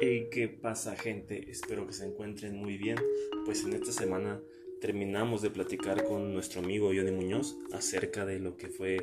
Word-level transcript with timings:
Hey, 0.00 0.28
¿qué 0.30 0.46
pasa 0.46 0.94
gente? 0.94 1.50
Espero 1.50 1.84
que 1.84 1.92
se 1.92 2.06
encuentren 2.06 2.54
muy 2.54 2.78
bien. 2.78 2.94
Pues 3.44 3.64
en 3.64 3.72
esta 3.72 3.90
semana 3.90 4.40
terminamos 4.80 5.42
de 5.42 5.50
platicar 5.50 6.04
con 6.04 6.32
nuestro 6.32 6.60
amigo 6.60 6.92
Johnny 6.94 7.10
Muñoz 7.10 7.56
acerca 7.72 8.24
de 8.24 8.38
lo 8.38 8.56
que 8.56 8.68
fue 8.68 8.98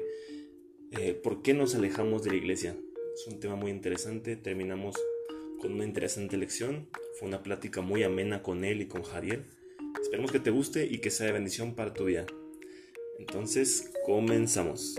eh, 0.91 1.13
por 1.13 1.41
qué 1.41 1.53
nos 1.53 1.75
alejamos 1.75 2.23
de 2.23 2.29
la 2.29 2.37
iglesia. 2.37 2.77
Es 3.13 3.27
un 3.27 3.41
tema 3.41 3.57
muy 3.57 3.71
interesante. 3.71 4.37
Terminamos 4.37 4.95
con 5.59 5.73
una 5.73 5.83
interesante 5.83 6.37
lección. 6.37 6.87
Fue 7.19 7.27
una 7.27 7.43
plática 7.43 7.81
muy 7.81 8.03
amena 8.03 8.41
con 8.41 8.63
él 8.63 8.81
y 8.81 8.85
con 8.85 9.03
Jariel. 9.03 9.43
Esperemos 10.01 10.31
que 10.31 10.39
te 10.39 10.51
guste 10.51 10.85
y 10.85 10.99
que 10.99 11.11
sea 11.11 11.25
de 11.25 11.33
bendición 11.33 11.75
para 11.75 11.93
tu 11.93 12.05
vida. 12.05 12.25
Entonces, 13.19 13.91
comenzamos. 14.05 14.95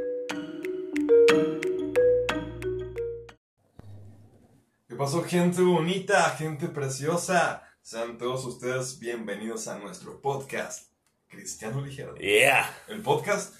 Pasó 5.07 5.23
gente 5.23 5.63
bonita, 5.63 6.31
gente 6.31 6.67
preciosa? 6.67 7.63
Sean 7.81 8.19
todos 8.19 8.45
ustedes 8.45 8.99
bienvenidos 8.99 9.69
a 9.69 9.79
nuestro 9.79 10.21
podcast, 10.21 10.91
Cristiano 11.29 11.81
Ligero. 11.81 12.17
Yeah, 12.17 12.69
El 12.89 13.03
podcast, 13.03 13.55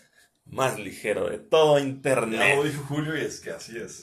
más 0.45 0.77
ligero 0.77 1.31
de 1.31 1.39
todo 1.39 1.79
ya 1.79 1.85
lo 1.85 1.89
internet. 1.89 2.65
dijo 2.65 2.83
Julio 2.89 3.17
y 3.17 3.21
es 3.21 3.39
que 3.39 3.53
así 3.53 3.79
es. 3.79 4.03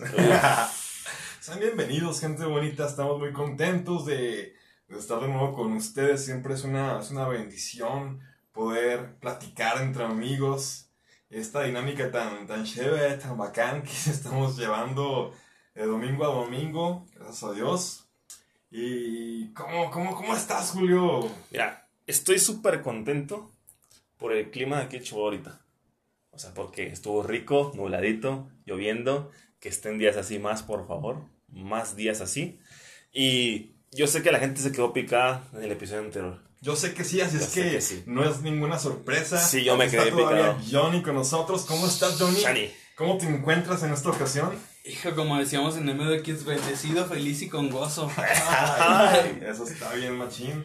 Sean 1.41 1.59
bienvenidos 1.59 2.21
gente 2.21 2.45
bonita, 2.45 2.88
estamos 2.88 3.19
muy 3.19 3.33
contentos 3.33 4.05
de, 4.05 4.55
de 4.88 4.97
estar 4.97 5.19
de 5.19 5.27
nuevo 5.27 5.52
con 5.52 5.73
ustedes. 5.73 6.23
Siempre 6.23 6.53
es 6.53 6.63
una, 6.63 7.02
es 7.02 7.11
una 7.11 7.27
bendición 7.27 8.21
poder 8.53 9.19
platicar 9.19 9.81
entre 9.81 10.05
amigos. 10.05 10.91
Esta 11.30 11.63
dinámica 11.63 12.09
tan, 12.09 12.47
tan 12.47 12.63
chévere, 12.63 13.17
tan 13.17 13.38
bacán 13.38 13.83
que 13.83 13.91
estamos 14.09 14.57
llevando 14.57 15.33
de 15.76 15.86
domingo 15.86 16.23
a 16.26 16.27
domingo, 16.27 17.05
gracias 17.16 17.44
a 17.44 17.54
Dios. 17.54 18.06
¿Y 18.72 19.53
cómo, 19.53 19.92
cómo, 19.92 20.16
cómo 20.16 20.36
estás, 20.36 20.72
Julio? 20.72 21.30
Mira, 21.52 21.88
estoy 22.08 22.39
súper 22.39 22.81
contento 22.81 23.52
por 24.17 24.34
el 24.34 24.50
clima 24.52 24.78
de 24.78 24.84
aquí 24.84 24.97
en 24.97 25.03
Chihuahua 25.03 25.30
ahorita. 25.31 25.62
O 26.31 26.39
sea, 26.39 26.53
porque 26.53 26.88
estuvo 26.88 27.22
rico, 27.23 27.72
nubladito, 27.75 28.50
lloviendo. 28.66 29.31
Que 29.59 29.70
estén 29.70 29.97
días 29.97 30.17
así 30.17 30.39
más, 30.39 30.64
por 30.64 30.88
favor. 30.88 31.17
Más 31.47 31.95
días 31.95 32.19
así. 32.22 32.59
Y 33.14 33.75
yo 33.92 34.08
sé 34.08 34.23
que 34.23 34.31
la 34.31 34.40
gente 34.40 34.59
se 34.59 34.72
quedó 34.72 34.92
picada 34.92 35.47
en 35.53 35.64
el 35.64 35.72
episodio 35.72 36.02
anterior. 36.02 36.42
Yo 36.62 36.75
sé 36.75 36.94
que 36.94 37.03
sí, 37.03 37.22
así 37.22 37.38
Yo 37.38 37.44
es 37.44 37.53
que, 37.53 37.72
que 37.72 37.81
sí. 37.81 38.03
no 38.08 38.23
es 38.28 38.42
ninguna 38.42 38.80
sorpresa. 38.80 39.38
Sí, 39.38 39.64
yo 39.64 39.78
me 39.78 39.86
Está 39.86 40.00
quedé 40.00 40.12
todavía 40.12 40.58
picado. 40.58 40.84
Johnny 40.84 41.02
con 41.03 41.14
nosotros. 41.16 41.66
¿Cómo 41.66 41.86
estás, 41.86 42.19
Johnny? 42.19 42.40
Shani. 42.40 42.72
¿Cómo 42.95 43.17
te 43.17 43.28
encuentras 43.28 43.84
en 43.84 43.94
esta 43.94 44.09
ocasión? 44.09 44.52
Hijo, 44.86 45.16
como 45.16 45.38
decíamos 45.38 45.78
en 45.78 45.86
MDX, 45.86 46.44
bendecido, 46.44 47.06
feliz 47.06 47.42
y 47.42 47.50
con 47.50 47.70
gozo. 47.70 48.12
Ay, 48.17 49.42
eso 49.45 49.64
está 49.64 49.94
bien, 49.94 50.17
machín. 50.17 50.64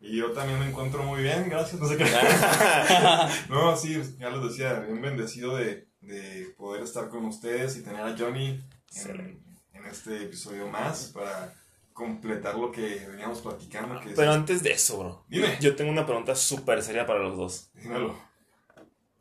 Y 0.00 0.16
yo 0.16 0.32
también 0.32 0.58
me 0.58 0.66
encuentro 0.68 1.02
muy 1.02 1.22
bien, 1.22 1.48
gracias. 1.50 1.78
No 1.80 1.86
sé 1.86 1.98
qué. 1.98 2.06
no, 3.50 3.76
sí, 3.76 4.00
ya 4.18 4.30
les 4.30 4.42
decía, 4.42 4.80
bien 4.80 5.02
bendecido 5.02 5.56
de, 5.56 5.86
de 6.00 6.54
poder 6.56 6.82
estar 6.82 7.10
con 7.10 7.26
ustedes 7.26 7.76
y 7.76 7.82
tener 7.82 8.00
a 8.00 8.16
Johnny 8.16 8.64
en, 8.96 9.44
en 9.74 9.84
este 9.86 10.22
episodio 10.22 10.66
más 10.68 11.10
para 11.12 11.52
completar 11.92 12.54
lo 12.56 12.72
que 12.72 13.06
veníamos 13.10 13.40
platicando. 13.42 14.00
Que 14.00 14.10
es- 14.10 14.16
Pero 14.16 14.32
antes 14.32 14.62
de 14.62 14.72
eso, 14.72 14.98
bro. 14.98 15.24
Dime. 15.28 15.58
Yo 15.60 15.76
tengo 15.76 15.90
una 15.90 16.06
pregunta 16.06 16.34
súper 16.34 16.82
seria 16.82 17.04
para 17.06 17.18
los 17.18 17.36
dos. 17.36 17.70
Dímelo. 17.74 18.18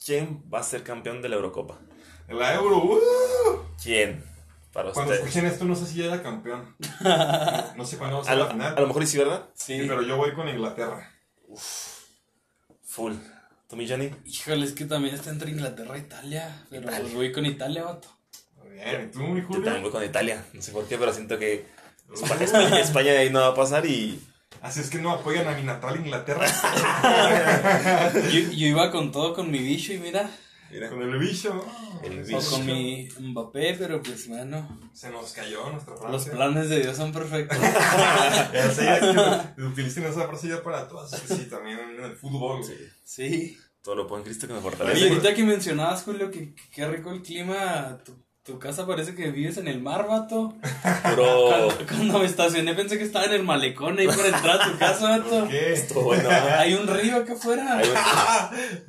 ¿Quién 0.05 0.45
va 0.53 0.59
a 0.59 0.63
ser 0.63 0.83
campeón 0.83 1.21
de 1.21 1.27
la 1.27 1.35
Eurocopa? 1.35 1.77
La 2.29 2.53
Euro, 2.55 2.77
¡uh! 2.85 2.99
¿Quién? 3.83 4.23
Para 4.73 4.91
Cuando 4.91 5.13
ustedes. 5.13 5.27
escuchen 5.29 5.45
esto, 5.51 5.65
no 5.65 5.75
sé 5.75 5.85
si 5.87 5.95
ya 5.99 6.05
era 6.05 6.21
campeón. 6.23 6.75
No 7.75 7.85
sé 7.85 7.97
cuándo 7.97 8.17
va 8.17 8.21
a 8.21 8.25
A 8.25 8.25
ser 8.29 8.37
la 8.37 8.43
lo, 8.45 8.51
final. 8.51 8.77
a 8.77 8.81
lo 8.81 8.87
mejor 8.87 9.03
y 9.03 9.07
sí, 9.07 9.17
¿verdad? 9.17 9.45
Sí, 9.55 9.77
pero 9.87 10.01
yo 10.01 10.17
voy 10.17 10.33
con 10.33 10.47
Inglaterra. 10.49 11.11
Full. 12.85 13.13
¿Tú, 13.67 13.75
mi 13.75 13.87
Johnny? 13.87 14.11
Híjole, 14.25 14.65
es 14.65 14.73
que 14.73 14.85
también 14.85 15.13
está 15.15 15.29
entre 15.29 15.51
Inglaterra 15.51 15.95
e 15.95 15.99
Italia. 15.99 16.63
Pero 16.69 16.81
Italia. 16.83 17.01
pues 17.01 17.13
voy 17.13 17.31
con 17.31 17.45
Italia, 17.45 17.83
vato. 17.83 18.07
Muy 18.57 18.69
bien, 18.71 19.05
¿y 19.07 19.11
tú, 19.11 19.19
mi 19.19 19.41
Yo 19.41 19.47
Julio? 19.47 19.63
también 19.63 19.83
voy 19.83 19.91
con 19.91 20.03
Italia. 20.03 20.43
No 20.53 20.61
sé 20.61 20.71
por 20.71 20.87
qué, 20.87 20.97
pero 20.97 21.13
siento 21.13 21.37
que 21.37 21.65
Espa- 22.11 22.37
Uh. 22.39 22.43
España, 22.43 22.79
España 22.79 23.11
ahí 23.11 23.29
no 23.29 23.39
va 23.41 23.47
a 23.47 23.53
pasar 23.55 23.85
y. 23.85 24.19
Así 24.61 24.79
es 24.81 24.89
que 24.89 24.97
no 24.97 25.11
apoyan 25.11 25.47
a 25.47 25.51
mi 25.55 25.61
natal 25.63 25.95
Inglaterra. 25.97 26.45
Yo, 28.31 28.39
yo 28.51 28.67
iba 28.67 28.91
con 28.91 29.11
todo 29.11 29.33
con 29.35 29.49
mi 29.51 29.59
bicho 29.59 29.93
y 29.93 29.99
mira, 29.99 30.29
con 30.89 31.01
el 31.01 31.17
bicho. 31.19 31.65
El 32.03 32.33
o 32.35 32.39
con 32.49 32.65
mi 32.65 33.09
Mbappé, 33.19 33.75
pero 33.77 34.01
pues 34.01 34.27
bueno, 34.27 34.79
Se 34.93 35.09
nos 35.09 35.31
cayó 35.33 35.69
nuestra 35.71 35.95
frase. 35.95 36.11
los 36.11 36.29
planes 36.29 36.69
de 36.69 36.81
Dios 36.81 36.95
son 36.97 37.11
perfectos. 37.11 37.57
Que 39.55 39.61
utilicen 39.63 40.05
esa 40.05 40.27
frase 40.27 40.47
ya 40.49 40.61
para 40.63 40.87
todas. 40.87 41.11
Sí, 41.11 41.47
también 41.49 41.79
en 41.79 42.03
el 42.03 42.15
fútbol. 42.15 42.61
Sí. 43.03 43.57
Todo 43.81 43.95
lo 43.95 44.07
puedo 44.07 44.19
en 44.21 44.25
Cristo 44.25 44.45
que 44.47 44.53
me 44.53 44.59
Oye, 44.59 44.69
fortalece. 44.69 45.09
ahorita 45.09 45.33
que 45.33 45.43
mencionabas, 45.43 46.03
Julio, 46.03 46.29
que 46.29 46.53
que 46.53 46.69
qué 46.71 46.87
rico 46.87 47.11
el 47.11 47.21
clima. 47.21 47.97
Tu, 48.03 48.13
tu 48.43 48.57
casa 48.57 48.87
parece 48.87 49.13
que 49.15 49.29
vives 49.31 49.57
en 49.57 49.67
el 49.67 49.81
mar, 49.81 50.07
vato. 50.07 50.55
Bro. 51.13 51.47
Cuando, 51.49 51.77
cuando 51.87 52.19
me 52.19 52.25
estacioné 52.25 52.73
pensé 52.73 52.97
que 52.97 53.03
estaba 53.03 53.25
en 53.25 53.33
el 53.33 53.43
malecón 53.43 53.99
ahí 53.99 54.07
por 54.07 54.25
entrar 54.25 54.61
a 54.61 54.71
tu 54.71 54.77
casa, 54.77 55.17
vato. 55.19 55.47
¿Qué? 55.49 55.73
Estuvo 55.73 56.03
bueno. 56.03 56.29
¿ah? 56.31 56.59
Hay 56.59 56.73
un 56.73 56.87
río 56.87 57.17
acá 57.17 57.33
afuera. 57.33 57.79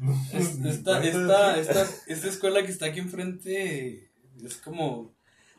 Un- 0.00 0.20
Esta, 0.70 1.02
esta, 1.04 1.58
esta, 1.58 1.86
esta 2.06 2.28
escuela 2.28 2.62
que 2.62 2.70
está 2.72 2.86
aquí 2.86 3.00
enfrente 3.00 4.10
es 4.42 4.56
como 4.56 5.14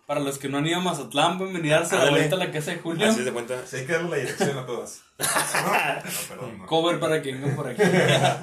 para 0.07 0.19
los 0.19 0.37
que 0.39 0.49
no 0.49 0.57
han 0.57 0.65
ido 0.67 0.77
a 0.77 0.81
Mazatlán, 0.81 1.37
pueden 1.37 1.53
venir 1.53 1.73
a 1.73 1.79
darse 1.81 1.95
la 1.97 2.09
vuelta 2.09 2.35
a 2.35 2.39
la 2.39 2.51
casa 2.51 2.71
de 2.71 2.77
Julio. 2.79 3.07
Así 3.07 3.23
se 3.23 3.31
cuenta. 3.31 3.55
Sí, 3.65 3.77
hay 3.77 3.85
que 3.85 3.93
darle 3.93 4.09
la 4.09 4.15
dirección 4.17 4.57
a 4.57 4.65
todas. 4.65 5.01
No, 5.21 5.71
no, 5.71 6.11
perdón. 6.29 6.57
no. 6.57 6.65
Cover 6.65 6.99
para 6.99 7.21
que 7.21 7.31
vengan 7.33 7.55
por 7.55 7.67
aquí. 7.67 7.81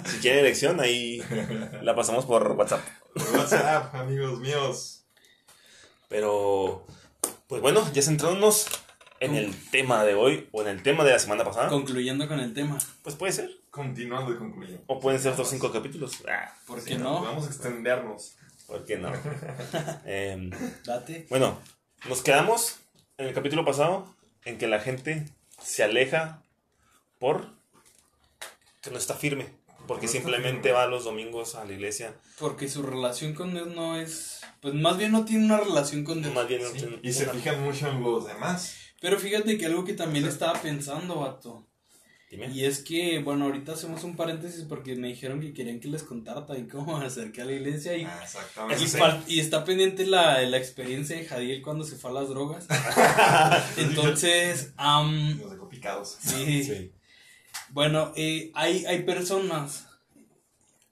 Si 0.06 0.18
quieren 0.18 0.40
elección, 0.44 0.78
ahí 0.80 1.20
la 1.82 1.94
pasamos 1.96 2.24
por 2.24 2.52
WhatsApp. 2.52 2.80
Por 3.14 3.36
WhatsApp, 3.40 3.94
amigos 3.96 4.38
míos. 4.38 4.97
Pero, 6.08 6.86
pues 7.46 7.60
bueno, 7.62 7.86
ya 7.92 8.02
centrándonos 8.02 8.66
en 9.20 9.34
el 9.34 9.54
tema 9.70 10.04
de 10.04 10.14
hoy 10.14 10.48
o 10.52 10.62
en 10.62 10.68
el 10.68 10.82
tema 10.82 11.04
de 11.04 11.12
la 11.12 11.18
semana 11.18 11.44
pasada, 11.44 11.68
Concluyendo 11.68 12.26
con 12.28 12.40
el 12.40 12.54
tema. 12.54 12.78
pues 13.02 13.16
puede 13.16 13.32
ser. 13.32 13.50
Continuando 13.70 14.32
y 14.32 14.36
concluyendo. 14.36 14.82
O 14.86 14.98
pueden 15.00 15.20
ser 15.20 15.32
otros 15.32 15.50
cinco 15.50 15.70
capítulos. 15.72 16.12
Ah, 16.28 16.54
¿Por 16.66 16.80
Sí, 16.80 16.90
qué 16.90 16.98
no? 16.98 17.22
Vamos 17.22 17.46
a 17.46 17.48
extendernos. 17.48 18.36
¿Por 18.66 18.84
qué 18.84 18.96
no? 18.96 19.12
Em, 20.04 20.50
Date. 20.84 21.26
bueno, 21.30 21.58
nos 22.08 22.22
quedamos 22.22 22.76
en 23.16 23.26
el 23.28 23.34
capítulo 23.34 23.64
pasado 23.64 24.14
en 24.44 24.58
que 24.58 24.66
la 24.66 24.80
gente 24.80 25.26
se 25.62 25.82
aleja 25.82 26.42
por 27.18 27.48
que 28.82 28.90
no 28.90 28.98
está 28.98 29.14
firme. 29.14 29.48
Porque 29.88 30.06
No 30.06 30.12
simplemente 30.12 30.70
va 30.70 30.86
los 30.86 31.02
domingos 31.04 31.56
a 31.56 31.64
la 31.64 31.72
iglesia. 31.72 32.14
Porque 32.38 32.68
su 32.68 32.82
relación 32.82 33.34
con 33.34 33.52
Dios 33.54 33.66
no 33.74 33.96
es. 33.96 34.40
Pues 34.60 34.74
más 34.74 34.96
bien 34.98 35.10
no 35.10 35.24
tiene 35.24 35.46
una 35.46 35.56
relación 35.58 36.04
con 36.04 36.22
Dios. 36.22 36.32
Más 36.34 36.46
bien 36.46 36.62
no 36.62 36.68
Sí, 36.68 36.78
tiene 36.78 36.98
Y 37.02 37.12
se 37.12 37.24
una- 37.24 37.32
fijan 37.32 37.64
mucho 37.64 37.88
en 37.88 38.00
los 38.02 38.26
demás. 38.28 38.76
Pero 39.00 39.18
fíjate 39.18 39.58
que 39.58 39.66
algo 39.66 39.84
que 39.84 39.94
también 39.94 40.26
estaba 40.26 40.54
pensando, 40.60 41.16
vato. 41.20 41.64
Dime. 42.30 42.48
Y 42.48 42.66
es 42.66 42.80
que, 42.84 43.20
bueno, 43.20 43.46
ahorita 43.46 43.72
hacemos 43.72 44.04
un 44.04 44.14
paréntesis 44.14 44.64
porque 44.68 44.94
me 44.96 45.08
dijeron 45.08 45.40
que 45.40 45.54
querían 45.54 45.80
que 45.80 45.88
les 45.88 46.02
contara 46.02 46.44
también 46.44 46.68
cómo 46.68 46.98
me 46.98 47.06
acerqué 47.06 47.40
a 47.40 47.44
la 47.46 47.52
iglesia 47.52 47.96
y, 47.96 48.04
Ah, 48.04 48.20
Exactamente. 48.22 48.84
y, 49.32 49.40
está 49.40 49.64
pendiente 49.64 50.04
la, 50.06 50.42
la 50.42 50.58
experiencia 50.58 51.16
de 51.16 51.24
Jadiel 51.24 51.62
cuando 51.62 51.84
se 51.84 51.96
fue 51.96 52.10
a 52.10 52.14
las 52.14 52.28
drogas. 52.28 52.66
Entonces, 53.78 54.72
am, 54.76 55.38
Nos 55.40 55.52
dejó 55.52 55.68
picados. 55.68 56.16
sí. 56.20 56.64
Sí. 56.64 56.92
Bueno, 57.70 58.12
eh, 58.16 58.50
hay, 58.54 58.86
hay 58.86 59.02
personas, 59.02 59.88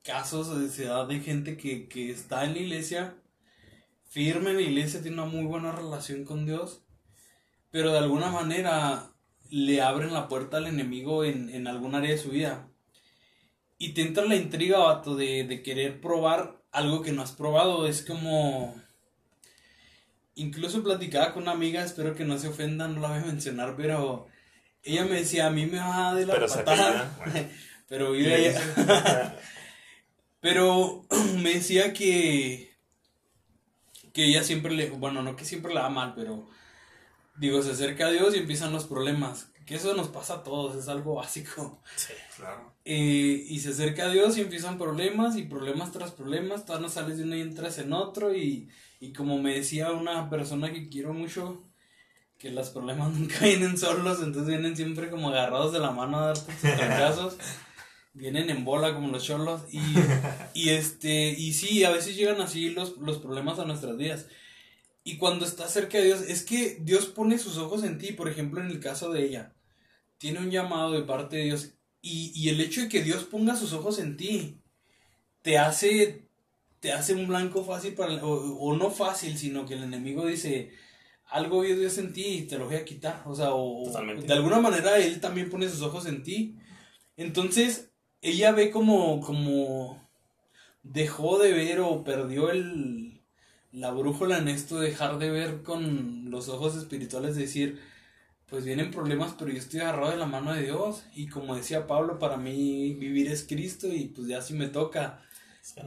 casos 0.03 0.61
de 0.61 0.69
ciudad 0.69 1.09
de 1.09 1.21
gente 1.21 1.57
que, 1.57 1.89
que 1.89 2.11
está 2.11 2.45
en 2.45 2.53
la 2.53 2.59
iglesia, 2.59 3.17
firme 4.05 4.51
en 4.51 4.57
la 4.57 4.63
iglesia, 4.63 5.01
tiene 5.01 5.17
una 5.23 5.31
muy 5.31 5.45
buena 5.45 5.73
relación 5.73 6.25
con 6.25 6.45
Dios, 6.45 6.85
pero 7.71 7.93
de 7.93 7.99
alguna 7.99 8.31
manera 8.31 9.11
le 9.49 9.81
abren 9.81 10.13
la 10.13 10.29
puerta 10.29 10.59
al 10.59 10.67
enemigo 10.67 11.25
en, 11.25 11.49
en 11.49 11.67
algún 11.67 11.95
área 11.95 12.11
de 12.11 12.19
su 12.19 12.31
vida. 12.31 12.69
Y 13.79 13.93
te 13.95 14.03
entra 14.03 14.27
la 14.27 14.37
intriga, 14.37 14.79
vato, 14.79 15.17
de, 15.17 15.45
de 15.45 15.63
querer 15.63 16.01
probar 16.01 16.63
algo 16.73 17.03
que 17.03 17.13
no 17.13 17.23
has 17.23 17.33
probado. 17.33 17.87
Es 17.87 18.03
como... 18.03 18.75
Incluso 20.35 20.83
platicaba 20.83 21.33
con 21.33 21.45
una 21.45 21.53
amiga, 21.53 21.83
espero 21.83 22.15
que 22.15 22.25
no 22.25 22.39
se 22.39 22.49
ofenda, 22.49 22.89
no 22.89 23.01
la 23.01 23.09
voy 23.09 23.19
a 23.19 23.25
mencionar, 23.25 23.75
pero 23.77 24.27
ella 24.87 25.05
me 25.05 25.17
decía, 25.17 25.47
a 25.47 25.51
mí 25.51 25.67
me 25.67 25.79
va 25.79 26.15
de 26.15 26.27
la 26.27 26.35
Pero 26.35 26.47
patada. 26.47 27.19
pero 27.89 28.13
vive 28.13 28.35
allá. 28.35 29.37
Pero 30.41 31.05
me 31.43 31.55
decía 31.55 31.93
que 31.93 32.77
que 34.17 34.25
ella 34.25 34.43
siempre 34.43 34.73
le, 34.73 34.89
bueno, 34.89 35.23
no 35.23 35.37
que 35.37 35.45
siempre 35.45 35.75
la 35.75 35.83
va 35.83 35.91
mal, 35.91 36.15
pero 36.15 36.49
digo, 37.37 37.61
se 37.63 37.73
acerca 37.73 38.07
a 38.07 38.11
Dios 38.11 38.35
y 38.35 38.39
empiezan 38.39 38.73
los 38.73 38.87
problemas. 38.87 39.53
Que 39.67 39.75
eso 39.75 39.93
nos 39.93 40.09
pasa 40.09 40.37
a 40.37 40.43
todos, 40.43 40.75
es 40.75 40.89
algo 40.89 41.17
básico. 41.17 41.83
Claro. 42.35 42.73
Eh, 42.87 43.45
y 43.47 43.61
se 43.61 43.71
acerca 43.71 44.07
a 44.07 44.11
Dios 44.11 44.39
y 44.39 44.41
empiezan 44.41 44.79
problemas 44.79 45.37
y 45.37 45.43
problemas 45.43 45.93
tras 45.93 46.13
problemas, 46.13 46.65
todavía 46.65 46.87
no 46.87 46.93
sales 46.93 47.19
de 47.19 47.25
uno 47.25 47.37
y 47.37 47.43
entras 47.43 47.77
en 47.77 47.93
otro 47.93 48.35
y, 48.35 48.71
y 49.01 49.13
como 49.13 49.37
me 49.39 49.55
decía 49.55 49.91
una 49.91 50.31
persona 50.31 50.73
que 50.73 50.89
quiero 50.89 51.13
mucho, 51.13 51.66
que 52.39 52.51
los 52.51 52.71
problemas 52.71 53.13
nunca 53.17 53.41
vienen 53.41 53.79
solos, 53.79 54.19
entonces 54.23 54.49
vienen 54.49 54.77
siempre 54.77 55.11
como 55.11 55.31
agarrados 55.31 55.73
de 55.73 55.81
la 55.81 55.91
mano 55.91 56.19
a 56.19 56.27
darte 56.27 56.53
sus 56.53 56.75
trancazos. 56.77 57.37
vienen 58.17 58.49
en 58.49 58.65
bola 58.65 58.95
como 58.95 59.09
los 59.09 59.25
cholos 59.25 59.63
y, 59.71 59.81
y 60.55 60.71
este 60.71 61.29
y 61.37 61.53
sí, 61.53 61.85
a 61.85 61.91
veces 61.91 62.17
llegan 62.17 62.41
así 62.41 62.71
los, 62.71 62.97
los 62.97 63.19
problemas 63.19 63.59
a 63.59 63.67
nuestras 63.67 63.97
vidas. 63.97 64.27
Y 65.05 65.19
cuando 65.19 65.45
estás 65.45 65.73
cerca 65.73 65.99
de 65.99 66.05
Dios, 66.05 66.23
es 66.23 66.43
que 66.43 66.79
Dios 66.81 67.07
pone 67.07 67.39
sus 67.39 67.59
ojos 67.59 67.85
en 67.85 67.99
ti, 67.99 68.13
por 68.13 68.29
ejemplo, 68.29 68.61
en 68.61 68.69
el 68.69 68.81
caso 68.81 69.13
de 69.13 69.25
ella. 69.25 69.53
Tiene 70.19 70.41
un 70.41 70.51
llamado 70.51 70.93
de 70.93 71.03
parte 71.03 71.37
de 71.37 71.45
Dios 71.45 71.75
y, 72.01 72.33
y 72.35 72.49
el 72.49 72.61
hecho 72.61 72.81
de 72.81 72.89
que 72.89 73.03
Dios 73.03 73.25
ponga 73.25 73.55
sus 73.55 73.73
ojos 73.73 73.99
en 73.99 74.17
ti 74.17 74.63
te 75.43 75.59
hace 75.59 76.27
te 76.81 76.93
hace 76.93 77.15
un 77.15 77.27
blanco 77.27 77.65
fácil 77.65 77.95
para 77.95 78.25
o, 78.25 78.59
o 78.59 78.77
no 78.77 78.91
fácil, 78.91 79.37
sino 79.39 79.67
que 79.67 79.75
el 79.75 79.83
enemigo 79.83 80.27
dice, 80.27 80.73
algo 81.29 81.61
vio 81.61 81.79
Dios 81.79 81.99
en 81.99 82.13
ti 82.13 82.25
y 82.25 82.43
te 82.43 82.59
lo 82.59 82.67
voy 82.67 82.77
a 82.77 82.85
quitar. 82.85 83.23
O 83.27 83.35
sea, 83.35 83.53
o 83.53 83.85
Totalmente. 83.85 84.27
de 84.27 84.33
alguna 84.33 84.61
manera 84.61 84.99
Él 84.99 85.21
también 85.21 85.51
pone 85.51 85.69
sus 85.69 85.83
ojos 85.83 86.07
en 86.07 86.23
ti. 86.23 86.57
Entonces, 87.17 87.91
ella 88.23 88.53
ve 88.53 88.71
como, 88.71 89.21
como 89.21 90.09
dejó 90.83 91.39
de 91.39 91.53
ver 91.53 91.81
o 91.81 92.05
perdió 92.05 92.51
el, 92.51 93.21
la 93.73 93.91
brújula 93.91 94.39
en 94.39 94.49
esto, 94.49 94.79
de 94.79 94.89
dejar 94.89 95.19
de 95.19 95.31
ver 95.31 95.63
con 95.63 96.31
los 96.31 96.49
ojos 96.49 96.77
espirituales, 96.77 97.35
de 97.35 97.43
decir, 97.43 97.81
pues 98.49 98.65
vienen 98.65 98.91
problemas, 98.91 99.35
pero 99.39 99.51
yo 99.51 99.59
estoy 99.59 99.81
agarrado 99.81 100.13
de 100.13 100.19
la 100.19 100.27
mano 100.27 100.53
de 100.53 100.63
Dios. 100.63 101.05
Y 101.15 101.29
como 101.29 101.57
decía 101.57 101.87
Pablo, 101.87 102.19
para 102.19 102.37
mí 102.37 102.95
vivir 102.95 103.29
es 103.29 103.45
Cristo 103.47 103.89
y 103.89 104.07
pues 104.07 104.29
ya 104.29 104.41
si 104.43 104.55
me 104.55 104.69
toca, 104.69 105.26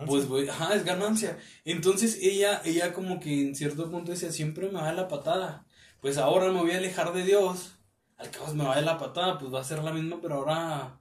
pues 0.05 0.27
voy, 0.27 0.47
ajá, 0.49 0.73
es 0.75 0.83
ganancia. 0.83 1.37
Entonces 1.65 2.19
ella, 2.21 2.61
ella 2.65 2.93
como 2.93 3.19
que 3.19 3.41
en 3.47 3.55
cierto 3.55 3.89
punto 3.89 4.11
decía, 4.11 4.31
siempre 4.31 4.67
me 4.67 4.79
va 4.81 4.89
de 4.89 4.95
la 4.95 5.07
patada. 5.07 5.65
Pues 6.01 6.17
ahora 6.17 6.51
me 6.51 6.59
voy 6.61 6.71
a 6.71 6.77
alejar 6.77 7.13
de 7.13 7.23
Dios. 7.23 7.75
Al 8.17 8.29
cabo 8.31 8.53
me 8.53 8.65
va 8.65 8.75
de 8.75 8.81
la 8.81 8.97
patada, 8.97 9.37
pues 9.37 9.53
va 9.53 9.61
a 9.61 9.63
ser 9.63 9.83
la 9.83 9.93
misma, 9.93 10.19
pero 10.21 10.35
ahora 10.35 10.99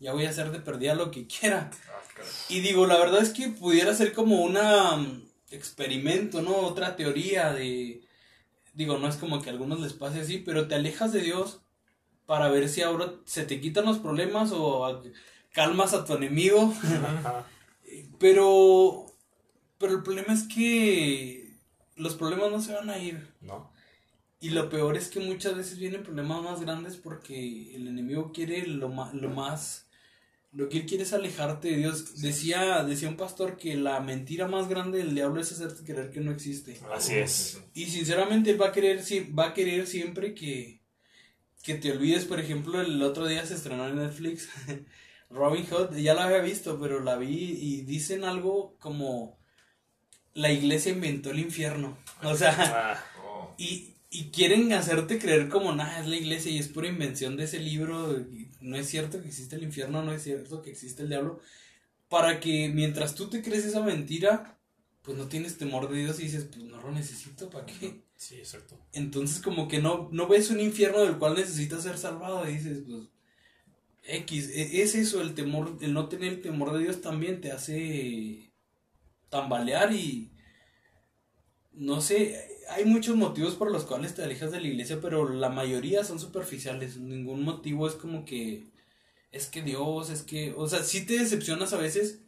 ya 0.00 0.12
voy 0.12 0.26
a 0.26 0.30
hacer 0.30 0.50
de 0.50 0.60
perdida 0.60 0.94
lo 0.94 1.10
que 1.10 1.26
quiera. 1.26 1.70
Ah. 1.72 2.22
Y 2.48 2.60
digo, 2.60 2.86
la 2.86 2.98
verdad 2.98 3.22
es 3.22 3.30
que 3.30 3.48
pudiera 3.48 3.94
ser 3.94 4.12
como 4.12 4.42
una 4.42 4.96
mm, 4.96 5.22
experimento, 5.50 6.42
¿no? 6.42 6.56
Otra 6.56 6.96
teoría 6.96 7.52
de... 7.52 8.02
Digo, 8.74 8.98
no 8.98 9.08
es 9.08 9.16
como 9.16 9.40
que 9.40 9.48
a 9.50 9.52
algunos 9.52 9.80
les 9.80 9.92
pase 9.94 10.20
así, 10.20 10.38
pero 10.38 10.68
te 10.68 10.74
alejas 10.74 11.12
de 11.12 11.20
Dios 11.20 11.60
para 12.26 12.48
ver 12.48 12.68
si 12.68 12.82
ahora 12.82 13.12
se 13.24 13.44
te 13.44 13.60
quitan 13.60 13.86
los 13.86 13.98
problemas 13.98 14.52
o 14.52 14.84
a- 14.86 15.02
calmas 15.52 15.94
a 15.94 16.04
tu 16.04 16.14
enemigo. 16.14 16.72
Ajá. 16.84 17.46
Pero, 18.18 19.06
pero 19.78 19.94
el 19.94 20.02
problema 20.02 20.32
es 20.32 20.44
que 20.44 21.54
los 21.96 22.14
problemas 22.14 22.50
no 22.50 22.60
se 22.60 22.72
van 22.72 22.90
a 22.90 22.98
ir. 22.98 23.28
¿No? 23.40 23.72
Y 24.40 24.50
lo 24.50 24.68
peor 24.70 24.96
es 24.96 25.08
que 25.08 25.18
muchas 25.20 25.56
veces 25.56 25.78
vienen 25.78 26.02
problemas 26.04 26.42
más 26.42 26.60
grandes 26.60 26.96
porque 26.96 27.74
el 27.74 27.88
enemigo 27.88 28.32
quiere 28.32 28.66
lo, 28.66 28.88
lo 29.12 29.28
más... 29.30 29.86
Lo 30.52 30.68
que 30.70 30.78
él 30.78 30.86
quiere 30.86 31.02
es 31.04 31.12
alejarte 31.12 31.68
de 31.68 31.76
Dios. 31.76 32.22
Decía, 32.22 32.82
decía 32.84 33.08
un 33.08 33.16
pastor 33.18 33.58
que 33.58 33.76
la 33.76 34.00
mentira 34.00 34.48
más 34.48 34.66
grande 34.68 34.98
del 34.98 35.14
diablo 35.14 35.40
es 35.42 35.52
hacerte 35.52 35.84
creer 35.84 36.10
que 36.10 36.20
no 36.20 36.30
existe. 36.32 36.80
Así 36.92 37.16
es. 37.16 37.60
Y 37.74 37.84
sinceramente 37.86 38.50
él 38.50 38.60
va 38.60 38.68
a 38.68 38.72
querer, 38.72 39.02
si- 39.02 39.30
va 39.30 39.48
a 39.48 39.54
querer 39.54 39.86
siempre 39.86 40.34
que, 40.34 40.80
que 41.62 41.74
te 41.74 41.92
olvides. 41.92 42.24
Por 42.24 42.40
ejemplo, 42.40 42.80
el 42.80 43.02
otro 43.02 43.26
día 43.26 43.44
se 43.44 43.54
estrenó 43.54 43.86
en 43.88 43.96
Netflix 43.96 44.48
Robin 45.30 45.66
Hood. 45.66 45.96
Ya 45.96 46.14
la 46.14 46.24
había 46.24 46.40
visto, 46.40 46.78
pero 46.80 47.00
la 47.00 47.16
vi 47.16 47.56
y 47.60 47.82
dicen 47.82 48.24
algo 48.24 48.76
como 48.78 49.38
la 50.34 50.52
iglesia 50.52 50.92
inventó 50.92 51.30
el 51.30 51.38
infierno. 51.40 51.98
O 52.22 52.34
sea, 52.36 52.54
Ah, 52.94 53.04
Oh, 53.22 53.54
y, 53.58 53.94
y 54.10 54.30
quieren 54.30 54.72
hacerte 54.72 55.18
creer 55.18 55.48
como 55.48 55.74
nada, 55.74 56.00
es 56.00 56.06
la 56.06 56.16
iglesia 56.16 56.50
y 56.50 56.58
es 56.58 56.68
pura 56.68 56.88
invención 56.88 57.36
de 57.36 57.44
ese 57.44 57.58
libro. 57.60 58.24
No 58.60 58.76
es 58.76 58.88
cierto 58.88 59.20
que 59.20 59.28
existe 59.28 59.56
el 59.56 59.62
infierno, 59.64 60.02
no 60.02 60.12
es 60.12 60.22
cierto 60.22 60.62
que 60.62 60.70
existe 60.70 61.02
el 61.02 61.08
diablo. 61.10 61.40
Para 62.08 62.40
que 62.40 62.68
mientras 62.70 63.14
tú 63.14 63.28
te 63.28 63.42
crees 63.42 63.64
esa 63.66 63.82
mentira, 63.82 64.58
pues 65.02 65.16
no 65.18 65.26
tienes 65.26 65.58
temor 65.58 65.90
de 65.90 65.98
Dios 65.98 66.18
y 66.20 66.24
dices, 66.24 66.44
pues 66.44 66.64
no 66.64 66.80
lo 66.80 66.90
necesito, 66.90 67.50
¿para 67.50 67.66
qué? 67.66 68.02
sí, 68.16 68.36
exacto. 68.36 68.78
Entonces 68.92 69.40
como 69.42 69.68
que 69.68 69.80
no, 69.80 70.08
no 70.12 70.26
ves 70.26 70.50
un 70.50 70.60
infierno 70.60 71.00
del 71.00 71.18
cual 71.18 71.34
necesitas 71.34 71.82
ser 71.82 71.98
salvado 71.98 72.48
y 72.48 72.54
dices, 72.54 72.82
pues 72.86 73.08
X, 74.08 74.50
e- 74.50 74.82
es 74.82 74.94
eso, 74.96 75.20
el 75.22 75.34
temor, 75.34 75.78
el 75.80 75.92
no 75.94 76.08
tener 76.08 76.32
el 76.34 76.42
temor 76.42 76.72
de 76.72 76.80
Dios 76.84 77.00
también 77.02 77.40
te 77.40 77.52
hace 77.52 78.52
tambalear 79.30 79.92
y 79.92 80.30
no 81.72 82.00
sé, 82.00 82.44
hay 82.70 82.84
muchos 82.84 83.16
motivos 83.16 83.54
por 83.54 83.70
los 83.70 83.84
cuales 83.84 84.14
te 84.14 84.22
alejas 84.22 84.50
de 84.50 84.60
la 84.60 84.66
iglesia, 84.68 84.98
pero 85.00 85.28
la 85.28 85.48
mayoría 85.48 86.04
son 86.04 86.18
superficiales, 86.18 86.96
ningún 86.98 87.42
motivo 87.44 87.86
es 87.86 87.94
como 87.94 88.24
que 88.24 88.64
es 89.32 89.46
que 89.48 89.62
Dios, 89.62 90.10
es 90.10 90.22
que, 90.22 90.54
o 90.56 90.68
sea, 90.68 90.82
sí 90.84 91.06
te 91.06 91.18
decepcionas 91.18 91.72
a 91.74 91.78
veces 91.78 92.20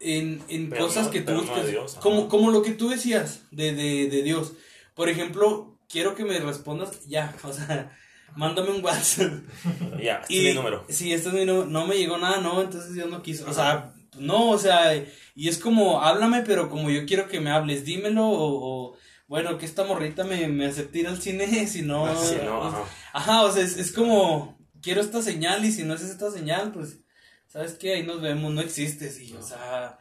en, 0.00 0.42
en 0.48 0.70
cosas 0.70 1.06
no- 1.06 1.12
que 1.12 1.20
tú 1.20 1.32
no 1.32 1.40
buscas, 1.40 1.68
Dios, 1.68 1.94
como, 1.96 2.28
como 2.28 2.50
lo 2.50 2.62
que 2.62 2.72
tú 2.72 2.88
decías 2.88 3.42
de, 3.50 3.74
de, 3.74 4.08
de 4.08 4.22
Dios. 4.22 4.52
Por 4.94 5.08
ejemplo, 5.08 5.78
quiero 5.88 6.14
que 6.14 6.24
me 6.24 6.38
respondas 6.38 7.06
ya, 7.06 7.34
o 7.44 7.52
sea, 7.52 7.96
mándame 8.36 8.70
un 8.70 8.84
WhatsApp. 8.84 9.32
Ya, 10.02 10.20
este 10.22 10.34
Y 10.34 10.46
es 10.46 10.54
mi 10.54 10.54
número. 10.54 10.86
Sí, 10.88 11.12
este 11.12 11.28
es 11.28 11.34
mi 11.34 11.44
número. 11.44 11.66
No 11.66 11.86
me 11.86 11.96
llegó 11.96 12.16
nada, 12.18 12.40
no, 12.40 12.62
entonces 12.62 12.94
Dios 12.94 13.10
no 13.10 13.22
quiso. 13.22 13.48
O 13.48 13.52
sea, 13.52 13.92
no, 14.18 14.50
o 14.50 14.58
sea, 14.58 14.94
y 15.34 15.48
es 15.48 15.58
como, 15.58 16.02
háblame, 16.02 16.42
pero 16.42 16.70
como 16.70 16.90
yo 16.90 17.06
quiero 17.06 17.28
que 17.28 17.40
me 17.40 17.50
hables, 17.50 17.84
dímelo, 17.84 18.26
o, 18.26 18.90
o, 18.90 18.96
bueno, 19.26 19.58
que 19.58 19.66
esta 19.66 19.84
morrita 19.84 20.24
me, 20.24 20.48
me 20.48 20.66
acepte 20.66 21.00
ir 21.00 21.08
al 21.08 21.20
cine, 21.20 21.66
si 21.66 21.82
no. 21.82 22.06
Ah, 22.06 22.16
Sí, 22.16 22.36
no, 22.44 22.64
ajá. 22.64 22.84
Ajá, 23.12 23.42
o 23.42 23.52
sea, 23.52 23.62
es, 23.62 23.76
es 23.76 23.92
como, 23.92 24.58
quiero 24.82 25.00
esta 25.00 25.22
señal, 25.22 25.64
y 25.64 25.72
si 25.72 25.84
no 25.84 25.94
es 25.94 26.02
esta 26.02 26.30
señal, 26.30 26.72
pues, 26.72 27.00
¿sabes 27.48 27.74
qué? 27.74 27.94
Ahí 27.94 28.02
nos 28.02 28.20
vemos, 28.20 28.52
no 28.52 28.60
existes, 28.60 29.20
y, 29.20 29.34
o 29.34 29.42
sea, 29.42 29.98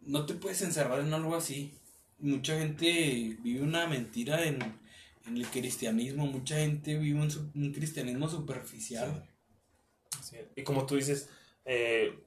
no 0.00 0.26
te 0.26 0.34
puedes 0.34 0.62
encerrar 0.62 1.00
en 1.00 1.12
algo 1.12 1.34
así. 1.34 1.74
Mucha 2.18 2.58
gente 2.58 3.36
vive 3.42 3.62
una 3.62 3.86
mentira 3.86 4.44
en, 4.44 4.58
en 5.26 5.36
el 5.36 5.46
cristianismo, 5.46 6.26
mucha 6.26 6.56
gente 6.56 6.96
vive 6.96 7.20
un, 7.20 7.72
cristianismo 7.72 8.28
superficial. 8.28 9.28
Sí, 10.22 10.36
Y 10.56 10.62
como 10.62 10.86
tú 10.86 10.96
dices, 10.96 11.28
eh, 11.64 12.18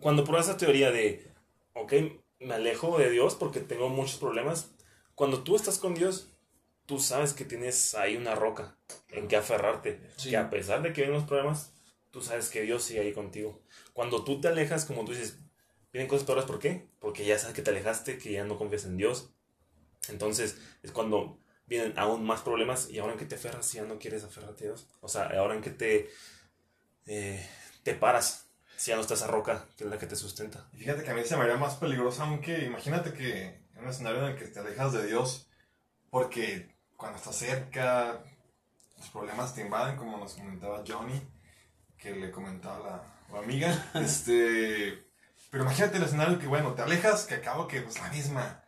cuando 0.00 0.24
pruebas 0.24 0.48
esa 0.48 0.56
teoría 0.56 0.90
de, 0.90 1.30
ok, 1.74 1.92
me 2.40 2.54
alejo 2.54 2.98
de 2.98 3.10
Dios 3.10 3.34
porque 3.34 3.60
tengo 3.60 3.88
muchos 3.88 4.16
problemas, 4.16 4.70
cuando 5.14 5.42
tú 5.42 5.56
estás 5.56 5.78
con 5.78 5.94
Dios, 5.94 6.32
tú 6.86 6.98
sabes 6.98 7.32
que 7.32 7.44
tienes 7.44 7.94
ahí 7.94 8.16
una 8.16 8.34
roca 8.34 8.76
en 9.08 9.28
que 9.28 9.36
aferrarte, 9.36 10.00
Sí. 10.16 10.30
que 10.30 10.36
a 10.36 10.50
pesar 10.50 10.82
de 10.82 10.92
que 10.92 11.02
vienen 11.02 11.18
los 11.18 11.28
problemas, 11.28 11.72
tú 12.10 12.22
sabes 12.22 12.48
que 12.48 12.62
Dios 12.62 12.82
sigue 12.82 13.00
ahí 13.00 13.12
contigo. 13.12 13.60
Cuando 13.92 14.24
tú 14.24 14.40
te 14.40 14.48
alejas, 14.48 14.84
como 14.86 15.04
tú 15.04 15.12
dices, 15.12 15.38
vienen 15.92 16.08
cosas 16.08 16.26
peores, 16.26 16.44
¿por 16.44 16.58
qué? 16.58 16.88
Porque 16.98 17.24
ya 17.24 17.38
sabes 17.38 17.54
que 17.54 17.62
te 17.62 17.70
alejaste, 17.70 18.18
que 18.18 18.32
ya 18.32 18.44
no 18.44 18.56
confías 18.56 18.86
en 18.86 18.96
Dios. 18.96 19.30
Entonces 20.08 20.58
es 20.82 20.90
cuando 20.90 21.38
vienen 21.70 21.96
aún 21.96 22.26
más 22.26 22.40
problemas 22.40 22.90
y 22.90 22.98
ahora 22.98 23.12
en 23.12 23.18
que 23.18 23.24
te 23.24 23.36
aferras 23.36 23.72
ya 23.72 23.84
no 23.84 23.98
quieres 23.98 24.24
aferrarte 24.24 24.64
a 24.64 24.66
Dios. 24.66 24.88
O 25.00 25.08
sea, 25.08 25.30
ahora 25.38 25.54
en 25.54 25.62
que 25.62 25.70
te, 25.70 26.10
eh, 27.06 27.48
te 27.84 27.94
paras, 27.94 28.48
si 28.76 28.90
ya 28.90 28.96
no 28.96 29.02
está 29.02 29.14
esa 29.14 29.28
roca 29.28 29.66
que 29.78 29.84
es 29.84 29.90
la 29.90 29.96
que 29.96 30.06
te 30.06 30.16
sustenta. 30.16 30.68
Y 30.72 30.78
fíjate 30.78 31.04
que 31.04 31.10
a 31.10 31.14
mí 31.14 31.22
se 31.24 31.36
me 31.36 31.44
haría 31.44 31.56
más 31.56 31.76
peligroso, 31.76 32.24
aunque 32.24 32.64
imagínate 32.64 33.12
que 33.12 33.44
en 33.72 33.84
un 33.84 33.88
escenario 33.88 34.26
en 34.26 34.32
el 34.32 34.36
que 34.36 34.46
te 34.46 34.58
alejas 34.58 34.92
de 34.92 35.06
Dios, 35.06 35.48
porque 36.10 36.74
cuando 36.96 37.18
estás 37.18 37.36
cerca, 37.36 38.20
los 38.98 39.08
problemas 39.10 39.54
te 39.54 39.62
invaden, 39.62 39.96
como 39.96 40.18
nos 40.18 40.34
comentaba 40.34 40.82
Johnny, 40.86 41.22
que 41.96 42.16
le 42.16 42.32
comentaba 42.32 42.80
la, 42.80 43.32
la 43.32 43.44
amiga. 43.44 43.90
este, 43.94 45.06
pero 45.52 45.62
imagínate 45.62 45.98
el 45.98 46.02
escenario 46.02 46.40
que, 46.40 46.48
bueno, 46.48 46.74
te 46.74 46.82
alejas, 46.82 47.26
que 47.26 47.34
acabo 47.34 47.68
que 47.68 47.80
pues 47.80 48.00
la 48.00 48.08
misma. 48.08 48.59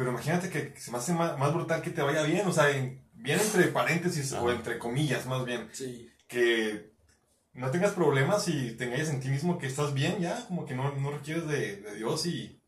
Pero 0.00 0.12
imagínate 0.12 0.48
que 0.48 0.72
se 0.80 0.90
me 0.90 0.96
hace 0.96 1.12
más, 1.12 1.36
más 1.38 1.52
brutal 1.52 1.82
que 1.82 1.90
te 1.90 2.00
vaya 2.00 2.22
bien, 2.22 2.46
o 2.46 2.52
sea, 2.54 2.70
en- 2.70 3.02
bien 3.12 3.38
entre 3.38 3.66
paréntesis 3.66 4.32
o 4.32 4.50
entre 4.50 4.78
comillas, 4.78 5.26
más 5.26 5.44
bien 5.44 5.68
Sí. 5.72 6.10
que 6.26 6.90
no 7.52 7.70
tengas 7.70 7.92
problemas 7.92 8.48
y 8.48 8.72
te 8.78 8.84
engañes 8.84 9.10
en 9.10 9.20
ti 9.20 9.28
mismo 9.28 9.58
que 9.58 9.66
estás 9.66 9.92
bien 9.92 10.18
ya, 10.18 10.42
como 10.46 10.64
que 10.64 10.74
no, 10.74 10.90
no 10.96 11.10
requieres 11.10 11.46
de, 11.46 11.76
de 11.82 11.94
Dios 11.96 12.24
y 12.24 12.58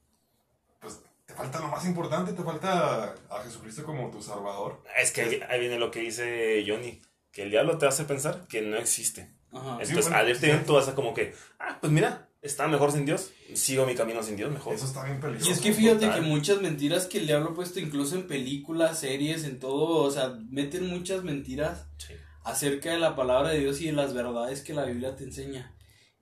pues 0.79 1.01
te 1.25 1.33
falta 1.33 1.59
lo 1.59 1.69
más 1.69 1.87
importante, 1.87 2.35
te 2.35 2.43
falta 2.43 3.15
a 3.31 3.43
Jesucristo 3.45 3.83
como 3.85 4.11
tu 4.11 4.21
Salvador. 4.21 4.83
Es 5.01 5.11
que 5.11 5.23
ahí, 5.23 5.41
ahí 5.49 5.59
viene 5.61 5.79
lo 5.79 5.91
que 5.91 6.01
dice 6.01 6.63
Johnny, 6.67 7.01
que 7.33 7.45
el 7.45 7.51
diablo 7.51 7.79
te 7.79 7.87
hace 7.87 8.05
pensar 8.05 8.47
que 8.47 8.61
no 8.61 8.77
existe. 8.77 9.31
Ajá. 9.53 9.79
Entonces, 9.81 10.03
bueno, 10.05 10.17
al 10.19 10.29
irte 10.29 10.41
sí. 10.41 10.47
bien, 10.53 10.67
tú 10.67 10.75
vas 10.75 10.89
a 10.89 10.95
como 10.95 11.15
que, 11.15 11.35
ah, 11.61 11.79
pues 11.81 11.91
mira, 11.91 12.29
está 12.43 12.69
mejor 12.69 12.93
sin 12.93 13.07
Dios, 13.07 13.31
sigo 13.55 13.87
mi 13.87 13.95
camino 13.95 14.23
sin 14.23 14.37
Dios 14.37 14.53
mejor. 14.53 14.75
Eso 14.75 14.85
está 14.87 15.05
bien 15.05 15.21
peligroso. 15.21 15.49
Y 15.49 15.53
es 15.53 15.61
que 15.61 15.73
fíjate 15.73 16.07
total. 16.07 16.21
que 16.21 16.27
muchas 16.27 16.61
mentiras 16.61 17.07
que 17.07 17.19
el 17.19 17.27
diablo 17.27 17.51
ha 17.51 17.55
puesto 17.55 17.81
incluso 17.81 18.17
en 18.17 18.27
películas, 18.27 18.99
series, 19.01 19.45
en 19.45 19.59
todo, 19.59 20.03
o 20.05 20.11
sea, 20.11 20.37
meten 20.51 20.89
muchas 20.89 21.23
mentiras 21.25 21.87
Sí. 21.99 22.15
acerca 22.45 22.91
de 22.91 22.99
la 22.99 23.15
palabra 23.17 23.51
de 23.51 23.61
Dios 23.61 23.81
y 23.81 23.87
de 23.87 23.93
las 23.93 24.13
verdades 24.13 24.61
que 24.63 24.75
la 24.75 24.85
Biblia 24.85 25.17
te 25.17 25.25
enseña. 25.25 25.75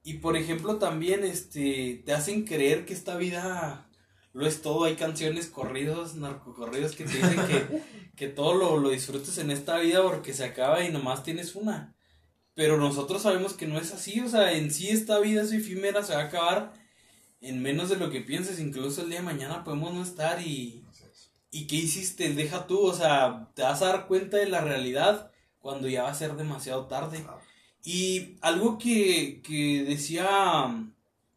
Y 0.03 0.15
por 0.15 0.37
ejemplo 0.37 0.77
también 0.77 1.25
este 1.25 2.03
te 2.07 2.13
hacen 2.13 2.45
creer 2.45 2.87
que 2.87 2.95
esta 2.95 3.17
vida 3.17 3.91
lo 4.33 4.47
es 4.47 4.63
todo. 4.63 4.85
Hay 4.85 4.95
canciones, 4.97 5.47
corridos, 5.49 6.15
narcocorridos 6.15 6.97
que 6.97 7.05
te 7.05 7.17
dicen 7.17 7.47
que, 7.47 7.83
que 8.17 8.29
todo 8.29 8.55
lo, 8.55 8.79
lo 8.79 8.91
disfrutes 8.91 9.37
en 9.39 9.51
esta 9.51 9.79
vida 9.79 10.03
porque 10.03 10.33
se 10.33 10.45
acaba 10.45 10.83
y 10.85 10.91
nomás 10.93 11.23
tienes 11.23 11.55
una. 11.55 11.95
Pero 12.55 12.77
nosotros 12.77 13.23
sabemos 13.23 13.55
que 13.55 13.67
no 13.67 13.79
es 13.79 13.93
así, 13.93 14.21
o 14.21 14.29
sea, 14.29 14.53
en 14.53 14.71
sí 14.71 14.89
esta 14.89 15.19
vida 15.19 15.43
es 15.43 15.53
efímera, 15.53 16.03
se 16.03 16.15
va 16.15 16.23
a 16.23 16.25
acabar 16.25 16.73
en 17.41 17.63
menos 17.63 17.89
de 17.89 17.97
lo 17.97 18.11
que 18.11 18.21
pienses, 18.21 18.61
incluso 18.61 19.03
el 19.03 19.09
día 19.11 19.21
de 19.21 19.25
mañana 19.25 19.65
podemos 19.65 19.95
no 19.95 20.03
estar 20.03 20.41
y... 20.43 20.85
¿Y 21.53 21.67
qué 21.67 21.77
hiciste? 21.77 22.33
Deja 22.33 22.69
tú, 22.69 22.79
o 22.81 22.95
sea, 22.95 23.51
te 23.55 23.63
vas 23.63 23.83
a 23.83 23.87
dar 23.87 24.07
cuenta 24.07 24.37
de 24.37 24.49
la 24.49 24.61
realidad 24.61 25.33
cuando 25.59 25.89
ya 25.89 26.05
va 26.05 26.11
a 26.11 26.15
ser 26.15 26.37
demasiado 26.37 26.87
tarde. 26.87 27.25
Y 27.83 28.37
algo 28.41 28.79
que, 28.79 29.43
que 29.43 29.83
decía 29.83 30.29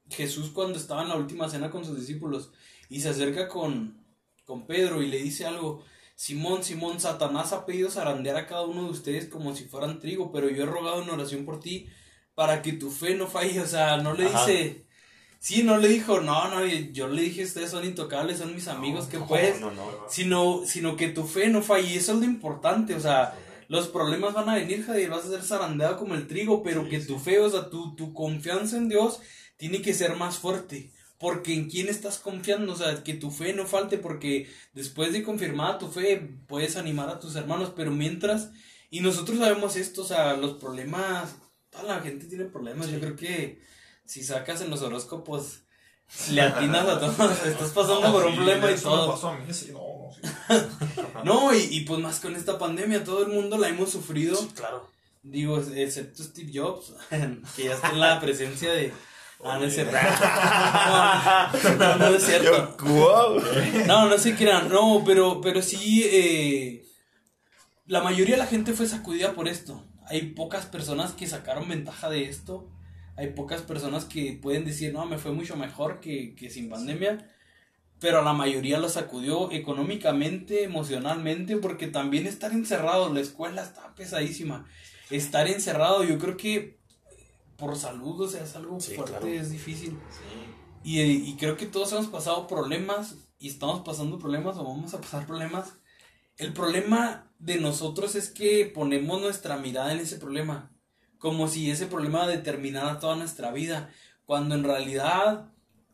Jesús 0.10 0.52
cuando 0.52 0.78
estaba 0.78 1.02
en 1.02 1.10
la 1.10 1.16
última 1.16 1.50
cena 1.50 1.72
con 1.72 1.84
sus 1.84 2.00
discípulos 2.00 2.52
y 2.90 3.02
se 3.02 3.10
acerca 3.10 3.48
con, 3.48 3.98
con 4.46 4.68
Pedro 4.68 5.02
y 5.02 5.08
le 5.08 5.18
dice 5.18 5.46
algo, 5.46 5.84
Simón, 6.16 6.64
Simón, 6.64 7.00
Satanás 7.00 7.54
ha 7.54 7.66
pedido 7.66 7.90
zarandear 7.90 8.38
a 8.38 8.48
cada 8.48 8.64
uno 8.64 8.86
de 8.86 8.92
ustedes 8.92 9.28
como 9.28 9.56
si 9.56 9.66
fueran 9.66 10.00
trigo, 10.00 10.32
pero 10.32 10.50
yo 10.50 10.64
he 10.64 10.68
rogado 10.68 11.02
en 11.02 11.10
oración 11.10 11.46
por 11.46 11.60
ti 11.60 11.88
para 12.36 12.62
que 12.62 12.74
tu 12.74 12.92
fe 12.92 13.16
no 13.16 13.28
falle, 13.28 13.60
o 13.60 13.68
sea, 13.68 13.98
no 13.98 14.14
le 14.14 14.30
dice, 14.30 14.86
sí, 15.40 15.64
no 15.64 15.78
le 15.78 15.88
dijo, 15.88 16.22
no, 16.22 16.50
no, 16.50 16.66
yo 16.66 17.08
le 17.08 17.24
dije, 17.24 17.44
ustedes 17.44 17.72
son 17.72 17.86
intocables, 17.86 18.40
son 18.40 18.56
mis 18.56 18.68
amigos, 18.68 19.06
que 19.08 19.20
pues, 19.20 19.56
sino, 20.08 20.62
sino 20.66 20.96
que 20.96 21.10
tu 21.10 21.26
fe 21.26 21.50
no 21.50 21.62
falle, 21.62 21.96
eso 21.96 22.14
es 22.14 22.20
lo 22.20 22.26
importante, 22.26 22.96
o 22.96 23.00
sea, 23.00 23.36
los 23.68 23.88
problemas 23.88 24.34
van 24.34 24.50
a 24.50 24.56
venir, 24.56 24.84
Javier, 24.84 25.10
vas 25.10 25.26
a 25.26 25.30
ser 25.30 25.44
zarandeado 25.44 25.98
como 25.98 26.16
el 26.16 26.28
trigo, 26.28 26.64
pero 26.64 26.88
que 26.88 27.00
tu 27.00 27.20
fe, 27.20 27.40
o 27.40 27.50
sea, 27.50 27.70
tu, 27.70 27.96
tu 27.96 28.14
confianza 28.14 28.78
en 28.78 28.90
Dios 28.90 29.20
tiene 29.58 29.82
que 29.82 29.94
ser 29.94 30.16
más 30.16 30.38
fuerte 30.38 30.92
porque 31.24 31.54
en 31.54 31.70
quién 31.70 31.88
estás 31.88 32.18
confiando, 32.18 32.74
o 32.74 32.76
sea, 32.76 33.02
que 33.02 33.14
tu 33.14 33.32
fe 33.32 33.54
no 33.54 33.66
falte, 33.66 33.98
porque 33.98 34.52
después 34.74 35.14
de 35.14 35.24
confirmada 35.24 35.78
tu 35.78 35.88
fe 35.88 36.18
puedes 36.50 36.76
animar 36.76 37.08
a 37.08 37.22
tus 37.22 37.38
hermanos, 37.38 37.72
pero 37.74 37.92
mientras, 37.92 38.50
y 38.90 39.00
nosotros 39.00 39.38
sabemos 39.38 39.78
esto, 39.78 40.02
o 40.02 40.06
sea, 40.06 40.36
los 40.36 40.56
problemas, 40.56 41.38
toda 41.70 41.86
la 41.86 42.02
gente 42.02 42.26
tiene 42.26 42.44
problemas, 42.44 42.92
yo 42.92 43.00
creo 43.00 43.16
que 43.16 43.62
si 44.04 44.22
sacas 44.22 44.60
en 44.60 44.70
los 44.70 44.82
horóscopos, 44.82 45.62
le 46.30 46.42
atinas 46.42 46.90
a 46.90 47.00
todos, 47.00 47.46
estás 47.46 47.72
pasando 47.72 48.12
por 48.12 48.26
un 48.26 48.36
problema 48.36 48.70
y 48.70 48.76
todo. 48.76 49.18
no, 51.24 51.56
y, 51.56 51.70
y, 51.72 51.80
pues 51.86 52.02
más 52.02 52.20
con 52.20 52.36
esta 52.36 52.60
pandemia, 52.60 53.06
todo 53.06 53.26
el 53.26 53.32
mundo 53.32 53.58
la 53.58 53.70
hemos 53.70 53.92
sufrido. 53.92 54.38
claro. 54.56 54.92
Digo, 55.22 55.58
excepto 55.58 56.22
Steve 56.22 56.52
Jobs, 56.54 56.94
que 57.56 57.64
ya 57.64 57.76
está 57.76 57.92
en 57.92 58.02
la 58.02 58.20
presencia 58.20 58.74
de 58.74 58.92
Ah, 59.44 59.58
no 59.60 59.66
es 59.66 59.74
cierto. 59.76 59.98
No, 61.78 61.98
no, 61.98 62.08
es 62.16 62.24
cierto. 62.24 62.78
No, 63.88 64.08
no 64.08 64.18
se 64.18 64.36
crean. 64.36 64.70
No, 64.70 65.04
pero, 65.06 65.42
pero 65.42 65.62
sí, 65.62 66.04
eh, 66.06 66.86
la 67.86 68.02
mayoría 68.02 68.36
de 68.36 68.42
la 68.42 68.48
gente 68.48 68.74
fue 68.74 68.88
sacudida 68.88 69.34
por 69.34 69.48
esto. 69.48 69.84
Hay 70.08 70.32
pocas 70.32 70.66
personas 70.66 71.12
que 71.12 71.28
sacaron 71.28 71.68
ventaja 71.68 72.10
de 72.10 72.30
esto. 72.30 72.70
Hay 73.16 73.32
pocas 73.32 73.62
personas 73.62 74.06
que 74.06 74.40
pueden 74.42 74.66
decir, 74.66 74.94
no, 74.94 75.06
me 75.06 75.18
fue 75.18 75.32
mucho 75.32 75.56
mejor 75.56 76.00
que, 76.00 76.36
que 76.36 76.50
sin 76.50 76.70
pandemia. 76.70 77.30
Pero 78.00 78.20
a 78.20 78.24
la 78.24 78.34
mayoría 78.34 78.80
lo 78.80 78.90
sacudió 78.90 79.52
económicamente, 79.52 80.64
emocionalmente, 80.64 81.58
porque 81.58 81.88
también 81.88 82.28
estar 82.28 82.52
encerrado, 82.52 83.14
la 83.14 83.22
escuela 83.22 83.62
está 83.62 83.94
pesadísima. 83.96 84.66
Estar 85.10 85.48
encerrado, 85.48 86.04
yo 86.04 86.18
creo 86.18 86.38
que 86.38 86.83
por 87.58 87.76
salud, 87.78 88.22
o 88.22 88.28
sea, 88.28 88.44
es 88.44 88.56
algo 88.56 88.80
fuerte, 88.80 89.38
es 89.38 89.52
difícil. 89.52 89.98
Y, 90.84 91.02
y, 91.02 91.36
creo 91.38 91.56
que 91.56 91.66
todos 91.66 91.92
hemos 91.94 92.08
pasado 92.08 92.48
problemas 92.48 93.16
y 93.40 93.48
estamos 93.48 93.82
pasando 93.82 94.20
problemas 94.20 94.58
o 94.58 94.64
vamos 94.64 94.94
a 94.94 95.02
pasar 95.02 95.26
problemas. 95.26 95.78
El 96.38 96.52
problema 96.52 97.32
de 97.40 97.60
nosotros 97.60 98.16
es 98.16 98.30
que 98.30 98.66
ponemos 98.66 99.22
nuestra 99.22 99.58
mirada 99.58 99.94
en 99.94 100.00
ese 100.00 100.18
problema, 100.18 100.72
como 101.20 101.48
si 101.48 101.72
ese 101.72 101.86
problema 101.86 102.28
determinara 102.28 103.00
toda 103.00 103.16
nuestra 103.16 103.52
vida, 103.52 103.90
cuando 104.26 104.56
en 104.56 104.64
realidad 104.64 105.52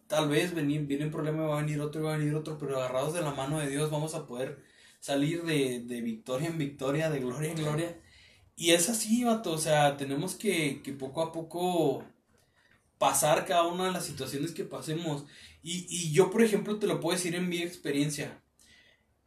tal 0.07 0.27
vez 0.27 0.55
viene, 0.55 0.79
viene 0.79 1.05
un 1.05 1.11
problema, 1.11 1.45
va 1.45 1.59
a 1.59 1.61
venir 1.61 1.81
otro, 1.81 2.03
va 2.03 2.15
a 2.15 2.17
venir 2.17 2.33
otro, 2.33 2.57
pero 2.57 2.77
agarrados 2.77 3.13
de 3.13 3.21
la 3.21 3.31
mano 3.31 3.59
de 3.59 3.69
Dios 3.69 3.91
vamos 3.91 4.15
a 4.15 4.25
poder 4.25 4.63
salir 4.99 5.43
de, 5.43 5.81
de 5.81 6.01
victoria 6.01 6.47
en 6.47 6.57
victoria, 6.57 7.11
de 7.11 7.19
gloria 7.19 7.51
en 7.51 7.57
gloria 7.57 8.01
y 8.59 8.71
es 8.71 8.89
así, 8.89 9.23
vato, 9.23 9.53
o 9.53 9.57
sea, 9.57 9.95
tenemos 9.95 10.35
que, 10.35 10.81
que 10.83 10.91
poco 10.91 11.21
a 11.21 11.31
poco 11.31 12.03
pasar 12.97 13.45
cada 13.45 13.63
una 13.63 13.85
de 13.85 13.93
las 13.93 14.05
situaciones 14.05 14.51
que 14.51 14.65
pasemos. 14.65 15.23
Y, 15.63 15.85
y 15.89 16.11
yo, 16.11 16.29
por 16.29 16.43
ejemplo, 16.43 16.77
te 16.77 16.85
lo 16.85 16.99
puedo 16.99 17.15
decir 17.15 17.35
en 17.35 17.47
mi 17.47 17.59
experiencia. 17.59 18.43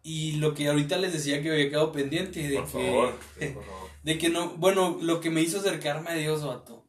Y 0.03 0.33
lo 0.33 0.53
que 0.53 0.69
ahorita 0.69 0.99
les 0.99 1.15
decía 1.15 1.43
que 1.43 1.51
había 1.51 1.71
quedado 1.71 1.93
pendiente 1.93 2.47
de 2.47 2.63
que 2.71 3.55
de 4.03 4.19
que 4.19 4.29
no, 4.29 4.51
bueno, 4.57 4.99
lo 5.01 5.21
que 5.23 5.31
me 5.31 5.41
hizo 5.41 5.61
acercarme 5.61 6.11
a 6.11 6.15
Dios, 6.15 6.45
vato. 6.45 6.85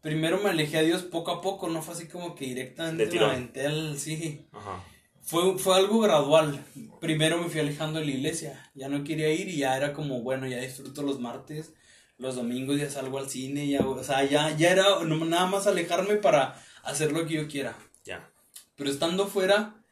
Primero 0.00 0.40
me 0.40 0.48
alejé 0.48 0.78
a 0.78 0.82
Dios 0.82 1.02
poco 1.02 1.30
a 1.30 1.42
poco, 1.42 1.68
no 1.68 1.82
fue 1.82 1.92
así 1.92 2.08
como 2.08 2.34
que 2.34 2.46
directamente 2.46 3.18
me 3.18 3.24
aventé 3.24 3.66
al 3.66 3.98
sí. 3.98 4.46
Ajá. 4.52 4.82
Fue, 5.20 5.58
fue 5.58 5.76
algo 5.76 6.00
gradual. 6.00 6.64
Primero 7.00 7.36
me 7.36 7.50
fui 7.50 7.60
alejando 7.60 8.00
de 8.00 8.06
la 8.06 8.12
iglesia, 8.12 8.70
ya 8.74 8.88
no 8.88 9.04
quería 9.04 9.30
ir 9.30 9.50
y 9.50 9.58
ya 9.58 9.76
era 9.76 9.92
como, 9.92 10.22
bueno, 10.22 10.46
ya 10.48 10.58
disfruto 10.58 11.02
los 11.02 11.20
martes 11.20 11.74
los 12.22 12.36
domingos 12.36 12.78
ya 12.78 12.88
salgo 12.88 13.18
al 13.18 13.28
cine, 13.28 13.68
ya, 13.68 13.80
o 13.80 14.02
sea, 14.04 14.24
ya, 14.24 14.56
ya 14.56 14.70
era 14.70 14.84
nada 15.04 15.46
más 15.46 15.66
alejarme 15.66 16.14
para 16.16 16.54
hacer 16.84 17.10
lo 17.10 17.26
que 17.26 17.34
yo 17.34 17.48
quiera. 17.48 17.76
Ya. 18.04 18.30
Pero 18.76 18.90
estando 18.90 19.26
fuera, 19.26 19.84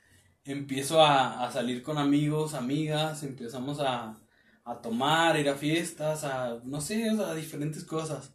empiezo 0.45 1.05
a, 1.05 1.51
salir 1.53 1.83
con 1.83 1.99
amigos, 1.99 2.55
amigas, 2.55 3.25
empezamos 3.25 3.81
a, 3.81 4.17
a 4.65 4.81
tomar, 4.81 5.41
ir 5.41 5.49
a 5.49 5.57
fiestas, 5.57 6.23
a, 6.23 6.61
no 6.63 6.81
sé, 6.81 7.11
o 7.11 7.17
sea, 7.17 7.35
diferentes 7.35 7.85
cosas. 7.85 8.33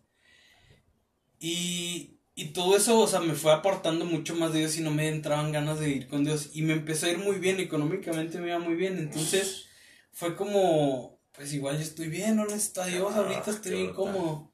Y, 1.40 2.20
y 2.36 2.48
todo 2.48 2.76
eso, 2.76 3.00
o 3.00 3.08
sea, 3.08 3.22
me 3.22 3.34
fue 3.34 3.54
aportando 3.54 4.04
mucho 4.04 4.36
más 4.36 4.52
de 4.52 4.60
Dios 4.60 4.78
y 4.78 4.82
no 4.82 4.92
me 4.92 5.08
entraban 5.08 5.54
ganas 5.54 5.80
de 5.80 5.90
ir 5.90 6.10
con 6.10 6.26
Dios. 6.26 6.50
Y 6.54 6.64
me 6.64 6.74
empezó 6.74 7.06
a 7.06 7.12
ir 7.12 7.18
muy 7.20 7.38
bien, 7.38 7.62
económicamente 7.62 8.40
me 8.40 8.50
iba 8.50 8.60
muy 8.60 8.76
bien. 8.76 8.98
Entonces, 8.98 9.68
fue 10.12 10.36
como, 10.36 11.15
pues 11.36 11.54
igual 11.54 11.76
yo 11.76 11.84
estoy 11.84 12.08
bien, 12.08 12.36
no 12.36 12.46
necesito 12.46 12.82
a 12.82 12.88
Dios, 12.88 13.14
ahorita 13.14 13.52
estoy 13.52 13.72
bien 13.74 13.94
cómodo. 13.94 14.52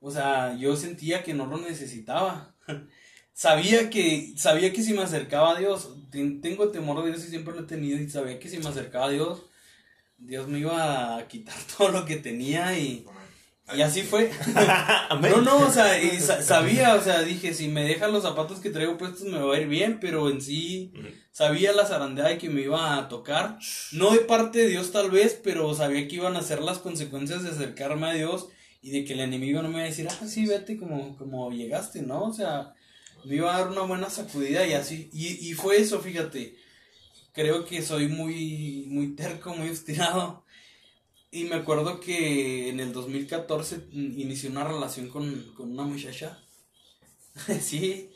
O 0.00 0.10
sea, 0.10 0.56
yo 0.56 0.76
sentía 0.76 1.22
que 1.22 1.34
no 1.34 1.46
lo 1.46 1.58
necesitaba. 1.58 2.54
sabía 3.32 3.90
que, 3.90 4.34
sabía 4.36 4.72
que 4.72 4.82
si 4.82 4.92
me 4.92 5.02
acercaba 5.02 5.56
a 5.56 5.58
Dios, 5.58 5.96
tengo 6.10 6.70
temor 6.70 7.02
de 7.02 7.10
Dios 7.10 7.24
y 7.24 7.30
siempre 7.30 7.54
lo 7.54 7.62
he 7.62 7.66
tenido, 7.66 7.98
y 7.98 8.08
sabía 8.08 8.38
que 8.38 8.48
si 8.48 8.58
me 8.58 8.68
acercaba 8.68 9.06
a 9.06 9.10
Dios, 9.10 9.42
Dios 10.18 10.48
me 10.48 10.60
iba 10.60 11.16
a 11.16 11.28
quitar 11.28 11.56
todo 11.76 11.88
lo 11.88 12.04
que 12.04 12.16
tenía 12.16 12.78
y 12.78 13.06
y 13.74 13.80
así 13.80 14.02
fue. 14.02 14.30
no, 15.22 15.40
no, 15.40 15.56
o 15.66 15.72
sea, 15.72 16.02
y 16.02 16.20
sabía, 16.20 16.96
o 16.96 17.00
sea, 17.00 17.22
dije, 17.22 17.54
si 17.54 17.68
me 17.68 17.84
dejan 17.84 18.12
los 18.12 18.22
zapatos 18.22 18.60
que 18.60 18.70
traigo 18.70 18.98
puestos 18.98 19.22
me 19.22 19.38
va 19.38 19.54
a 19.54 19.60
ir 19.60 19.68
bien, 19.68 19.98
pero 20.00 20.28
en 20.28 20.42
sí 20.42 20.92
sabía 21.34 21.74
la 21.74 21.84
zarandeada 21.84 22.38
que 22.38 22.48
me 22.48 22.62
iba 22.62 22.96
a 22.96 23.08
tocar. 23.10 23.58
No 23.92 24.12
de 24.12 24.20
parte 24.20 24.60
de 24.60 24.68
Dios 24.68 24.90
tal 24.92 25.10
vez, 25.10 25.38
pero 25.44 25.74
sabía 25.74 26.08
que 26.08 26.16
iban 26.16 26.36
a 26.36 26.42
ser 26.42 26.62
las 26.62 26.78
consecuencias 26.78 27.42
de 27.42 27.50
acercarme 27.50 28.06
a 28.06 28.14
Dios 28.14 28.48
y 28.80 28.92
de 28.92 29.04
que 29.04 29.12
el 29.12 29.20
enemigo 29.20 29.60
no 29.60 29.68
me 29.68 29.74
iba 29.74 29.82
a 29.82 29.88
decir, 29.88 30.08
ah, 30.08 30.26
sí, 30.26 30.46
vete 30.46 30.78
como, 30.78 31.14
como 31.18 31.50
llegaste, 31.50 32.00
¿no? 32.00 32.22
O 32.22 32.32
sea, 32.32 32.72
me 33.24 33.36
iba 33.36 33.54
a 33.54 33.58
dar 33.58 33.68
una 33.68 33.82
buena 33.82 34.08
sacudida 34.08 34.66
y 34.66 34.72
así. 34.72 35.10
Y, 35.12 35.50
y 35.50 35.52
fue 35.52 35.76
eso, 35.76 36.00
fíjate. 36.00 36.56
Creo 37.34 37.66
que 37.66 37.82
soy 37.82 38.08
muy, 38.08 38.86
muy 38.88 39.14
terco, 39.14 39.54
muy 39.54 39.68
obstinado 39.68 40.44
y 41.34 41.44
me 41.44 41.56
acuerdo 41.56 41.98
que 41.98 42.68
en 42.68 42.78
el 42.78 42.92
2014 42.92 43.88
inicié 43.90 44.48
una 44.48 44.62
relación 44.62 45.08
con, 45.08 45.52
una 45.58 45.82
muchacha. 45.82 46.38
sí. 47.60 48.10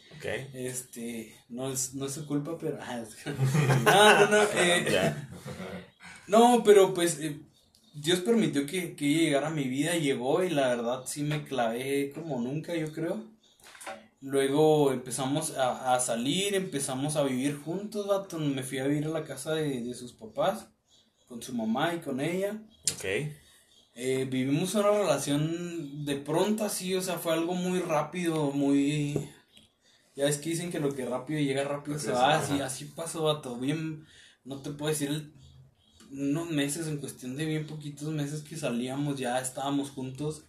Este, 0.53 1.37
no 1.49 1.71
es, 1.71 1.95
no 1.95 2.07
es 2.07 2.13
su 2.13 2.27
culpa, 2.27 2.59
pero... 2.59 2.79
Ah, 2.81 3.05
no, 3.85 4.21
no, 4.21 4.31
no. 4.31 4.43
Eh, 4.55 5.15
no, 6.27 6.63
pero 6.65 6.93
pues 6.93 7.21
eh, 7.21 7.39
Dios 7.95 8.21
permitió 8.21 8.67
que, 8.67 8.97
que 8.97 9.09
llegara 9.09 9.49
a 9.49 9.51
mi 9.51 9.65
vida, 9.65 9.95
llegó 9.95 10.43
y 10.43 10.51
la 10.51 10.69
verdad 10.69 11.05
sí 11.07 11.23
me 11.23 11.45
clavé 11.45 12.11
como 12.13 12.41
nunca, 12.41 12.75
yo 12.75 12.93
creo. 12.93 13.25
Luego 14.21 14.93
empezamos 14.93 15.57
a, 15.57 16.01
salir, 16.01 16.57
empezamos 16.57 17.15
a 17.15 17.23
vivir 17.23 17.57
juntos, 17.57 18.09
Me 18.41 18.65
fui 18.65 18.79
a 18.79 18.87
vivir 18.89 19.07
a 19.07 19.11
la 19.11 19.23
casa 19.23 19.55
de, 19.55 19.81
de 19.81 19.95
sus 19.95 20.13
papás 20.13 20.67
con 21.29 21.41
su 21.41 21.55
mamá 21.55 21.95
y 21.95 22.01
con 22.01 22.21
ella. 22.21 22.61
Ok. 22.95 23.05
Eh, 24.01 24.29
vivimos 24.31 24.77
una 24.77 24.93
relación 24.93 26.05
de 26.05 26.15
pronto 26.15 26.65
así, 26.65 26.95
o 26.95 27.03
sea, 27.03 27.19
fue 27.19 27.33
algo 27.33 27.55
muy 27.55 27.81
rápido, 27.81 28.53
muy... 28.53 29.29
Ya 30.15 30.29
es 30.29 30.39
que 30.39 30.51
dicen 30.51 30.71
que 30.71 30.79
lo 30.79 30.95
que 30.95 31.05
rápido 31.05 31.41
llega 31.41 31.65
rápido 31.65 31.99
se 31.99 32.13
va, 32.13 32.39
así, 32.39 32.61
así 32.61 32.85
pasó 32.85 33.29
a 33.29 33.43
todo 33.43 33.57
bien, 33.57 34.07
no 34.45 34.63
te 34.63 34.71
puedo 34.71 34.91
decir 34.91 35.33
unos 36.13 36.49
meses, 36.49 36.87
en 36.87 36.99
cuestión 36.99 37.37
de 37.37 37.45
bien 37.45 37.67
poquitos 37.67 38.11
meses 38.11 38.43
que 38.43 38.57
salíamos, 38.57 39.19
ya 39.19 39.41
estábamos 39.41 39.91
juntos, 39.91 40.45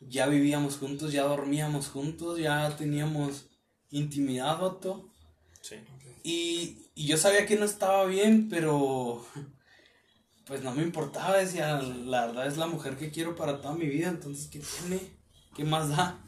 ya 0.00 0.26
vivíamos 0.26 0.76
juntos, 0.76 1.10
ya 1.10 1.22
dormíamos 1.22 1.88
juntos, 1.88 2.38
ya 2.38 2.76
teníamos 2.76 3.46
intimidad, 3.88 4.60
vato. 4.60 5.08
Sí. 5.62 5.76
Y, 6.22 6.90
y 6.94 7.06
yo 7.06 7.16
sabía 7.16 7.46
que 7.46 7.56
no 7.56 7.64
estaba 7.64 8.04
bien, 8.04 8.50
pero 8.50 9.24
pues 10.46 10.62
no 10.62 10.74
me 10.74 10.82
importaba, 10.82 11.38
decía, 11.38 11.80
la 11.80 12.26
verdad 12.26 12.46
es 12.46 12.56
la 12.56 12.66
mujer 12.66 12.96
que 12.96 13.10
quiero 13.10 13.34
para 13.34 13.60
toda 13.60 13.74
mi 13.74 13.86
vida, 13.86 14.08
entonces, 14.08 14.48
¿qué 14.48 14.60
tiene? 14.60 15.00
¿Qué 15.56 15.64
más 15.64 15.88
da? 15.88 16.20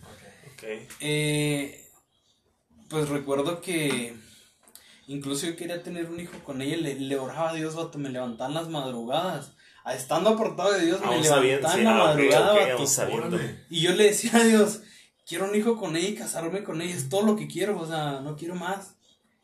Eh, 1.00 1.90
pues 2.88 3.08
recuerdo 3.08 3.60
que 3.60 4.16
incluso 5.06 5.46
yo 5.46 5.56
quería 5.56 5.82
tener 5.82 6.06
un 6.06 6.18
hijo 6.18 6.38
con 6.44 6.62
ella, 6.62 6.76
le, 6.76 6.94
le 6.94 7.18
oraba 7.18 7.50
a 7.50 7.54
Dios, 7.54 7.74
vato, 7.74 7.98
me 7.98 8.08
levantaban 8.08 8.54
las 8.54 8.68
madrugadas. 8.68 9.52
Ah, 9.84 9.94
Estando 9.94 10.30
apartado 10.30 10.72
de 10.72 10.86
Dios, 10.86 11.00
me 11.00 11.06
Aún 11.06 11.22
levantaba 11.22 11.42
sabiendo, 11.42 11.68
en 11.68 11.74
sí, 11.74 11.82
la 11.82 11.94
ah, 11.94 12.06
madrugada, 12.06 12.52
ok, 12.52 12.58
vato. 12.58 13.38
Y 13.70 13.80
yo 13.82 13.94
le 13.94 14.04
decía 14.04 14.34
a 14.34 14.44
Dios, 14.44 14.80
quiero 15.26 15.44
un 15.44 15.54
hijo 15.54 15.76
con 15.76 15.94
ella 15.94 16.08
y 16.08 16.14
casarme 16.14 16.64
con 16.64 16.80
ella, 16.80 16.94
es 16.94 17.08
todo 17.08 17.22
lo 17.22 17.36
que 17.36 17.46
quiero, 17.46 17.78
o 17.78 17.86
sea, 17.86 18.20
no 18.20 18.36
quiero 18.36 18.54
más. 18.54 18.96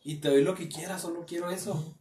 Y 0.02 0.16
te 0.16 0.30
doy 0.30 0.42
lo 0.42 0.54
que 0.54 0.68
quieras, 0.68 1.02
solo 1.02 1.24
quiero 1.26 1.50
eso. 1.50 1.96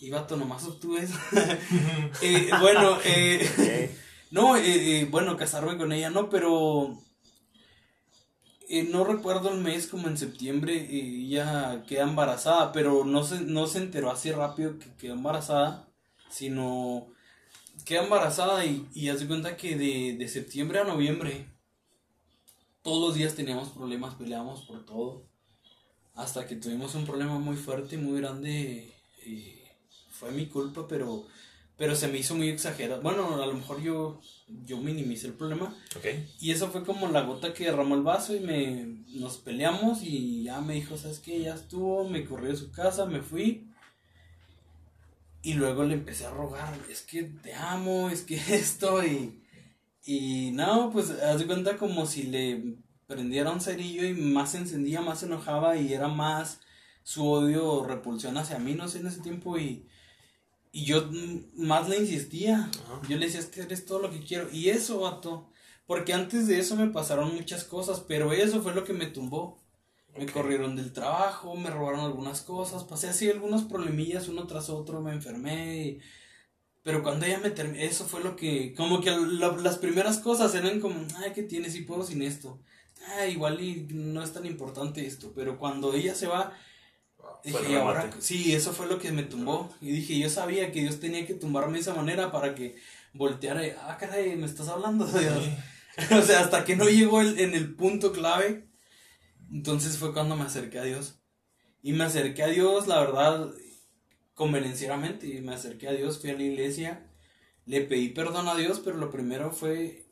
Y 0.00 0.10
vato, 0.10 0.36
nomás 0.36 0.64
obtuve 0.64 1.02
eso. 1.02 1.18
Eh, 2.22 2.50
bueno, 2.60 2.98
eh, 3.04 3.96
no, 4.30 4.56
eh, 4.56 5.00
eh, 5.00 5.08
bueno, 5.10 5.36
casarme 5.36 5.76
con 5.76 5.92
ella 5.92 6.10
no, 6.10 6.30
pero 6.30 6.98
no 8.90 9.04
recuerdo 9.04 9.50
el 9.52 9.60
mes, 9.60 9.86
como 9.86 10.08
en 10.08 10.18
septiembre, 10.18 10.86
ella 10.90 11.84
queda 11.86 12.02
embarazada, 12.04 12.72
pero 12.72 13.04
no 13.04 13.24
se, 13.24 13.40
no 13.40 13.66
se 13.66 13.78
enteró 13.78 14.10
así 14.10 14.30
rápido 14.30 14.78
que 14.78 14.94
quedó 14.96 15.14
embarazada, 15.14 15.88
sino 16.30 17.08
queda 17.84 18.04
embarazada 18.04 18.64
y, 18.64 18.86
y 18.94 19.08
hace 19.08 19.26
cuenta 19.26 19.56
que 19.56 19.76
de, 19.76 20.16
de 20.18 20.28
septiembre 20.28 20.80
a 20.80 20.84
noviembre 20.84 21.46
todos 22.82 23.08
los 23.08 23.14
días 23.16 23.34
teníamos 23.34 23.68
problemas, 23.70 24.14
peleábamos 24.14 24.62
por 24.62 24.84
todo, 24.86 25.26
hasta 26.14 26.46
que 26.46 26.56
tuvimos 26.56 26.94
un 26.94 27.04
problema 27.04 27.38
muy 27.38 27.56
fuerte, 27.56 27.96
muy 27.98 28.20
grande, 28.20 28.94
eh, 29.26 29.67
fue 30.18 30.30
mi 30.32 30.46
culpa, 30.46 30.86
pero 30.88 31.26
pero 31.78 31.94
se 31.94 32.08
me 32.08 32.18
hizo 32.18 32.34
muy 32.34 32.48
exagerado. 32.48 33.00
Bueno, 33.02 33.40
a 33.40 33.46
lo 33.46 33.54
mejor 33.54 33.80
yo, 33.80 34.20
yo 34.66 34.78
minimicé 34.78 35.28
el 35.28 35.34
problema. 35.34 35.72
Y 36.40 36.50
eso 36.50 36.70
fue 36.70 36.84
como 36.84 37.06
la 37.06 37.22
gota 37.22 37.54
que 37.54 37.66
derramó 37.66 37.94
el 37.94 38.02
vaso 38.02 38.34
y 38.34 38.40
me, 38.40 39.04
nos 39.14 39.38
peleamos 39.38 40.02
y 40.02 40.42
ya 40.42 40.60
me 40.60 40.74
dijo, 40.74 40.98
¿sabes 40.98 41.20
qué? 41.20 41.40
Ya 41.40 41.54
estuvo, 41.54 42.08
me 42.08 42.24
corrí 42.24 42.48
de 42.48 42.56
su 42.56 42.72
casa, 42.72 43.06
me 43.06 43.22
fui. 43.22 43.70
Y 45.40 45.54
luego 45.54 45.84
le 45.84 45.94
empecé 45.94 46.26
a 46.26 46.32
rogar, 46.32 46.76
es 46.90 47.02
que 47.02 47.22
te 47.22 47.54
amo, 47.54 48.10
es 48.10 48.22
que 48.22 48.34
esto 48.54 49.04
y... 49.04 49.40
Y 50.04 50.52
no, 50.52 50.90
pues 50.90 51.10
haz 51.10 51.38
de 51.38 51.46
cuenta 51.46 51.76
como 51.76 52.06
si 52.06 52.24
le 52.24 52.76
prendiera 53.06 53.52
un 53.52 53.60
cerillo 53.60 54.04
y 54.04 54.14
más 54.14 54.52
se 54.52 54.58
encendía, 54.58 55.00
más 55.00 55.20
se 55.20 55.26
enojaba 55.26 55.76
y 55.76 55.92
era 55.92 56.08
más 56.08 56.60
su 57.04 57.24
odio, 57.26 57.84
repulsión 57.84 58.36
hacia 58.38 58.58
mí, 58.58 58.74
no 58.74 58.88
sé, 58.88 58.98
en 58.98 59.06
ese 59.06 59.20
tiempo 59.20 59.56
y... 59.58 59.86
Y 60.72 60.84
yo 60.84 61.06
mm, 61.10 61.66
más 61.66 61.88
le 61.88 61.98
insistía. 61.98 62.70
Ajá. 62.84 63.00
Yo 63.08 63.16
le 63.16 63.26
decía, 63.26 63.40
es 63.40 63.46
que 63.46 63.62
eres 63.62 63.86
todo 63.86 64.00
lo 64.00 64.10
que 64.10 64.20
quiero. 64.20 64.48
Y 64.52 64.68
eso, 64.70 65.00
vato. 65.00 65.50
Porque 65.86 66.12
antes 66.12 66.46
de 66.46 66.58
eso 66.58 66.76
me 66.76 66.88
pasaron 66.88 67.34
muchas 67.34 67.64
cosas, 67.64 68.00
pero 68.06 68.32
eso 68.32 68.62
fue 68.62 68.74
lo 68.74 68.84
que 68.84 68.92
me 68.92 69.06
tumbó. 69.06 69.58
Me 70.16 70.26
corrieron 70.26 70.74
del 70.76 70.92
trabajo, 70.92 71.54
me 71.56 71.70
robaron 71.70 72.00
algunas 72.00 72.42
cosas, 72.42 72.84
pasé 72.84 73.08
así 73.08 73.30
algunos 73.30 73.62
problemillas 73.64 74.28
uno 74.28 74.46
tras 74.46 74.68
otro, 74.68 75.00
me 75.00 75.12
enfermé. 75.12 75.78
y- 75.86 75.98
Pero 76.82 77.02
cuando 77.02 77.24
ella 77.26 77.38
me 77.38 77.50
terminó, 77.50 77.82
eso 77.82 78.04
fue 78.06 78.22
lo 78.22 78.34
que, 78.36 78.74
como 78.74 79.00
que 79.00 79.10
la- 79.10 79.56
las 79.56 79.78
primeras 79.78 80.18
cosas 80.18 80.54
eran 80.54 80.80
como, 80.80 81.06
ay, 81.16 81.32
¿qué 81.34 81.42
tienes? 81.42 81.74
Y 81.76 81.82
puedo 81.82 82.02
sin 82.02 82.22
esto. 82.22 82.60
Ah, 83.06 83.26
igual 83.26 83.60
y 83.62 83.86
no 83.90 84.22
es 84.22 84.32
tan 84.32 84.44
importante 84.46 85.06
esto. 85.06 85.32
Pero 85.34 85.58
cuando 85.58 85.94
ella 85.94 86.14
se 86.14 86.26
va, 86.26 86.52
Dije, 87.44 87.58
"Y 87.70 87.74
ahora 87.76 88.02
sí, 88.20 88.54
eso 88.54 88.72
fue 88.72 88.86
lo 88.86 88.98
que 88.98 89.12
me 89.12 89.22
tumbó. 89.22 89.72
Y 89.80 89.90
dije, 89.92 90.18
yo 90.18 90.28
sabía 90.28 90.72
que 90.72 90.80
Dios 90.80 91.00
tenía 91.00 91.26
que 91.26 91.34
tumbarme 91.34 91.74
de 91.74 91.80
esa 91.80 91.94
manera 91.94 92.30
para 92.32 92.54
que 92.54 92.76
volteara 93.12 93.66
y, 93.66 93.70
ah, 93.70 93.96
caray, 93.98 94.36
me 94.36 94.46
estás 94.46 94.68
hablando 94.68 95.06
de 95.06 95.20
Dios. 95.20 95.44
o 96.12 96.22
sea, 96.22 96.40
hasta 96.40 96.64
que 96.64 96.76
no 96.76 96.88
llegó 96.88 97.20
el- 97.20 97.38
en 97.40 97.54
el 97.54 97.74
punto 97.74 98.12
clave, 98.12 98.66
entonces 99.50 99.96
fue 99.98 100.12
cuando 100.12 100.36
me 100.36 100.44
acerqué 100.44 100.78
a 100.78 100.84
Dios. 100.84 101.14
Y 101.82 101.92
me 101.92 102.04
acerqué 102.04 102.42
a 102.42 102.48
Dios, 102.48 102.86
la 102.86 103.00
verdad, 103.00 103.50
convenencieramente. 104.34 105.26
Y 105.26 105.40
me 105.40 105.54
acerqué 105.54 105.88
a 105.88 105.92
Dios, 105.92 106.18
fui 106.20 106.30
a 106.30 106.34
la 106.34 106.42
iglesia, 106.42 107.06
le 107.66 107.80
pedí 107.82 108.08
perdón 108.10 108.48
a 108.48 108.56
Dios, 108.56 108.80
pero 108.84 108.96
lo 108.96 109.10
primero 109.10 109.50
fue, 109.52 110.04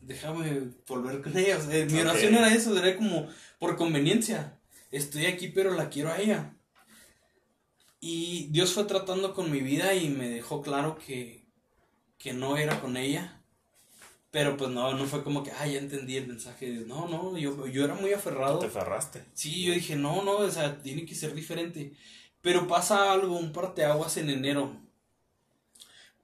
déjame 0.00 0.70
volver 0.86 1.22
con 1.22 1.36
ella. 1.36 1.58
O 1.58 1.60
sea, 1.60 1.84
mi 1.86 2.00
oración 2.00 2.34
era 2.34 2.54
eso, 2.54 2.76
era 2.78 2.96
como 2.96 3.28
por 3.58 3.76
conveniencia. 3.76 4.58
Estoy 4.90 5.26
aquí, 5.26 5.48
pero 5.48 5.74
la 5.74 5.88
quiero 5.88 6.10
a 6.10 6.18
ella. 6.18 6.56
Y 8.00 8.46
Dios 8.46 8.72
fue 8.72 8.84
tratando 8.84 9.34
con 9.34 9.50
mi 9.50 9.60
vida 9.60 9.94
y 9.94 10.08
me 10.08 10.28
dejó 10.28 10.62
claro 10.62 10.98
que, 10.98 11.46
que 12.18 12.32
no 12.32 12.56
era 12.56 12.80
con 12.80 12.96
ella. 12.96 13.42
Pero 14.30 14.56
pues 14.56 14.70
no, 14.70 14.94
no 14.94 15.06
fue 15.06 15.24
como 15.24 15.42
que, 15.42 15.50
ah, 15.50 15.66
ya 15.66 15.78
entendí 15.78 16.16
el 16.16 16.28
mensaje 16.28 16.66
de 16.66 16.72
Dios. 16.72 16.86
No, 16.86 17.08
no, 17.08 17.36
yo, 17.36 17.66
yo 17.66 17.84
era 17.84 17.94
muy 17.94 18.12
aferrado. 18.12 18.60
Te 18.60 18.66
aferraste. 18.66 19.24
Sí, 19.34 19.64
yo 19.64 19.74
dije, 19.74 19.96
no, 19.96 20.22
no, 20.22 20.36
o 20.36 20.50
sea, 20.50 20.80
tiene 20.82 21.04
que 21.04 21.14
ser 21.14 21.34
diferente. 21.34 21.92
Pero 22.40 22.66
pasa 22.68 23.12
algo, 23.12 23.36
un 23.36 23.52
parteaguas 23.52 24.16
en 24.16 24.30
enero. 24.30 24.76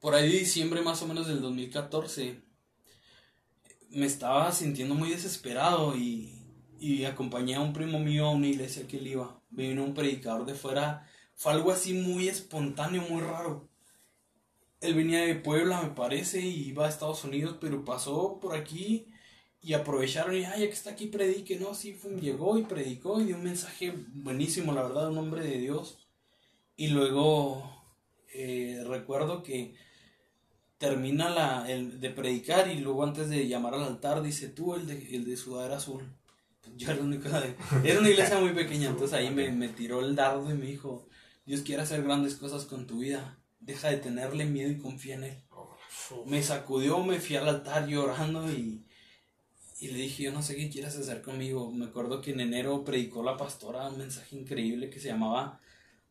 Por 0.00 0.14
ahí 0.14 0.30
de 0.30 0.38
diciembre 0.38 0.82
más 0.82 1.02
o 1.02 1.08
menos 1.08 1.26
del 1.26 1.40
2014. 1.40 2.40
Me 3.90 4.06
estaba 4.06 4.52
sintiendo 4.52 4.94
muy 4.94 5.10
desesperado 5.10 5.96
y, 5.96 6.42
y 6.78 7.04
acompañé 7.04 7.56
a 7.56 7.60
un 7.60 7.72
primo 7.72 7.98
mío 7.98 8.26
a 8.26 8.30
una 8.30 8.46
iglesia 8.46 8.86
que 8.86 8.98
él 8.98 9.08
iba. 9.08 9.42
Vino 9.50 9.82
un 9.82 9.94
predicador 9.94 10.46
de 10.46 10.54
fuera. 10.54 11.08
Fue 11.36 11.52
algo 11.52 11.70
así 11.70 11.94
muy 11.94 12.26
espontáneo, 12.28 13.02
muy 13.08 13.22
raro. 13.22 13.68
Él 14.80 14.94
venía 14.94 15.20
de 15.20 15.34
Puebla, 15.34 15.82
me 15.82 15.90
parece, 15.90 16.40
y 16.40 16.68
iba 16.68 16.86
a 16.86 16.88
Estados 16.88 17.24
Unidos, 17.24 17.56
pero 17.60 17.84
pasó 17.84 18.38
por 18.40 18.54
aquí 18.54 19.06
y 19.62 19.72
aprovecharon 19.72 20.34
y, 20.36 20.44
ay, 20.44 20.60
ya 20.62 20.66
que 20.66 20.72
está 20.72 20.90
aquí, 20.90 21.06
predique, 21.06 21.58
¿no? 21.58 21.74
Sí, 21.74 21.98
llegó 22.20 22.58
y 22.58 22.62
predicó 22.64 23.20
y 23.20 23.24
dio 23.24 23.36
un 23.36 23.44
mensaje 23.44 23.92
buenísimo, 24.14 24.72
la 24.72 24.82
verdad, 24.82 25.08
un 25.10 25.18
hombre 25.18 25.42
de 25.42 25.58
Dios. 25.58 25.98
Y 26.76 26.88
luego 26.88 27.64
eh, 28.34 28.82
recuerdo 28.86 29.42
que 29.42 29.74
termina 30.78 31.30
la, 31.30 31.70
el, 31.70 32.00
de 32.00 32.10
predicar 32.10 32.68
y 32.68 32.78
luego 32.80 33.04
antes 33.04 33.28
de 33.30 33.48
llamar 33.48 33.74
al 33.74 33.84
altar 33.84 34.22
dice, 34.22 34.48
tú, 34.48 34.74
el 34.74 34.86
de, 34.86 35.16
el 35.16 35.24
de 35.24 35.36
sudadera 35.36 35.76
azul. 35.76 36.04
Yo 36.76 36.90
era 36.90 37.00
el 37.00 37.06
único 37.06 37.28
de- 37.30 37.56
Era 37.84 38.00
una 38.00 38.10
iglesia 38.10 38.38
muy 38.38 38.50
pequeña, 38.52 38.90
entonces 38.90 39.14
ahí 39.18 39.30
me, 39.30 39.50
me 39.52 39.68
tiró 39.68 40.00
el 40.04 40.14
dardo 40.16 40.50
y 40.50 40.54
me 40.54 40.66
dijo, 40.66 41.06
Dios 41.46 41.62
quiere 41.62 41.82
hacer 41.82 42.02
grandes 42.02 42.34
cosas 42.34 42.64
con 42.66 42.86
tu 42.86 42.98
vida. 42.98 43.38
Deja 43.60 43.88
de 43.90 43.96
tenerle 43.96 44.44
miedo 44.44 44.70
y 44.70 44.78
confía 44.78 45.14
en 45.14 45.24
Él 45.24 45.38
me 46.26 46.42
sacudió, 46.42 46.98
me 47.02 47.18
fui 47.20 47.36
al 47.36 47.48
altar 47.48 47.86
llorando 47.88 48.50
y, 48.52 48.84
y 49.80 49.88
le 49.88 49.98
dije, 49.98 50.24
yo 50.24 50.32
no 50.32 50.42
sé 50.42 50.56
qué 50.56 50.70
quieres 50.70 50.96
hacer 50.96 51.22
conmigo. 51.22 51.70
Me 51.72 51.86
acuerdo 51.86 52.20
que 52.20 52.32
en 52.32 52.40
enero 52.40 52.84
predicó 52.84 53.22
la 53.22 53.36
pastora 53.36 53.88
un 53.88 53.98
mensaje 53.98 54.36
increíble 54.36 54.90
que 54.90 55.00
se 55.00 55.08
llamaba, 55.08 55.60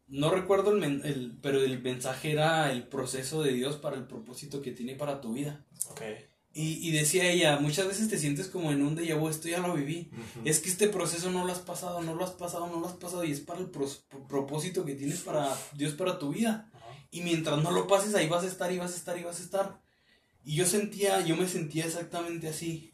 no 0.08 0.30
recuerdo 0.32 0.72
el, 0.72 0.80
men- 0.80 1.02
el- 1.06 1.38
pero 1.42 1.62
el 1.62 1.82
mensaje 1.82 2.32
era 2.32 2.72
el 2.72 2.88
proceso 2.88 3.42
de 3.44 3.54
Dios 3.54 3.78
para 3.78 3.96
el 3.98 4.06
propósito 4.06 4.62
que 4.62 4.72
tiene 4.72 4.96
para 4.96 5.22
tu 5.22 5.34
vida. 5.34 5.66
Ok. 5.90 6.02
Y, 6.58 6.88
y 6.88 6.92
decía 6.92 7.30
ella, 7.30 7.60
muchas 7.60 7.86
veces 7.86 8.08
te 8.08 8.18
sientes 8.18 8.48
como 8.48 8.72
en 8.72 8.82
un 8.82 8.96
déjà 8.96 9.20
vu, 9.20 9.28
esto 9.28 9.50
ya 9.50 9.60
lo 9.60 9.74
viví. 9.74 10.10
Es 10.46 10.62
que 10.62 10.70
este 10.70 10.88
proceso 10.88 11.30
no 11.30 11.46
lo 11.46 11.52
has 11.52 11.60
pasado, 11.60 12.02
no 12.02 12.16
lo 12.16 12.24
has 12.24 12.32
pasado, 12.32 12.68
no 12.68 12.80
lo 12.80 12.88
has 12.88 12.94
pasado 12.94 13.26
y 13.26 13.32
es 13.32 13.42
para 13.42 13.60
el 13.60 13.70
pro- 13.70 13.90
propósito 14.30 14.86
que 14.86 14.96
tienes 14.96 15.20
para 15.20 15.54
Dios 15.74 15.94
para 15.94 16.18
tu 16.18 16.30
vida. 16.32 16.72
Y 17.12 17.22
mientras 17.22 17.62
no 17.62 17.72
lo 17.72 17.88
pases, 17.88 18.16
ahí 18.16 18.30
vas 18.30 18.46
a 18.46 18.48
estar 18.48 18.72
y 18.72 18.78
vas 18.78 18.94
a 18.94 18.96
estar 18.96 19.18
y 19.20 19.24
vas 19.24 19.42
a 19.42 19.44
estar. 19.44 19.82
Y 20.46 20.56
yo 20.56 20.66
sentía, 20.66 21.20
yo 21.26 21.36
me 21.36 21.48
sentía 21.48 21.86
exactamente 21.86 22.48
así. 22.48 22.94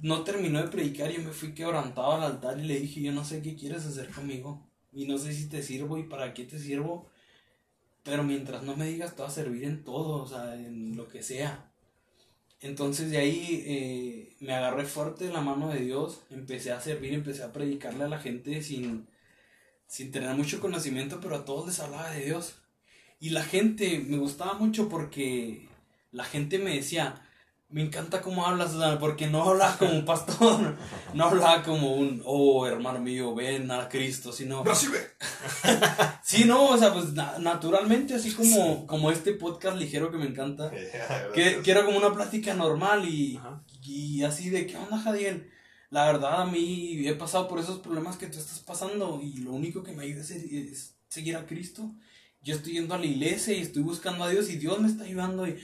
No 0.00 0.24
terminó 0.24 0.60
de 0.60 0.68
predicar, 0.68 1.10
yo 1.12 1.20
me 1.22 1.30
fui 1.30 1.54
quebrantado 1.54 2.12
al 2.12 2.22
altar 2.24 2.58
y 2.58 2.64
le 2.64 2.80
dije, 2.80 3.00
yo 3.02 3.12
no 3.12 3.24
sé 3.24 3.42
qué 3.42 3.54
quieres 3.54 3.84
hacer 3.86 4.08
conmigo. 4.10 4.66
Y 4.92 5.06
no 5.06 5.18
sé 5.18 5.32
si 5.34 5.48
te 5.48 5.62
sirvo 5.62 5.98
y 5.98 6.04
para 6.04 6.34
qué 6.34 6.44
te 6.44 6.58
sirvo. 6.58 7.08
Pero 8.02 8.24
mientras 8.24 8.62
no 8.64 8.76
me 8.76 8.86
digas, 8.86 9.14
te 9.14 9.22
va 9.22 9.28
a 9.28 9.30
servir 9.30 9.64
en 9.64 9.84
todo, 9.84 10.22
o 10.22 10.26
sea, 10.26 10.56
en 10.56 10.96
lo 10.96 11.06
que 11.06 11.22
sea. 11.22 11.69
Entonces 12.62 13.10
de 13.10 13.18
ahí 13.18 13.64
eh, 13.66 14.36
me 14.40 14.54
agarré 14.54 14.84
fuerte 14.84 15.32
la 15.32 15.40
mano 15.40 15.68
de 15.68 15.80
Dios, 15.80 16.20
empecé 16.30 16.72
a 16.72 16.80
servir, 16.80 17.14
empecé 17.14 17.42
a 17.42 17.52
predicarle 17.52 18.04
a 18.04 18.08
la 18.08 18.18
gente 18.18 18.62
sin, 18.62 19.08
sin 19.86 20.12
tener 20.12 20.34
mucho 20.34 20.60
conocimiento, 20.60 21.20
pero 21.20 21.36
a 21.36 21.44
todos 21.44 21.66
les 21.66 21.80
hablaba 21.80 22.10
de 22.10 22.24
Dios. 22.26 22.56
Y 23.18 23.30
la 23.30 23.42
gente 23.44 24.04
me 24.06 24.18
gustaba 24.18 24.54
mucho 24.54 24.88
porque 24.88 25.68
la 26.12 26.24
gente 26.24 26.58
me 26.58 26.74
decía, 26.76 27.22
me 27.70 27.82
encanta 27.82 28.20
cómo 28.20 28.46
hablas, 28.46 28.72
porque 28.98 29.28
no 29.28 29.42
hablaba 29.44 29.76
como 29.78 29.92
un 29.92 30.04
pastor, 30.04 30.76
no 31.14 31.24
hablaba 31.24 31.62
como 31.62 31.94
un, 31.94 32.20
oh 32.24 32.66
hermano 32.66 32.98
mío, 33.00 33.34
ven 33.34 33.70
a 33.70 33.88
Cristo, 33.88 34.32
sino... 34.32 34.64
Recibe. 34.64 34.98
Sí, 36.22 36.44
no, 36.44 36.66
o 36.68 36.78
sea, 36.78 36.92
pues 36.92 37.12
na- 37.12 37.38
naturalmente, 37.40 38.14
así 38.14 38.32
como, 38.32 38.86
como 38.86 39.10
este 39.10 39.32
podcast 39.32 39.76
ligero 39.78 40.10
que 40.12 40.18
me 40.18 40.26
encanta. 40.26 40.70
Que, 41.34 41.60
que 41.62 41.70
era 41.70 41.84
como 41.84 41.98
una 41.98 42.12
plática 42.12 42.54
normal 42.54 43.08
y, 43.08 43.36
Ajá. 43.36 43.62
y 43.82 44.22
así 44.22 44.48
de, 44.50 44.66
¿qué 44.66 44.76
onda, 44.76 44.98
Jadiel? 44.98 45.50
La 45.90 46.06
verdad, 46.06 46.42
a 46.42 46.46
mí 46.46 47.06
he 47.06 47.14
pasado 47.14 47.48
por 47.48 47.58
esos 47.58 47.80
problemas 47.80 48.16
que 48.16 48.26
tú 48.28 48.38
estás 48.38 48.60
pasando 48.60 49.20
y 49.20 49.38
lo 49.38 49.52
único 49.52 49.82
que 49.82 49.92
me 49.92 50.04
ayuda 50.04 50.20
es, 50.20 50.30
es 50.30 50.94
seguir 51.08 51.36
a 51.36 51.46
Cristo. 51.46 51.90
Yo 52.42 52.54
estoy 52.54 52.74
yendo 52.74 52.94
a 52.94 52.98
la 52.98 53.06
iglesia 53.06 53.54
y 53.54 53.60
estoy 53.60 53.82
buscando 53.82 54.22
a 54.22 54.28
Dios 54.30 54.48
y 54.50 54.56
Dios 54.56 54.78
me 54.80 54.86
está 54.88 55.02
ayudando 55.04 55.48
y, 55.48 55.58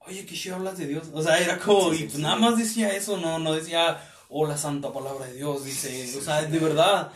oye, 0.00 0.26
¿qué 0.26 0.34
chido 0.34 0.56
hablas 0.56 0.78
de 0.78 0.86
Dios? 0.86 1.08
O 1.12 1.22
sea, 1.22 1.38
era 1.38 1.58
como, 1.58 1.92
y 1.92 2.04
pues 2.04 2.18
nada 2.18 2.36
más 2.36 2.56
decía 2.56 2.94
eso, 2.94 3.16
no, 3.16 3.38
no 3.38 3.52
decía, 3.52 4.00
oh, 4.28 4.46
la 4.46 4.56
santa 4.56 4.92
palabra 4.92 5.26
de 5.26 5.34
Dios, 5.34 5.64
dice, 5.64 6.16
o 6.16 6.20
sea, 6.20 6.42
de 6.42 6.58
verdad. 6.58 7.12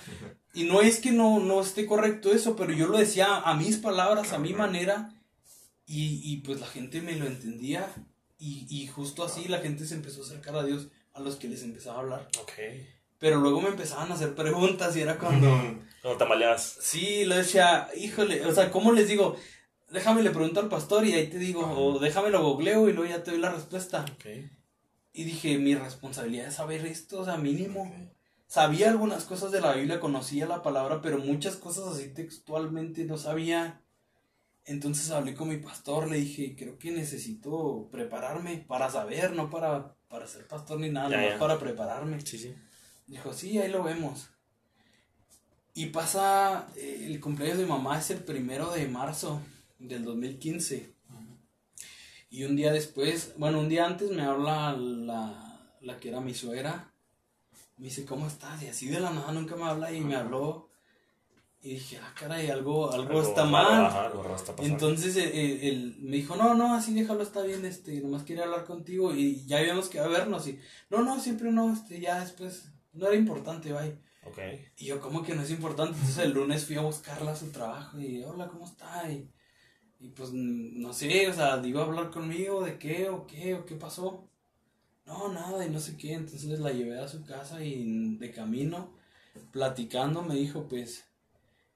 Y 0.54 0.64
no 0.64 0.82
es 0.82 1.00
que 1.00 1.12
no, 1.12 1.40
no 1.40 1.60
esté 1.60 1.86
correcto 1.86 2.32
eso, 2.32 2.56
pero 2.56 2.72
yo 2.72 2.86
lo 2.86 2.98
decía 2.98 3.36
a 3.36 3.54
mis 3.54 3.78
palabras, 3.78 4.32
a 4.32 4.38
mi 4.38 4.52
manera, 4.52 5.14
y, 5.86 6.20
y 6.22 6.38
pues 6.38 6.60
la 6.60 6.66
gente 6.66 7.00
me 7.00 7.16
lo 7.16 7.26
entendía, 7.26 7.88
y, 8.38 8.66
y 8.68 8.86
justo 8.88 9.24
así 9.24 9.48
la 9.48 9.58
gente 9.58 9.86
se 9.86 9.94
empezó 9.94 10.22
a 10.22 10.26
acercar 10.26 10.56
a 10.56 10.64
Dios 10.64 10.88
a 11.14 11.20
los 11.20 11.36
que 11.36 11.48
les 11.48 11.62
empezaba 11.62 11.98
a 11.98 12.00
hablar. 12.00 12.28
Ok. 12.40 12.52
Pero 13.18 13.38
luego 13.38 13.60
me 13.60 13.68
empezaban 13.68 14.10
a 14.10 14.14
hacer 14.14 14.34
preguntas 14.34 14.96
y 14.96 15.00
era 15.00 15.18
cuando... 15.18 15.48
Cuando 16.02 16.18
tamaleabas. 16.18 16.78
Sí, 16.80 17.24
lo 17.24 17.36
decía, 17.36 17.86
híjole, 17.96 18.44
o 18.44 18.52
sea, 18.52 18.72
¿cómo 18.72 18.90
les 18.90 19.06
digo? 19.06 19.36
Déjame 19.92 20.22
le 20.22 20.30
pregunto 20.30 20.60
al 20.60 20.68
pastor 20.68 21.04
y 21.06 21.12
ahí 21.12 21.28
te 21.28 21.38
digo, 21.38 21.60
o 21.60 21.98
déjame 21.98 22.30
lo 22.30 22.42
googleo 22.42 22.88
y 22.88 22.92
luego 22.92 23.10
ya 23.10 23.22
te 23.22 23.30
doy 23.32 23.40
la 23.40 23.50
respuesta. 23.52 24.04
Ok. 24.14 24.26
Y 25.12 25.24
dije, 25.24 25.58
mi 25.58 25.74
responsabilidad 25.74 26.46
es 26.48 26.54
saber 26.54 26.86
esto, 26.86 27.20
o 27.20 27.24
sea, 27.24 27.36
mínimo. 27.36 27.92
Sabía 28.46 28.88
algunas 28.90 29.24
cosas 29.24 29.52
de 29.52 29.60
la 29.60 29.74
Biblia, 29.74 30.00
conocía 30.00 30.46
la 30.46 30.62
palabra, 30.62 31.02
pero 31.02 31.18
muchas 31.18 31.56
cosas 31.56 31.88
así 31.88 32.08
textualmente 32.08 33.04
no 33.04 33.18
sabía. 33.18 33.82
Entonces 34.64 35.10
hablé 35.10 35.34
con 35.34 35.48
mi 35.48 35.58
pastor, 35.58 36.08
le 36.10 36.18
dije, 36.18 36.54
creo 36.56 36.78
que 36.78 36.90
necesito 36.90 37.88
prepararme 37.90 38.64
para 38.66 38.90
saber, 38.90 39.32
no 39.32 39.50
para, 39.50 39.94
para 40.08 40.26
ser 40.26 40.46
pastor 40.46 40.80
ni 40.80 40.88
nada, 40.88 41.10
Ya, 41.10 41.30
ya. 41.30 41.38
para 41.38 41.58
prepararme. 41.58 42.20
Sí, 42.20 42.38
sí. 42.38 42.54
Dijo, 43.06 43.32
sí, 43.34 43.58
ahí 43.58 43.70
lo 43.70 43.82
vemos. 43.82 44.28
Y 45.74 45.86
pasa, 45.86 46.68
eh, 46.76 47.04
el 47.06 47.20
cumpleaños 47.20 47.58
de 47.58 47.64
mi 47.64 47.70
mamá 47.70 47.98
es 47.98 48.10
el 48.10 48.18
primero 48.18 48.70
de 48.70 48.86
marzo 48.88 49.40
del 49.82 50.04
2015. 50.04 50.94
Y 52.30 52.44
un 52.44 52.56
día 52.56 52.72
después, 52.72 53.34
bueno, 53.36 53.60
un 53.60 53.68
día 53.68 53.84
antes 53.84 54.10
me 54.10 54.22
habla 54.22 54.72
la, 54.72 55.76
la 55.80 55.98
que 55.98 56.08
era 56.08 56.20
mi 56.20 56.34
suegra. 56.34 56.92
Me 57.76 57.86
dice, 57.86 58.04
¿cómo 58.06 58.26
estás? 58.26 58.62
Y 58.62 58.68
así 58.68 58.88
de 58.88 59.00
la 59.00 59.10
nada 59.10 59.32
nunca 59.32 59.56
me 59.56 59.64
habla 59.64 59.92
y 59.92 60.00
me 60.00 60.16
habló. 60.16 60.70
Y 61.60 61.74
dije, 61.74 61.98
ah, 62.02 62.12
caray, 62.18 62.50
algo, 62.50 62.90
algo, 62.90 63.22
está 63.22 63.42
raro, 63.42 63.50
mal. 63.50 63.86
ajá, 63.86 64.06
algo 64.06 64.34
está. 64.34 64.54
Entonces 64.58 65.16
eh, 65.16 65.30
eh, 65.32 65.68
él 65.68 65.96
me 66.00 66.16
dijo, 66.16 66.34
no, 66.34 66.54
no, 66.54 66.74
así 66.74 66.92
déjalo, 66.92 67.22
está 67.22 67.42
bien, 67.42 67.64
este, 67.64 68.00
nomás 68.00 68.24
quiere 68.24 68.42
hablar 68.42 68.64
contigo 68.64 69.14
y 69.14 69.44
ya 69.46 69.58
habíamos 69.58 69.88
que 69.88 70.00
vernos 70.00 70.48
y, 70.48 70.58
no, 70.90 71.02
no, 71.02 71.20
siempre 71.20 71.52
no, 71.52 71.72
este, 71.72 72.00
ya 72.00 72.18
después, 72.18 72.72
no 72.92 73.06
era 73.06 73.14
importante, 73.14 73.72
bye. 73.72 73.96
Ok. 74.24 74.38
Y 74.78 74.86
yo, 74.86 75.00
¿cómo 75.00 75.22
que 75.22 75.36
no 75.36 75.42
es 75.42 75.50
importante? 75.50 75.92
Entonces 75.92 76.24
el 76.24 76.32
lunes 76.32 76.66
fui 76.66 76.76
a 76.76 76.80
buscarla 76.80 77.30
a 77.30 77.36
su 77.36 77.50
trabajo 77.50 78.00
y, 78.00 78.24
hola, 78.24 78.48
¿cómo 78.48 78.64
está? 78.64 79.08
Y, 79.12 79.30
y 80.02 80.08
pues, 80.08 80.32
no 80.32 80.92
sé, 80.92 81.28
o 81.28 81.32
sea, 81.32 81.62
iba 81.64 81.82
a 81.82 81.86
hablar 81.86 82.10
conmigo 82.10 82.64
de 82.64 82.76
qué 82.76 83.08
o 83.08 83.24
qué 83.26 83.54
o 83.54 83.64
qué 83.64 83.76
pasó. 83.76 84.28
No, 85.06 85.32
nada, 85.32 85.64
y 85.64 85.70
no 85.70 85.78
sé 85.78 85.96
qué. 85.96 86.14
Entonces 86.14 86.58
la 86.58 86.72
llevé 86.72 86.98
a 86.98 87.06
su 87.06 87.24
casa 87.24 87.64
y 87.64 88.16
de 88.16 88.32
camino, 88.32 88.90
platicando, 89.52 90.22
me 90.22 90.34
dijo, 90.34 90.68
pues, 90.68 91.04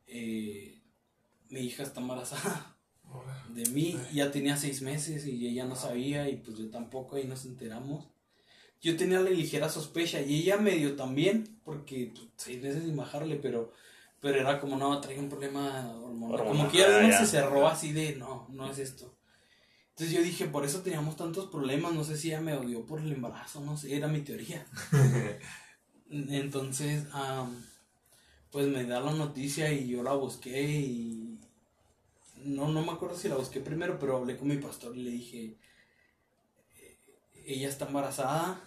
eh, 0.08 0.80
mi 1.50 1.60
hija 1.60 1.84
está 1.84 2.00
embarazada 2.00 2.76
de 3.50 3.70
mí. 3.70 3.96
Ya 4.12 4.32
tenía 4.32 4.56
seis 4.56 4.82
meses 4.82 5.24
y 5.26 5.46
ella 5.46 5.64
no 5.64 5.76
sabía 5.76 6.28
y 6.28 6.36
pues 6.36 6.58
yo 6.58 6.68
tampoco, 6.68 7.16
ahí 7.16 7.24
nos 7.24 7.44
enteramos. 7.44 8.08
Yo 8.82 8.96
tenía 8.96 9.20
la 9.20 9.30
ligera 9.30 9.68
sospecha 9.68 10.20
y 10.20 10.42
ella 10.42 10.56
medio 10.56 10.96
también, 10.96 11.60
porque 11.64 12.12
pues, 12.12 12.26
seis 12.36 12.60
meses 12.60 12.82
sin 12.84 12.96
bajarle, 12.96 13.36
pero, 13.36 13.72
pero 14.20 14.40
era 14.40 14.60
como, 14.60 14.76
no, 14.76 15.00
traía 15.00 15.20
un 15.20 15.28
problema 15.28 15.92
hormonal. 16.02 16.46
Como 16.46 16.70
que 16.70 16.78
ya 16.78 17.00
uno 17.02 17.16
se 17.16 17.26
cerró 17.26 17.66
así 17.66 17.92
de, 17.92 18.16
no, 18.16 18.46
no 18.50 18.70
es 18.70 18.78
esto. 18.78 19.14
Entonces 19.90 20.14
yo 20.14 20.22
dije, 20.22 20.46
por 20.46 20.64
eso 20.64 20.82
teníamos 20.82 21.16
tantos 21.16 21.46
problemas, 21.46 21.94
no 21.94 22.04
sé 22.04 22.16
si 22.16 22.28
ella 22.28 22.40
me 22.40 22.54
odió 22.54 22.84
por 22.84 23.00
el 23.00 23.12
embarazo, 23.12 23.60
no 23.60 23.76
sé, 23.76 23.96
era 23.96 24.08
mi 24.08 24.20
teoría. 24.20 24.66
Entonces, 26.10 27.04
am, 27.12 27.64
pues 28.50 28.66
me 28.68 28.84
da 28.84 29.00
la 29.00 29.12
noticia 29.12 29.72
y 29.72 29.88
yo 29.88 30.02
la 30.02 30.12
busqué 30.12 30.62
y 30.62 31.38
no, 32.44 32.68
no 32.68 32.82
me 32.82 32.92
acuerdo 32.92 33.16
si 33.16 33.28
la 33.28 33.36
busqué 33.36 33.60
primero, 33.60 33.98
pero 33.98 34.18
hablé 34.18 34.36
con 34.36 34.48
mi 34.48 34.58
pastor 34.58 34.96
y 34.96 35.02
le 35.02 35.10
dije, 35.10 35.56
eh, 36.76 36.98
ella 37.46 37.68
está 37.68 37.86
embarazada 37.86 38.60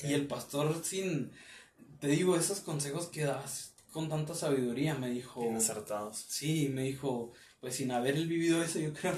y 0.00 0.12
el 0.12 0.26
pastor 0.26 0.82
sin, 0.84 1.32
te 2.00 2.08
digo, 2.08 2.36
esos 2.36 2.60
consejos 2.60 3.06
que 3.06 3.24
das 3.24 3.71
con 3.92 4.08
tanta 4.08 4.34
sabiduría, 4.34 4.94
me 4.94 5.10
dijo, 5.10 5.42
Bien 5.42 5.56
acertados. 5.56 6.16
sí, 6.28 6.68
me 6.68 6.82
dijo, 6.82 7.32
pues 7.60 7.76
sin 7.76 7.92
haber 7.92 8.16
él 8.16 8.26
vivido 8.26 8.62
eso, 8.62 8.80
yo 8.80 8.92
creo. 8.92 9.14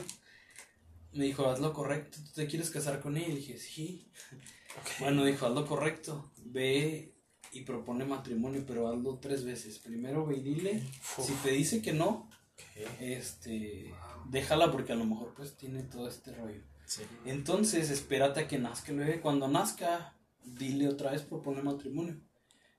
Me 1.12 1.24
dijo, 1.24 1.48
haz 1.48 1.60
lo 1.60 1.72
correcto, 1.72 2.18
¿tú 2.24 2.32
te 2.34 2.46
quieres 2.46 2.70
casar 2.70 3.00
con 3.00 3.16
ella? 3.16 3.28
Y 3.28 3.36
dije, 3.36 3.56
sí. 3.58 4.10
Bueno, 4.98 5.24
dijo, 5.24 5.46
haz 5.46 5.54
lo 5.54 5.64
correcto, 5.66 6.32
ve 6.38 7.14
y 7.52 7.60
propone 7.60 8.04
matrimonio, 8.04 8.64
pero 8.66 8.88
hazlo 8.88 9.18
tres 9.20 9.44
veces. 9.44 9.78
Primero 9.78 10.26
ve 10.26 10.38
y 10.38 10.42
dile, 10.42 10.82
Uf. 11.16 11.26
si 11.26 11.32
te 11.34 11.52
dice 11.52 11.80
que 11.80 11.92
no, 11.92 12.28
este, 12.98 13.94
déjala 14.28 14.72
porque 14.72 14.92
a 14.92 14.96
lo 14.96 15.04
mejor 15.04 15.32
pues 15.34 15.56
tiene 15.56 15.84
todo 15.84 16.08
este 16.08 16.32
rollo. 16.34 16.62
Sí. 16.84 17.02
Entonces, 17.24 17.90
espérate 17.90 18.40
a 18.40 18.48
que 18.48 18.58
nazca 18.58 18.90
el 18.92 18.98
bebé. 18.98 19.20
Cuando 19.20 19.46
nazca, 19.48 20.16
dile 20.42 20.88
otra 20.88 21.12
vez, 21.12 21.22
propone 21.22 21.62
matrimonio. 21.62 22.20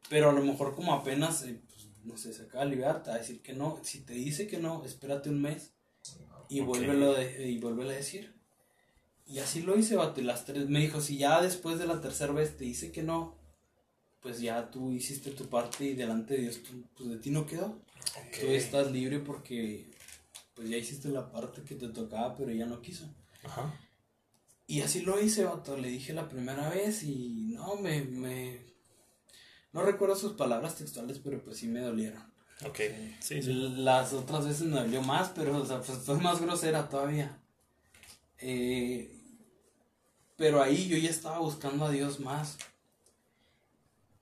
Pero 0.10 0.30
a 0.30 0.34
lo 0.34 0.44
mejor 0.44 0.76
como 0.76 0.94
apenas, 0.94 1.44
eh, 1.44 1.62
no 2.06 2.18
sé, 2.18 2.34
se 2.34 2.44
acaba 2.44 2.64
de 2.66 2.72
liberar, 2.72 3.04
te 3.04 3.10
va 3.10 3.16
a 3.16 3.20
decir 3.20 3.42
que 3.42 3.54
no. 3.54 3.80
Si 3.84 4.02
te 4.02 4.14
dice 4.14 4.48
que 4.48 4.58
no, 4.60 4.84
espérate 4.86 5.30
un 5.30 5.42
mes 5.42 5.74
y 6.50 6.60
Ok. 6.62 6.68
vuélvelo 6.68 7.14
de- 7.14 7.50
y 7.50 7.58
vuélvelo 7.60 7.90
a 7.90 7.94
decir. 7.94 8.34
Y 9.28 9.40
así 9.40 9.62
lo 9.64 9.78
hice, 9.78 9.96
vato, 9.96 10.22
y 10.22 10.24
las 10.24 10.46
tres, 10.46 10.70
me 10.70 10.80
dijo, 10.80 11.02
si 11.02 11.18
ya 11.18 11.42
después 11.42 11.80
de 11.80 11.88
la 11.88 12.00
tercera 12.00 12.32
vez 12.32 12.56
te 12.58 12.64
dice 12.64 12.92
que 12.92 13.02
no, 13.04 13.36
pues 14.22 14.40
ya 14.40 14.70
tú 14.72 14.92
hiciste 14.92 15.32
tu 15.32 15.50
parte 15.50 15.86
y 15.86 15.94
delante 15.96 16.36
de 16.36 16.42
Dios, 16.44 16.62
tú- 16.64 16.84
pues 16.96 17.10
de 17.10 17.18
ti 17.18 17.32
no 17.32 17.46
quedó. 17.46 17.82
Tú 18.40 18.48
estás 18.48 18.92
libre 18.92 19.20
porque 19.20 19.90
pues 20.54 20.70
ya 20.70 20.78
hiciste 20.78 21.10
la 21.10 21.32
parte 21.32 21.64
que 21.64 21.76
te 21.76 21.90
tocaba, 21.90 22.36
pero 22.36 22.50
ella 22.52 22.66
no 22.66 22.82
quiso. 22.82 23.14
Ajá. 23.44 23.78
Y 24.68 24.82
así 24.82 25.02
lo 25.02 25.20
hice, 25.22 25.44
vato. 25.44 25.76
Le 25.78 25.90
dije 25.90 26.14
la 26.14 26.30
primera 26.30 26.70
vez 26.70 27.04
y 27.04 27.54
no, 27.56 27.76
me, 27.76 28.04
me... 28.04 28.62
No 29.76 29.84
recuerdo 29.84 30.16
sus 30.16 30.32
palabras 30.32 30.76
textuales, 30.76 31.20
pero 31.20 31.44
pues 31.44 31.58
sí 31.58 31.68
me 31.68 31.82
dolieron. 31.82 32.24
Ok. 32.66 32.80
Sí, 33.20 33.44
sí. 33.44 33.52
Las 33.52 34.14
otras 34.14 34.48
veces 34.48 34.68
me 34.68 34.80
dolió 34.80 35.02
más, 35.02 35.34
pero 35.36 35.58
o 35.58 35.66
sea, 35.66 35.82
pues 35.82 35.98
fue 35.98 36.16
más 36.16 36.40
grosera 36.40 36.88
todavía. 36.88 37.38
Eh, 38.40 39.22
pero 40.38 40.64
ahí 40.64 40.88
yo 40.88 40.96
ya 40.96 41.10
estaba 41.10 41.40
buscando 41.40 41.84
a 41.84 41.92
Dios 41.92 42.22
más. 42.22 42.58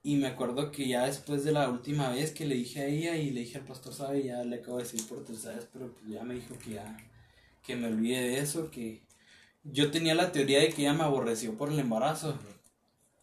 Y 0.02 0.16
me 0.16 0.26
acuerdo 0.26 0.72
que 0.72 0.88
ya 0.88 1.06
después 1.06 1.44
de 1.44 1.52
la 1.52 1.70
última 1.70 2.10
vez 2.10 2.32
que 2.32 2.46
le 2.46 2.56
dije 2.56 2.80
a 2.80 2.86
ella 2.86 3.16
y 3.16 3.30
le 3.30 3.42
dije 3.42 3.58
al 3.58 3.64
pastor, 3.64 3.94
sabe, 3.94 4.24
ya 4.24 4.42
le 4.42 4.56
acabo 4.56 4.78
de 4.78 4.82
decir 4.82 5.06
por 5.06 5.24
tercera 5.24 5.54
vez, 5.54 5.68
pero 5.72 5.92
pues 5.92 6.10
ya 6.10 6.24
me 6.24 6.34
dijo 6.34 6.58
que 6.58 6.72
ya, 6.72 6.96
que 7.62 7.76
me 7.76 7.86
olvide 7.86 8.20
de 8.20 8.40
eso, 8.40 8.72
que 8.72 9.02
yo 9.62 9.92
tenía 9.92 10.16
la 10.16 10.32
teoría 10.32 10.58
de 10.58 10.70
que 10.70 10.82
ella 10.82 10.94
me 10.94 11.04
aborreció 11.04 11.56
por 11.56 11.70
el 11.70 11.78
embarazo. 11.78 12.36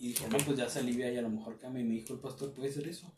Y 0.02 0.08
dije, 0.10 0.28
no, 0.28 0.40
pues 0.40 0.58
ya 0.58 0.68
se 0.68 0.80
alivia 0.80 1.12
y 1.12 1.18
a 1.18 1.22
lo 1.22 1.30
mejor 1.30 1.60
cambia. 1.60 1.84
Y 1.84 1.86
me 1.86 1.94
dijo 1.94 2.14
el 2.14 2.20
pastor, 2.20 2.52
puede 2.54 2.74
ser 2.74 2.88
eso. 2.88 3.14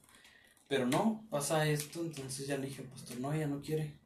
Pero 0.68 0.86
no, 0.86 1.26
pasa 1.30 1.66
esto, 1.66 2.02
entonces 2.02 2.46
ya 2.46 2.58
le 2.58 2.68
dije 2.68 2.82
al 2.82 2.90
pastor, 2.90 3.22
no, 3.22 3.32
ella 3.32 3.48
no 3.48 3.62
quiere. 3.62 3.98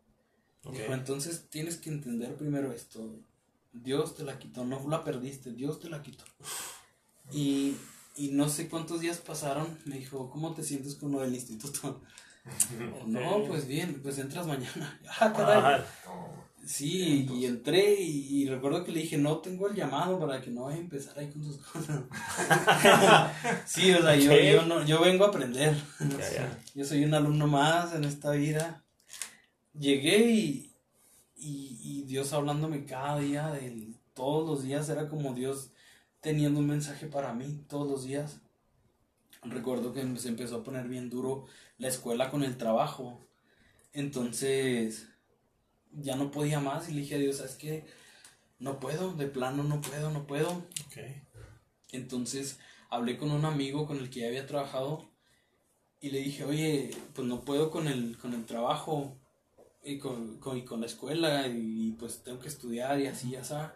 Dijo, 0.71 0.93
entonces 0.93 1.49
tienes 1.49 1.77
que 1.77 1.89
entender 1.89 2.35
primero 2.35 2.71
esto. 2.71 3.19
Dios 3.73 4.15
te 4.15 4.23
la 4.23 4.37
quitó, 4.37 4.63
no 4.63 4.87
la 4.87 5.03
perdiste, 5.03 5.53
Dios 5.53 5.79
te 5.79 5.89
la 5.89 6.03
quitó. 6.03 6.23
Y, 7.31 7.75
y 8.15 8.29
no 8.33 8.47
sé 8.47 8.69
cuántos 8.69 8.99
días 8.99 9.17
pasaron, 9.17 9.79
me 9.85 9.97
dijo, 9.97 10.29
¿cómo 10.29 10.53
te 10.53 10.61
sientes 10.61 10.93
con 10.93 11.11
lo 11.11 11.21
del 11.21 11.33
instituto? 11.33 12.01
No, 13.07 13.43
pues 13.45 13.67
bien, 13.67 14.01
pues 14.01 14.19
entras 14.19 14.47
mañana. 14.47 15.01
Ah, 15.19 15.33
caray. 15.33 15.81
Sí, 16.67 17.25
y 17.33 17.45
entré 17.45 18.01
y, 18.01 18.41
y 18.43 18.49
recuerdo 18.49 18.83
que 18.83 18.91
le 18.91 18.99
dije, 18.99 19.17
no 19.17 19.37
tengo 19.37 19.69
el 19.69 19.75
llamado 19.75 20.19
para 20.19 20.41
que 20.41 20.51
no 20.51 20.65
vaya 20.65 20.75
a 20.75 20.81
empezar 20.81 21.17
ahí 21.17 21.29
con 21.29 21.41
sus 21.41 21.57
cosas. 21.59 22.03
sí, 23.65 23.89
o 23.93 24.01
sea, 24.01 24.17
yo, 24.17 24.33
yo, 24.33 24.63
no, 24.65 24.85
yo 24.85 24.99
vengo 24.99 25.23
a 25.23 25.29
aprender. 25.29 25.77
Ya, 26.01 26.29
ya. 26.29 26.59
Yo 26.75 26.83
soy 26.83 27.05
un 27.05 27.13
alumno 27.13 27.47
más 27.47 27.95
en 27.95 28.03
esta 28.03 28.31
vida. 28.31 28.83
Llegué 29.79 30.29
y, 30.29 30.75
y, 31.37 31.79
y 31.81 32.03
Dios 32.03 32.33
hablándome 32.33 32.83
cada 32.83 33.17
día, 33.17 33.47
del, 33.51 33.95
todos 34.13 34.45
los 34.45 34.63
días, 34.63 34.89
era 34.89 35.07
como 35.07 35.33
Dios 35.33 35.71
teniendo 36.19 36.59
un 36.59 36.67
mensaje 36.67 37.07
para 37.07 37.33
mí, 37.33 37.63
todos 37.69 37.89
los 37.89 38.03
días. 38.03 38.41
Recuerdo 39.41 39.93
que 39.93 40.01
se 40.17 40.27
empezó 40.27 40.57
a 40.57 40.63
poner 40.65 40.89
bien 40.89 41.09
duro 41.09 41.45
la 41.77 41.87
escuela 41.87 42.29
con 42.29 42.43
el 42.43 42.57
trabajo. 42.57 43.25
Entonces, 43.93 45.07
ya 45.91 46.15
no 46.15 46.31
podía 46.31 46.59
más 46.59 46.89
y 46.89 46.93
le 46.93 47.01
dije 47.01 47.15
a 47.15 47.19
Dios, 47.19 47.37
¿sabes 47.37 47.55
qué? 47.55 47.85
No 48.59 48.79
puedo, 48.79 49.13
de 49.13 49.27
plano 49.27 49.63
no 49.63 49.81
puedo, 49.81 50.11
no 50.11 50.27
puedo. 50.27 50.49
Ok. 50.87 50.97
Entonces 51.91 52.59
hablé 52.89 53.17
con 53.17 53.31
un 53.31 53.45
amigo 53.45 53.85
con 53.87 53.97
el 53.97 54.09
que 54.09 54.21
ya 54.21 54.27
había 54.27 54.47
trabajado 54.47 55.09
y 55.99 56.09
le 56.11 56.19
dije, 56.19 56.43
oye, 56.43 56.91
pues 57.13 57.27
no 57.27 57.41
puedo 57.41 57.71
con 57.71 57.87
el, 57.87 58.17
con 58.17 58.33
el 58.33 58.45
trabajo. 58.45 59.17
y 59.83 59.99
con, 59.99 60.39
con, 60.39 60.57
y 60.57 60.65
con 60.65 60.81
la 60.81 60.87
escuela 60.87 61.47
y, 61.47 61.91
pues 61.99 62.23
tengo 62.23 62.39
que 62.39 62.49
estudiar 62.49 62.99
y 62.99 63.07
así, 63.07 63.31
ya 63.31 63.43
sabes, 63.43 63.71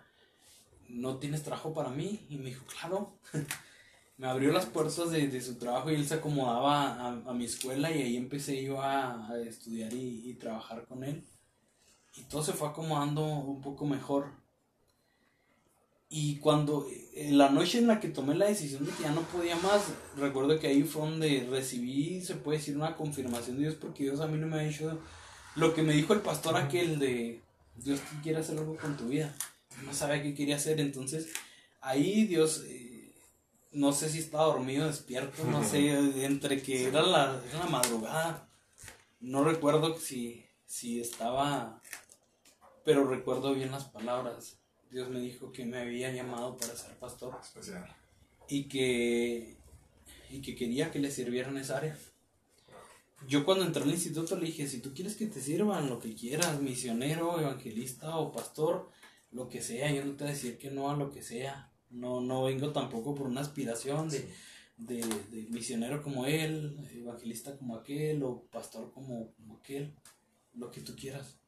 ¿no 0.89 1.17
tienes 1.19 1.43
trabajo 1.43 1.73
para 1.73 1.89
mí? 1.89 2.25
Y 2.29 2.37
me 2.37 2.45
dijo, 2.49 2.65
claro. 2.65 3.19
me 4.17 4.27
abrió 4.27 4.51
las 4.51 4.67
puertas 4.67 5.09
de, 5.09 5.27
de, 5.27 5.41
su 5.41 5.55
trabajo 5.57 5.89
y 5.89 5.95
él 5.95 6.05
se 6.05 6.15
acomodaba 6.15 6.93
a, 6.93 7.07
a, 7.07 7.33
mi 7.33 7.45
escuela 7.45 7.91
y 7.91 8.03
ahí 8.03 8.17
empecé 8.17 8.63
yo 8.63 8.79
a, 8.81 9.27
a 9.27 9.39
estudiar 9.41 9.91
y, 9.93 10.29
y, 10.29 10.35
trabajar 10.35 10.85
con 10.85 11.03
él. 11.03 11.25
Y 12.15 12.23
todo 12.23 12.43
se 12.43 12.53
fue 12.53 12.67
acomodando 12.67 13.23
un 13.23 13.61
poco 13.61 13.85
mejor. 13.85 14.27
Y 16.09 16.37
cuando, 16.37 16.87
en 17.13 17.37
la 17.37 17.49
noche 17.49 17.77
en 17.77 17.87
la 17.87 18.01
que 18.01 18.09
tomé 18.09 18.35
la 18.35 18.47
decisión 18.47 18.85
de 18.85 18.91
que 18.91 19.03
ya 19.03 19.11
no 19.11 19.21
podía 19.21 19.55
más, 19.57 19.83
recuerdo 20.17 20.59
que 20.59 20.67
ahí 20.67 20.83
fue 20.83 21.03
donde 21.03 21.47
recibí, 21.49 22.21
se 22.21 22.35
puede 22.35 22.57
decir, 22.57 22.75
una 22.75 22.97
confirmación 22.97 23.55
de 23.55 23.63
Dios, 23.63 23.75
porque 23.75 24.03
Dios 24.03 24.19
a 24.19 24.27
mí 24.27 24.37
no 24.37 24.47
me 24.47 24.59
ha 24.59 24.63
dicho 24.63 24.99
lo 25.55 25.73
que 25.73 25.83
me 25.83 25.93
dijo 25.93 26.13
el 26.13 26.21
pastor 26.21 26.55
aquel 26.55 26.99
de 26.99 27.41
Dios 27.75 27.99
quiere 28.23 28.39
hacer 28.39 28.57
algo 28.57 28.75
con 28.77 28.97
tu 28.97 29.07
vida. 29.07 29.35
No 29.85 29.93
sabía 29.93 30.21
qué 30.21 30.33
quería 30.33 30.57
hacer, 30.57 30.79
entonces 30.79 31.29
ahí 31.81 32.25
Dios, 32.25 32.63
eh, 32.67 33.13
no 33.71 33.91
sé 33.91 34.09
si 34.09 34.19
estaba 34.19 34.45
dormido, 34.45 34.87
despierto, 34.87 35.43
no 35.45 35.63
sé, 35.63 35.91
entre 36.25 36.61
que 36.61 36.87
era 36.87 37.01
la, 37.01 37.41
era 37.49 37.59
la 37.59 37.69
madrugada, 37.69 38.47
no 39.19 39.43
recuerdo 39.43 39.97
si, 39.97 40.45
si 40.65 40.99
estaba, 40.99 41.81
pero 42.83 43.07
recuerdo 43.07 43.53
bien 43.53 43.71
las 43.71 43.85
palabras. 43.85 44.57
Dios 44.89 45.09
me 45.09 45.19
dijo 45.19 45.51
que 45.51 45.65
me 45.65 45.79
había 45.79 46.11
llamado 46.11 46.57
para 46.57 46.75
ser 46.75 46.97
pastor. 46.97 47.37
Especial. 47.41 47.85
Y 48.47 48.65
que, 48.65 49.57
y 50.29 50.41
que 50.41 50.55
quería 50.55 50.91
que 50.91 50.99
le 50.99 51.11
sirviera 51.11 51.49
en 51.49 51.57
esa 51.57 51.77
área. 51.77 51.97
Yo 53.27 53.45
cuando 53.45 53.65
entré 53.65 53.83
al 53.83 53.91
instituto 53.91 54.35
le 54.35 54.47
dije, 54.47 54.67
si 54.67 54.79
tú 54.79 54.93
quieres 54.93 55.15
que 55.15 55.27
te 55.27 55.39
sirvan 55.39 55.89
lo 55.89 55.99
que 55.99 56.15
quieras, 56.15 56.59
misionero, 56.59 57.39
evangelista 57.39 58.17
o 58.17 58.31
pastor, 58.31 58.89
lo 59.31 59.47
que 59.47 59.61
sea, 59.61 59.91
yo 59.91 60.03
no 60.03 60.13
te 60.13 60.23
voy 60.23 60.31
a 60.31 60.35
decir 60.35 60.57
que 60.57 60.71
no 60.71 60.89
a 60.89 60.97
lo 60.97 61.11
que 61.11 61.21
sea. 61.21 61.71
No, 61.89 62.19
no 62.19 62.43
vengo 62.43 62.71
tampoco 62.71 63.13
por 63.13 63.27
una 63.27 63.41
aspiración 63.41 64.09
de, 64.09 64.27
de, 64.77 65.01
de 65.29 65.47
misionero 65.49 66.01
como 66.01 66.25
él, 66.25 66.77
evangelista 66.93 67.55
como 67.57 67.75
aquel 67.75 68.23
o 68.23 68.43
pastor 68.51 68.91
como, 68.91 69.33
como 69.33 69.57
aquel, 69.57 69.93
lo 70.53 70.71
que 70.71 70.81
tú 70.81 70.95
quieras. 70.95 71.40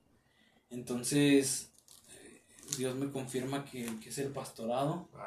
Entonces, 0.73 1.69
Dios 2.77 2.95
me 2.95 3.11
confirma 3.11 3.63
que, 3.65 3.85
que 3.99 4.09
es 4.09 4.17
el 4.17 4.31
pastorado. 4.31 5.07
Wow. 5.13 5.21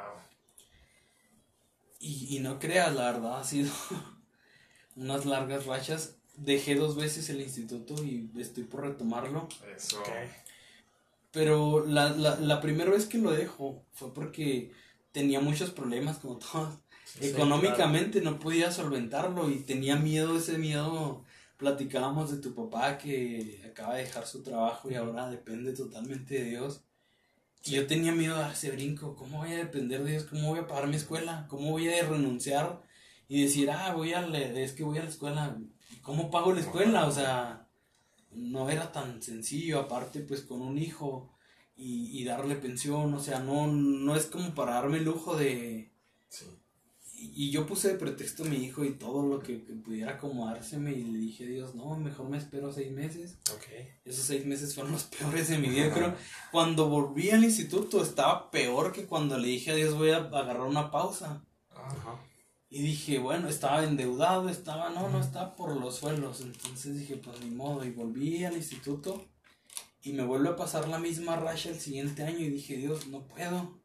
Y, 2.00 2.36
y, 2.36 2.40
no 2.40 2.58
creas, 2.58 2.94
la 2.94 3.12
verdad, 3.12 3.40
ha 3.40 3.44
sido 3.44 3.72
unas 4.96 5.24
largas 5.24 5.66
rachas. 5.66 6.16
Dejé 6.36 6.74
dos 6.74 6.96
veces 6.96 7.30
el 7.30 7.40
instituto 7.40 8.04
y 8.04 8.30
estoy 8.36 8.64
por 8.64 8.82
retomarlo. 8.82 9.48
Eso. 9.74 10.00
Okay. 10.00 10.28
Pero 11.30 11.86
la, 11.86 12.10
la, 12.10 12.36
la, 12.36 12.60
primera 12.60 12.90
vez 12.90 13.06
que 13.06 13.18
lo 13.18 13.30
dejo 13.30 13.84
fue 13.92 14.12
porque 14.12 14.72
tenía 15.12 15.40
muchos 15.40 15.70
problemas, 15.70 16.18
como 16.18 16.36
todos. 16.38 16.78
Sí, 17.04 17.28
Económicamente 17.28 18.20
claro. 18.20 18.36
no 18.36 18.42
podía 18.42 18.72
solventarlo 18.72 19.48
y 19.48 19.60
tenía 19.60 19.96
miedo, 19.96 20.36
ese 20.36 20.58
miedo. 20.58 21.24
Platicábamos 21.56 22.30
de 22.30 22.38
tu 22.38 22.54
papá 22.54 22.98
que 22.98 23.62
acaba 23.68 23.94
de 23.94 24.02
dejar 24.02 24.26
su 24.26 24.42
trabajo 24.42 24.90
y 24.90 24.94
ahora 24.94 25.30
depende 25.30 25.72
totalmente 25.72 26.34
de 26.34 26.50
Dios. 26.50 26.82
Y 27.64 27.72
yo 27.72 27.86
tenía 27.86 28.12
miedo 28.12 28.36
de 28.36 28.42
dar 28.42 28.52
ese 28.52 28.70
brinco. 28.70 29.16
¿Cómo 29.16 29.38
voy 29.38 29.52
a 29.52 29.58
depender 29.58 30.04
de 30.04 30.12
Dios? 30.12 30.24
¿Cómo 30.24 30.50
voy 30.50 30.60
a 30.60 30.66
pagar 30.66 30.86
mi 30.86 30.96
escuela? 30.96 31.46
¿Cómo 31.48 31.72
voy 31.72 31.88
a 31.88 32.06
renunciar 32.06 32.82
y 33.28 33.42
decir, 33.42 33.70
ah, 33.70 33.92
voy 33.94 34.12
a 34.12 34.24
es 34.26 34.72
que 34.72 34.84
voy 34.84 34.98
a 34.98 35.02
la 35.02 35.08
escuela? 35.08 35.58
¿Cómo 36.02 36.30
pago 36.30 36.52
la 36.52 36.60
escuela? 36.60 37.06
O 37.06 37.10
sea, 37.10 37.66
no 38.30 38.70
era 38.70 38.92
tan 38.92 39.22
sencillo. 39.22 39.80
Aparte, 39.80 40.20
pues 40.20 40.42
con 40.42 40.60
un 40.60 40.78
hijo 40.78 41.32
y, 41.74 42.20
y 42.20 42.24
darle 42.24 42.56
pensión. 42.56 43.14
O 43.14 43.20
sea, 43.20 43.40
no, 43.40 43.66
no 43.66 44.14
es 44.14 44.26
como 44.26 44.54
para 44.54 44.74
darme 44.74 44.98
el 44.98 45.04
lujo 45.04 45.36
de. 45.36 45.90
Sí. 46.28 46.46
Y, 47.18 47.50
yo 47.50 47.66
puse 47.66 47.88
de 47.88 47.94
pretexto 47.94 48.44
a 48.44 48.46
mi 48.46 48.56
hijo 48.56 48.84
y 48.84 48.92
todo 48.92 49.26
lo 49.26 49.40
que, 49.40 49.64
que, 49.64 49.72
pudiera 49.72 50.12
acomodárseme. 50.12 50.92
Y 50.92 51.04
le 51.04 51.18
dije 51.18 51.44
a 51.44 51.48
Dios, 51.48 51.74
no, 51.74 51.96
mejor 51.96 52.28
me 52.28 52.36
espero 52.36 52.72
seis 52.72 52.92
meses. 52.92 53.38
Okay. 53.56 53.88
Esos 54.04 54.24
seis 54.24 54.44
meses 54.44 54.74
fueron 54.74 54.92
los 54.92 55.04
peores 55.18 55.48
de 55.48 55.58
mi 55.58 55.68
vida. 55.68 55.92
Creo 55.92 56.14
cuando 56.52 56.88
volví 56.88 57.30
al 57.30 57.44
instituto 57.44 58.02
estaba 58.02 58.50
peor 58.50 58.92
que 58.92 59.06
cuando 59.06 59.38
le 59.38 59.48
dije 59.48 59.72
a 59.72 59.74
Dios 59.74 59.94
voy 59.94 60.10
a 60.10 60.18
agarrar 60.18 60.62
una 60.62 60.90
pausa. 60.90 61.44
Ajá. 61.70 62.20
Y 62.68 62.82
dije, 62.82 63.18
bueno, 63.18 63.48
estaba 63.48 63.84
endeudado, 63.84 64.48
estaba, 64.48 64.90
no, 64.90 65.08
no, 65.08 65.20
estaba 65.20 65.54
por 65.54 65.76
los 65.76 65.96
suelos. 65.96 66.40
Entonces 66.40 66.98
dije, 66.98 67.16
pues 67.16 67.40
ni 67.40 67.50
modo. 67.50 67.84
Y 67.84 67.90
volví 67.90 68.44
al 68.44 68.56
instituto 68.56 69.26
y 70.02 70.12
me 70.12 70.24
vuelve 70.24 70.50
a 70.50 70.56
pasar 70.56 70.88
la 70.88 70.98
misma 70.98 71.36
racha 71.36 71.70
el 71.70 71.80
siguiente 71.80 72.24
año. 72.24 72.40
Y 72.40 72.50
dije, 72.50 72.76
Dios, 72.76 73.06
no 73.06 73.26
puedo. 73.26 73.80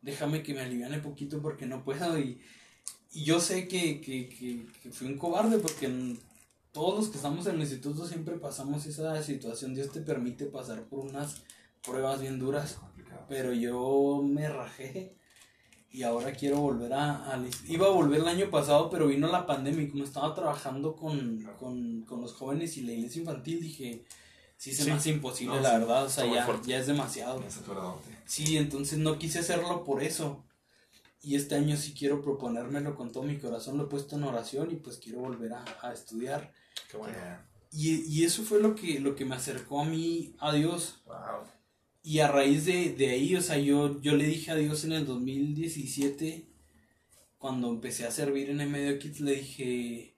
Déjame 0.00 0.42
que 0.42 0.54
me 0.54 0.60
aliviane 0.60 1.00
poquito 1.00 1.42
porque 1.42 1.66
no 1.66 1.84
puedo. 1.84 2.18
Y, 2.18 2.40
y 3.12 3.24
yo 3.24 3.40
sé 3.40 3.66
que, 3.66 4.00
que, 4.00 4.28
que, 4.28 4.66
que, 4.82 4.90
fui 4.90 5.08
un 5.08 5.18
cobarde 5.18 5.58
porque 5.58 6.16
todos 6.72 6.96
los 6.96 7.08
que 7.08 7.16
estamos 7.16 7.46
en 7.46 7.56
el 7.56 7.62
instituto 7.62 8.06
siempre 8.06 8.36
pasamos 8.36 8.86
esa 8.86 9.20
situación. 9.22 9.74
Dios 9.74 9.90
te 9.90 10.00
permite 10.00 10.46
pasar 10.46 10.84
por 10.84 11.00
unas 11.00 11.42
pruebas 11.82 12.20
bien 12.20 12.38
duras. 12.38 12.78
Pero 13.28 13.52
yo 13.52 14.22
me 14.24 14.48
rajé 14.48 15.16
y 15.92 16.04
ahora 16.04 16.32
quiero 16.32 16.58
volver 16.58 16.92
a, 16.92 17.32
a, 17.32 17.44
Iba 17.68 17.86
a 17.86 17.90
volver 17.90 18.20
el 18.20 18.28
año 18.28 18.50
pasado, 18.50 18.90
pero 18.90 19.08
vino 19.08 19.26
la 19.26 19.46
pandemia 19.46 19.82
y 19.82 19.88
como 19.88 20.04
estaba 20.04 20.34
trabajando 20.34 20.94
con, 20.94 21.42
con, 21.58 22.02
con 22.02 22.20
los 22.20 22.32
jóvenes 22.32 22.76
y 22.76 22.82
la 22.82 22.92
iglesia 22.92 23.20
infantil, 23.20 23.60
dije, 23.60 24.04
sí 24.56 24.72
se 24.72 24.84
sí. 24.84 24.90
me 24.90 24.96
hace 24.96 25.10
imposible, 25.10 25.56
no, 25.56 25.62
la 25.62 25.70
sí, 25.70 25.78
verdad, 25.78 26.04
o 26.04 26.08
sea, 26.08 26.26
ya, 26.26 26.60
ya, 26.64 26.78
es 26.78 26.86
demasiado. 26.86 27.42
Sí, 28.24 28.56
entonces 28.56 28.98
no 28.98 29.18
quise 29.18 29.40
hacerlo 29.40 29.82
por 29.82 30.02
eso. 30.02 30.44
Y 31.22 31.36
este 31.36 31.54
año 31.54 31.76
sí 31.76 31.92
quiero 31.92 32.22
proponérmelo 32.22 32.94
con 32.94 33.12
todo 33.12 33.24
mi 33.24 33.38
corazón, 33.38 33.76
lo 33.76 33.84
he 33.84 33.88
puesto 33.88 34.16
en 34.16 34.24
oración 34.24 34.70
y 34.70 34.76
pues 34.76 34.96
quiero 34.96 35.20
volver 35.20 35.52
a, 35.52 35.64
a 35.82 35.92
estudiar. 35.92 36.52
Qué 36.90 36.96
bueno. 36.96 37.14
Y, 37.72 38.02
y, 38.06 38.24
eso 38.24 38.42
fue 38.42 38.60
lo 38.60 38.74
que, 38.74 38.98
lo 38.98 39.14
que 39.14 39.24
me 39.24 39.36
acercó 39.36 39.80
a 39.80 39.84
mí, 39.84 40.34
a 40.40 40.52
Dios. 40.52 41.02
Wow. 41.06 41.46
Y 42.02 42.18
a 42.20 42.28
raíz 42.28 42.64
de, 42.64 42.94
de 42.94 43.10
ahí, 43.10 43.36
o 43.36 43.42
sea, 43.42 43.58
yo, 43.58 44.00
yo 44.00 44.16
le 44.16 44.24
dije 44.24 44.50
a 44.50 44.56
Dios 44.56 44.84
en 44.84 44.92
el 44.92 45.06
2017, 45.06 46.48
cuando 47.38 47.68
empecé 47.68 48.06
a 48.06 48.10
servir 48.10 48.50
en 48.50 48.56
MDO 48.56 48.98
Kids, 48.98 49.20
le 49.20 49.36
dije, 49.36 50.16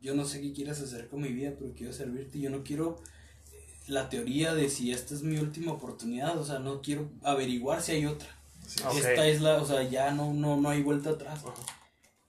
yo 0.00 0.14
no 0.14 0.24
sé 0.24 0.40
qué 0.40 0.52
quieras 0.52 0.80
hacer 0.80 1.08
con 1.08 1.22
mi 1.22 1.28
vida, 1.28 1.54
pero 1.58 1.74
quiero 1.74 1.92
servirte. 1.92 2.38
Yo 2.38 2.50
no 2.50 2.62
quiero 2.62 3.02
la 3.86 4.08
teoría 4.08 4.54
de 4.54 4.68
si 4.68 4.92
esta 4.92 5.14
es 5.14 5.22
mi 5.22 5.38
última 5.38 5.72
oportunidad, 5.72 6.38
o 6.38 6.44
sea, 6.44 6.58
no 6.58 6.80
quiero 6.80 7.10
averiguar 7.22 7.82
si 7.82 7.92
hay 7.92 8.06
otra. 8.06 8.33
Sí. 8.66 8.82
Okay. 8.84 8.98
Esta 8.98 9.26
es 9.26 9.40
la, 9.40 9.62
o 9.62 9.66
sea, 9.66 9.82
ya 9.82 10.10
no, 10.12 10.32
no, 10.32 10.56
no 10.56 10.68
hay 10.68 10.82
vuelta 10.82 11.10
atrás. 11.10 11.42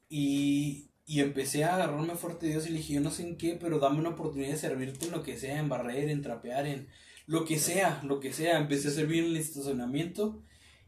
Y, 0.09 0.89
y 1.05 1.21
empecé 1.21 1.63
a 1.63 1.75
agarrarme 1.75 2.15
fuerte 2.15 2.45
de 2.45 2.53
Dios 2.53 2.67
y 2.67 2.71
le 2.71 2.77
dije, 2.77 2.93
yo 2.93 3.01
no 3.01 3.11
sé 3.11 3.23
en 3.23 3.37
qué, 3.37 3.57
pero 3.59 3.79
dame 3.79 3.99
una 3.99 4.09
oportunidad 4.09 4.51
de 4.51 4.57
servirte 4.57 5.05
en 5.05 5.11
lo 5.11 5.23
que 5.23 5.37
sea, 5.37 5.59
en 5.59 5.69
barrer, 5.69 6.09
en 6.09 6.21
trapear, 6.21 6.67
en 6.67 6.87
lo 7.27 7.45
que 7.45 7.59
sea, 7.59 8.01
lo 8.03 8.19
que 8.19 8.33
sea. 8.33 8.57
Empecé 8.59 8.89
a 8.89 8.91
servir 8.91 9.23
en 9.23 9.31
el 9.31 9.37
estacionamiento 9.37 10.41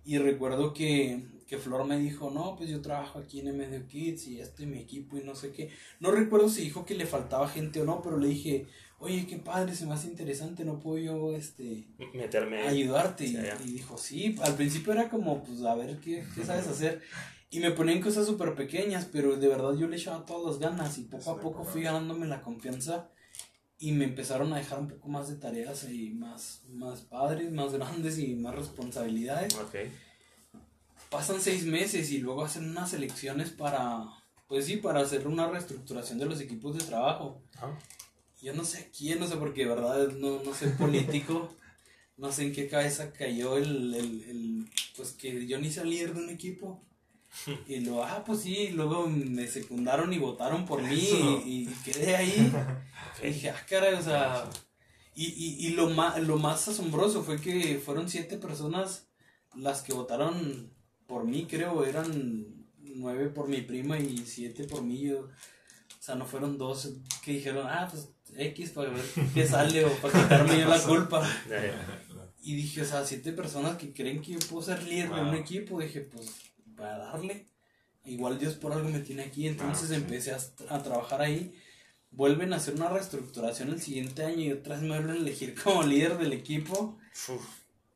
y 0.03 0.17
recuerdo 0.19 0.73
que, 0.73 1.27
que 1.47 1.57
Flor 1.57 1.85
me 1.85 1.99
dijo, 1.99 2.31
no, 2.31 2.55
pues 2.55 2.69
yo 2.69 2.81
trabajo 2.81 3.19
aquí 3.19 3.41
en 3.41 3.57
MDO 3.57 3.87
Kids 3.87 4.27
y 4.27 4.39
este 4.39 4.63
es 4.63 4.69
mi 4.69 4.79
equipo 4.79 5.17
y 5.17 5.23
no 5.23 5.35
sé 5.35 5.51
qué. 5.51 5.69
No 5.99 6.11
recuerdo 6.11 6.49
si 6.49 6.61
dijo 6.61 6.85
que 6.85 6.95
le 6.95 7.05
faltaba 7.05 7.47
gente 7.47 7.81
o 7.81 7.85
no, 7.85 8.01
pero 8.01 8.17
le 8.17 8.27
dije, 8.27 8.67
oye, 8.99 9.27
qué 9.27 9.37
padre, 9.37 9.75
se 9.75 9.85
me 9.85 9.93
hace 9.93 10.07
interesante, 10.07 10.65
no 10.65 10.79
puedo 10.79 10.97
yo, 10.97 11.35
este, 11.35 11.87
meterme, 12.13 12.67
ayudarte. 12.67 13.25
Y, 13.25 13.37
y, 13.65 13.71
dijo, 13.73 13.97
sí, 13.97 14.35
al 14.41 14.55
principio 14.55 14.93
era 14.93 15.09
como, 15.09 15.43
pues, 15.43 15.61
a 15.63 15.75
ver, 15.75 15.99
¿qué, 15.99 16.25
qué 16.35 16.43
sabes 16.43 16.67
hacer? 16.67 17.01
Y 17.49 17.59
me 17.59 17.71
ponían 17.71 18.01
cosas 18.01 18.25
súper 18.25 18.55
pequeñas, 18.55 19.07
pero 19.11 19.37
de 19.37 19.47
verdad 19.47 19.73
yo 19.75 19.87
le 19.87 19.95
echaba 19.95 20.25
todas 20.25 20.45
las 20.45 20.59
ganas 20.59 20.97
y 20.97 21.03
poco 21.03 21.31
a 21.31 21.39
poco 21.39 21.63
fui 21.63 21.81
ganándome 21.81 22.27
la 22.27 22.41
confianza 22.41 23.09
y 23.79 23.93
me 23.93 24.05
empezaron 24.05 24.51
a 24.51 24.57
dejar 24.57 24.79
un 24.79 24.87
poco 24.89 25.07
más 25.07 25.29
de 25.29 25.35
tareas 25.35 25.85
y 25.89 26.09
más, 26.09 26.63
más 26.67 27.01
padres, 27.01 27.51
más 27.51 27.71
grandes 27.71 28.17
y 28.19 28.35
más 28.35 28.55
responsabilidades. 28.55 29.55
Okay. 29.55 29.91
Pasan 31.09 31.39
seis 31.39 31.65
meses 31.65 32.11
y 32.11 32.17
luego 32.17 32.43
hacen 32.43 32.69
unas 32.69 32.93
elecciones 32.93 33.51
para, 33.51 34.03
pues 34.47 34.65
sí, 34.65 34.77
para 34.77 34.99
hacer 34.99 35.25
una 35.25 35.47
reestructuración 35.47 36.19
de 36.19 36.25
los 36.25 36.41
equipos 36.41 36.77
de 36.77 36.83
trabajo. 36.83 37.41
Ah. 37.61 37.77
Yo 38.41 38.53
no 38.53 38.63
sé 38.63 38.91
quién, 38.95 39.19
no 39.19 39.27
sé 39.27 39.35
por 39.37 39.53
qué, 39.53 39.65
verdad, 39.65 40.09
no, 40.09 40.41
no 40.43 40.53
sé 40.53 40.67
político, 40.69 41.55
no 42.17 42.31
sé 42.31 42.43
en 42.43 42.53
qué 42.53 42.67
cabeza 42.67 43.11
cayó 43.11 43.57
el, 43.57 43.93
el, 43.93 44.23
el, 44.29 44.69
pues 44.95 45.11
que 45.11 45.47
yo 45.47 45.59
ni 45.59 45.71
sea 45.71 45.83
líder 45.83 46.13
de 46.13 46.21
un 46.23 46.29
equipo. 46.29 46.83
Y 47.67 47.81
luego, 47.81 48.03
ah, 48.03 48.23
pues 48.25 48.41
sí, 48.41 48.69
luego 48.69 49.07
me 49.07 49.47
secundaron 49.47 50.13
y 50.13 50.17
votaron 50.17 50.65
por 50.65 50.81
mí 50.81 51.09
y, 51.45 51.63
y, 51.63 51.75
quedé 51.83 52.15
ahí. 52.15 52.53
Y 53.23 53.27
dije, 53.27 53.49
ah, 53.49 53.65
caray, 53.67 53.95
o 53.95 54.01
sea. 54.01 54.49
Y, 55.15 55.25
y, 55.25 55.67
y 55.67 55.69
lo, 55.71 55.89
más, 55.89 56.19
lo 56.21 56.37
más 56.37 56.67
asombroso 56.67 57.23
fue 57.23 57.41
que 57.41 57.79
fueron 57.83 58.09
siete 58.09 58.37
personas 58.37 59.07
las 59.55 59.81
que 59.81 59.93
votaron 59.93 60.71
por 61.07 61.25
mí, 61.25 61.47
creo. 61.47 61.83
Eran 61.83 62.67
nueve 62.79 63.29
por 63.29 63.47
mi 63.47 63.61
prima 63.61 63.99
y 63.99 64.19
siete 64.19 64.65
por 64.65 64.83
mí. 64.83 65.01
Yo, 65.01 65.21
o 65.21 65.29
sea, 65.99 66.15
no 66.15 66.25
fueron 66.25 66.59
dos 66.59 66.93
que 67.23 67.33
dijeron, 67.33 67.65
ah, 67.67 67.87
pues 67.89 68.09
X 68.35 68.71
para 68.71 68.89
ver 68.89 69.03
qué 69.33 69.47
sale 69.47 69.85
o 69.85 69.91
para 69.97 70.21
quitarme 70.21 70.59
yo 70.59 70.67
la 70.67 70.81
culpa. 70.81 71.27
Y 72.41 72.55
dije, 72.55 72.81
o 72.81 72.85
sea, 72.85 73.05
siete 73.05 73.33
personas 73.33 73.77
que 73.77 73.93
creen 73.93 74.21
que 74.21 74.33
yo 74.33 74.39
puedo 74.49 74.63
ser 74.63 74.83
líder 74.83 75.09
de 75.09 75.21
un 75.21 75.35
equipo, 75.35 75.79
dije, 75.79 76.01
pues, 76.01 76.33
para 76.75 76.97
darle. 76.97 77.45
Igual 78.05 78.39
Dios 78.39 78.53
por 78.55 78.71
algo 78.71 78.87
me 78.87 78.99
tiene 78.99 79.23
aquí, 79.23 79.47
entonces 79.47 79.91
empecé 79.91 80.31
a, 80.31 80.37
a, 80.69 80.81
trabajar 80.81 81.21
ahí. 81.21 81.53
Vuelven 82.11 82.53
a 82.53 82.55
hacer 82.55 82.75
una 82.75 82.87
reestructuración 82.87 83.69
el 83.69 83.81
siguiente 83.81 84.23
año 84.23 84.45
y 84.45 84.51
otra 84.53 84.75
vez 84.75 84.83
me 84.83 84.89
vuelven 84.89 85.17
a 85.17 85.19
elegir 85.19 85.55
como 85.63 85.83
líder 85.83 86.17
del 86.17 86.31
equipo. 86.31 86.97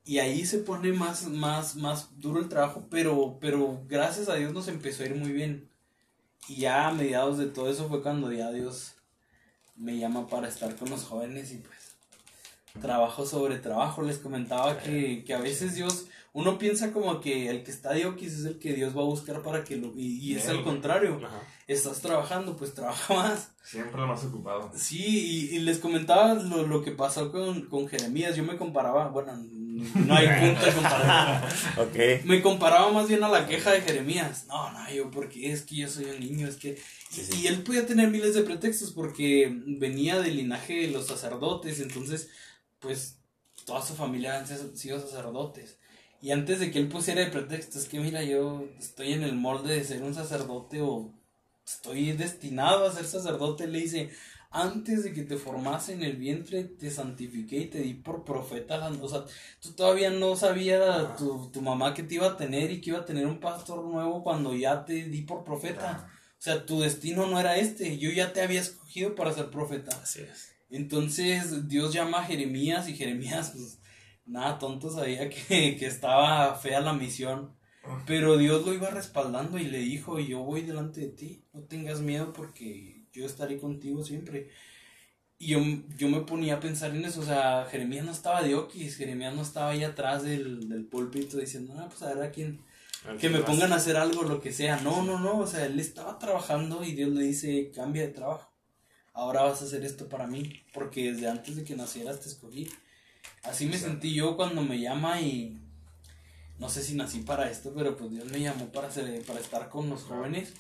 Y 0.04 0.20
ahí 0.20 0.46
se 0.46 0.58
pone 0.58 0.92
más, 0.92 1.30
más, 1.30 1.76
más 1.78 2.10
duro 2.20 2.42
el 2.42 2.50
trabajo, 2.50 2.88
pero, 2.90 3.38
pero 3.40 3.86
gracias 3.88 4.28
a 4.28 4.36
Dios 4.36 4.52
nos 4.52 4.68
empezó 4.68 5.04
a 5.04 5.06
ir 5.06 5.16
muy 5.16 5.32
bien. 5.32 5.70
Y 6.50 6.56
ya 6.56 6.88
a 6.88 6.94
mediados 6.94 7.38
de 7.38 7.46
todo 7.46 7.70
eso 7.70 7.88
fue 7.88 8.02
cuando 8.02 8.34
ya 8.34 8.52
Dios 8.52 8.96
me 9.82 9.98
llama 9.98 10.28
para 10.28 10.48
estar 10.48 10.76
con 10.76 10.90
los 10.90 11.04
jóvenes 11.04 11.52
y 11.52 11.58
pues 11.58 11.96
trabajo 12.80 13.26
sobre 13.26 13.58
trabajo. 13.58 14.02
Les 14.02 14.18
comentaba 14.18 14.78
que, 14.78 15.24
que 15.26 15.34
a 15.34 15.40
veces 15.40 15.76
Dios, 15.76 16.06
uno 16.34 16.58
piensa 16.58 16.94
como 16.94 17.20
que 17.20 17.50
el 17.50 17.64
que 17.64 17.72
está 17.72 17.94
Dios 17.94 18.16
es 18.22 18.46
el 18.46 18.60
que 18.60 18.74
Dios 18.74 18.96
va 18.96 19.02
a 19.02 19.06
buscar 19.06 19.42
para 19.42 19.64
que 19.64 19.76
lo... 19.76 19.92
Y, 19.96 20.36
es 20.36 20.48
al 20.48 20.64
contrario. 20.64 21.20
Estás 21.68 22.00
trabajando, 22.00 22.56
pues 22.56 22.74
trabaja 22.74 23.14
más. 23.16 23.52
Siempre 23.64 24.00
lo 24.00 24.08
más 24.08 24.24
ocupado. 24.24 24.72
Sí, 24.76 25.50
y, 25.52 25.60
les 25.60 25.80
comentaba 25.80 26.36
lo, 26.36 26.66
lo 26.68 26.84
que 26.84 26.92
pasó 26.92 27.32
con, 27.32 27.64
con 27.64 27.88
Jeremías. 27.88 28.36
Yo 28.36 28.44
me 28.44 28.58
comparaba, 28.58 29.10
bueno, 29.10 29.34
no 29.96 30.16
hay 30.16 30.28
punto 30.28 30.66
de 30.66 30.72
comparación. 30.74 31.88
okay. 31.88 32.22
Me 32.24 32.42
comparaba 32.42 32.92
más 32.92 33.08
bien 33.08 33.24
a 33.24 33.30
la 33.30 33.48
queja 33.48 33.72
de 33.72 33.82
Jeremías. 33.82 34.46
No, 34.48 34.72
no, 34.72 34.92
yo 34.92 35.12
porque 35.12 35.52
es 35.52 35.64
que 35.64 35.78
yo 35.78 35.90
soy 35.90 36.06
un 36.06 36.20
niño, 36.20 36.48
es 36.48 36.58
que... 36.58 36.82
Y 37.38 37.48
él 37.48 37.64
podía 37.64 37.86
tener 37.86 38.10
miles 38.10 38.36
de 38.36 38.44
pretextos 38.44 38.92
porque 38.92 39.52
venía 39.66 40.20
del 40.22 40.38
linaje 40.38 40.76
de 40.76 40.88
los 40.88 41.08
sacerdotes, 41.08 41.80
entonces 41.80 42.30
pues 42.80 43.18
toda 43.66 43.86
su 43.86 43.96
familia 43.96 44.40
han 44.40 44.48
sido 44.78 45.00
sacerdotes. 45.00 45.78
Y 46.22 46.32
antes 46.32 46.60
de 46.60 46.72
que 46.72 46.80
él 46.80 46.88
pusiera 46.88 47.22
de 47.22 47.32
pretexto, 47.32 47.80
es 47.80 47.88
que 47.88 48.00
mira, 48.00 48.24
yo 48.24 48.68
estoy 48.80 49.14
en 49.14 49.24
el 49.24 49.34
molde 49.34 49.76
de 49.76 49.84
ser 49.84 50.04
un 50.04 50.14
sacerdote 50.14 50.82
o 50.82 51.12
estoy 51.66 52.12
destinado 52.12 52.86
a 52.86 52.94
ser 52.94 53.06
sacerdote, 53.06 53.68
le 53.68 53.80
dice, 53.80 54.12
antes 54.52 55.04
de 55.04 55.14
que 55.14 55.24
te 55.24 55.38
formase 55.38 55.94
en 55.94 56.04
el 56.04 56.18
vientre, 56.18 56.66
te 56.66 56.92
santifiqué 56.92 57.58
y 57.58 57.66
te 57.68 57.80
di 57.80 57.94
por 57.94 58.26
profeta. 58.26 58.92
O 59.02 59.08
sea, 59.08 59.24
tú 59.62 59.72
todavía 59.72 60.10
no 60.10 60.36
sabías 60.36 61.16
tu, 61.16 61.50
tu, 61.52 61.62
mamá 61.62 61.94
que 61.94 62.04
te 62.04 62.16
iba 62.16 62.28
a 62.28 62.38
tener 62.38 62.70
y 62.70 62.82
que 62.82 62.90
iba 62.90 63.00
a 63.00 63.06
tener 63.06 63.26
un 63.26 63.40
pastor 63.40 63.86
nuevo 63.86 64.24
cuando 64.24 64.54
ya 64.54 64.84
te 64.84 65.06
di 65.06 65.22
por 65.22 65.46
profeta. 65.46 66.10
O 66.38 66.42
sea, 66.42 66.66
tu 66.66 66.82
destino 66.82 67.28
no 67.28 67.40
era 67.40 67.56
este, 67.56 67.98
yo 67.98 68.12
ya 68.12 68.34
te 68.34 68.42
había 68.42 68.60
escogido 68.60 69.16
para 69.16 69.34
ser 69.34 69.50
profeta. 69.50 69.98
Así 70.02 70.22
es. 70.22 70.52
Entonces 70.70 71.70
Dios 71.70 71.94
llama 71.94 72.20
a 72.20 72.26
Jeremías 72.26 72.90
y 72.90 72.96
Jeremías, 72.96 73.52
pues 73.56 73.80
nada, 74.26 74.60
tonto 74.60 74.92
sabía 74.92 75.30
que, 75.30 75.78
que 75.78 75.86
estaba 75.86 76.56
fea 76.56 76.82
la 76.82 76.94
misión. 76.94 77.56
Pero 78.06 78.38
Dios 78.38 78.66
lo 78.66 78.74
iba 78.74 78.90
respaldando 78.90 79.58
y 79.58 79.64
le 79.64 79.80
dijo, 79.80 80.20
yo 80.20 80.40
voy 80.44 80.62
delante 80.62 81.02
de 81.02 81.08
ti, 81.08 81.46
no 81.54 81.62
tengas 81.62 82.00
miedo 82.00 82.32
porque 82.32 82.91
yo 83.14 83.26
estaré 83.26 83.58
contigo 83.58 84.04
siempre. 84.04 84.50
Y 85.38 85.48
yo, 85.48 85.60
yo 85.98 86.08
me 86.08 86.22
ponía 86.22 86.56
a 86.56 86.60
pensar 86.60 86.96
en 86.96 87.04
eso, 87.04 87.22
o 87.22 87.26
sea, 87.26 87.66
Jeremías 87.70 88.06
no 88.06 88.12
estaba 88.12 88.44
de 88.44 88.54
Oquis, 88.54 88.96
Jeremías 88.96 89.34
no 89.34 89.42
estaba 89.42 89.72
ahí 89.72 89.84
atrás 89.84 90.24
del, 90.24 90.70
del 90.70 90.86
púlpito 90.86 91.38
diciendo, 91.38 91.74
no, 91.74 91.90
pues 91.90 92.02
a 92.04 92.14
ver 92.14 92.24
a 92.24 92.32
quién, 92.32 92.62
que 93.20 93.30
me 93.30 93.40
pongan 93.40 93.74
a 93.74 93.78
hacer 93.78 93.98
algo, 93.98 94.22
lo 94.22 94.40
que 94.40 94.54
sea. 94.54 94.80
No, 94.82 95.02
no, 95.04 95.20
no, 95.20 95.40
o 95.40 95.48
sea, 95.48 95.66
él 95.66 95.80
estaba 95.80 96.20
trabajando 96.20 96.84
y 96.84 96.94
Dios 96.94 97.10
le 97.10 97.24
dice, 97.24 97.72
cambia 97.74 98.04
de 98.04 98.10
trabajo 98.10 98.52
ahora 99.14 99.44
vas 99.44 99.62
a 99.62 99.66
hacer 99.66 99.84
esto 99.84 100.08
para 100.08 100.28
mí, 100.28 100.64
porque 100.74 101.12
desde 101.12 101.30
antes 101.30 101.56
de 101.56 101.64
que 101.64 101.76
nacieras 101.76 102.20
te 102.20 102.30
escogí. 102.30 102.70
Así 103.44 103.66
me 103.66 103.78
sentí 103.78 104.14
yo 104.14 104.36
cuando 104.36 104.62
me 104.62 104.80
llama 104.80 105.22
y 105.22 105.60
no 106.60 106.70
sé 106.70 106.84
si 106.84 106.96
nací 106.96 107.20
para 107.20 107.50
esto, 107.50 107.74
pero 107.76 107.98
pues 107.98 108.12
Dios 108.12 108.26
me 108.32 108.40
llamó 108.40 108.72
para, 108.72 108.90
para 108.90 109.40
estar 109.40 109.70
con 109.70 109.90
los 109.90 110.04
jóvenes. 110.04 110.54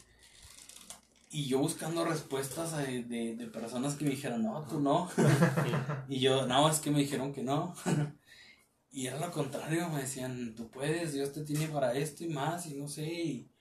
Y 1.33 1.45
yo 1.47 1.59
buscando 1.59 2.03
respuestas 2.03 2.75
de, 2.77 3.03
de, 3.03 3.47
personas 3.47 3.95
que 3.95 4.03
me 4.03 4.11
dijeron, 4.11 4.43
no, 4.43 4.63
tú 4.67 4.81
no. 4.81 5.09
y 6.09 6.19
yo, 6.19 6.45
no, 6.45 6.69
es 6.69 6.79
que 6.81 6.91
me 6.91 6.99
dijeron 6.99 7.31
que 7.31 7.41
no. 7.41 7.73
y 8.91 9.07
era 9.07 9.17
lo 9.17 9.31
contrario, 9.31 9.87
me 9.87 10.01
decían, 10.01 10.55
tú 10.55 10.69
puedes, 10.69 11.13
Dios 11.13 11.31
te 11.31 11.45
tiene 11.45 11.69
para 11.69 11.93
esto 11.93 12.25
y 12.25 12.27
más, 12.27 12.65
y 12.65 12.73
no 12.73 12.89
sé. 12.89 13.05
Y, 13.05 13.51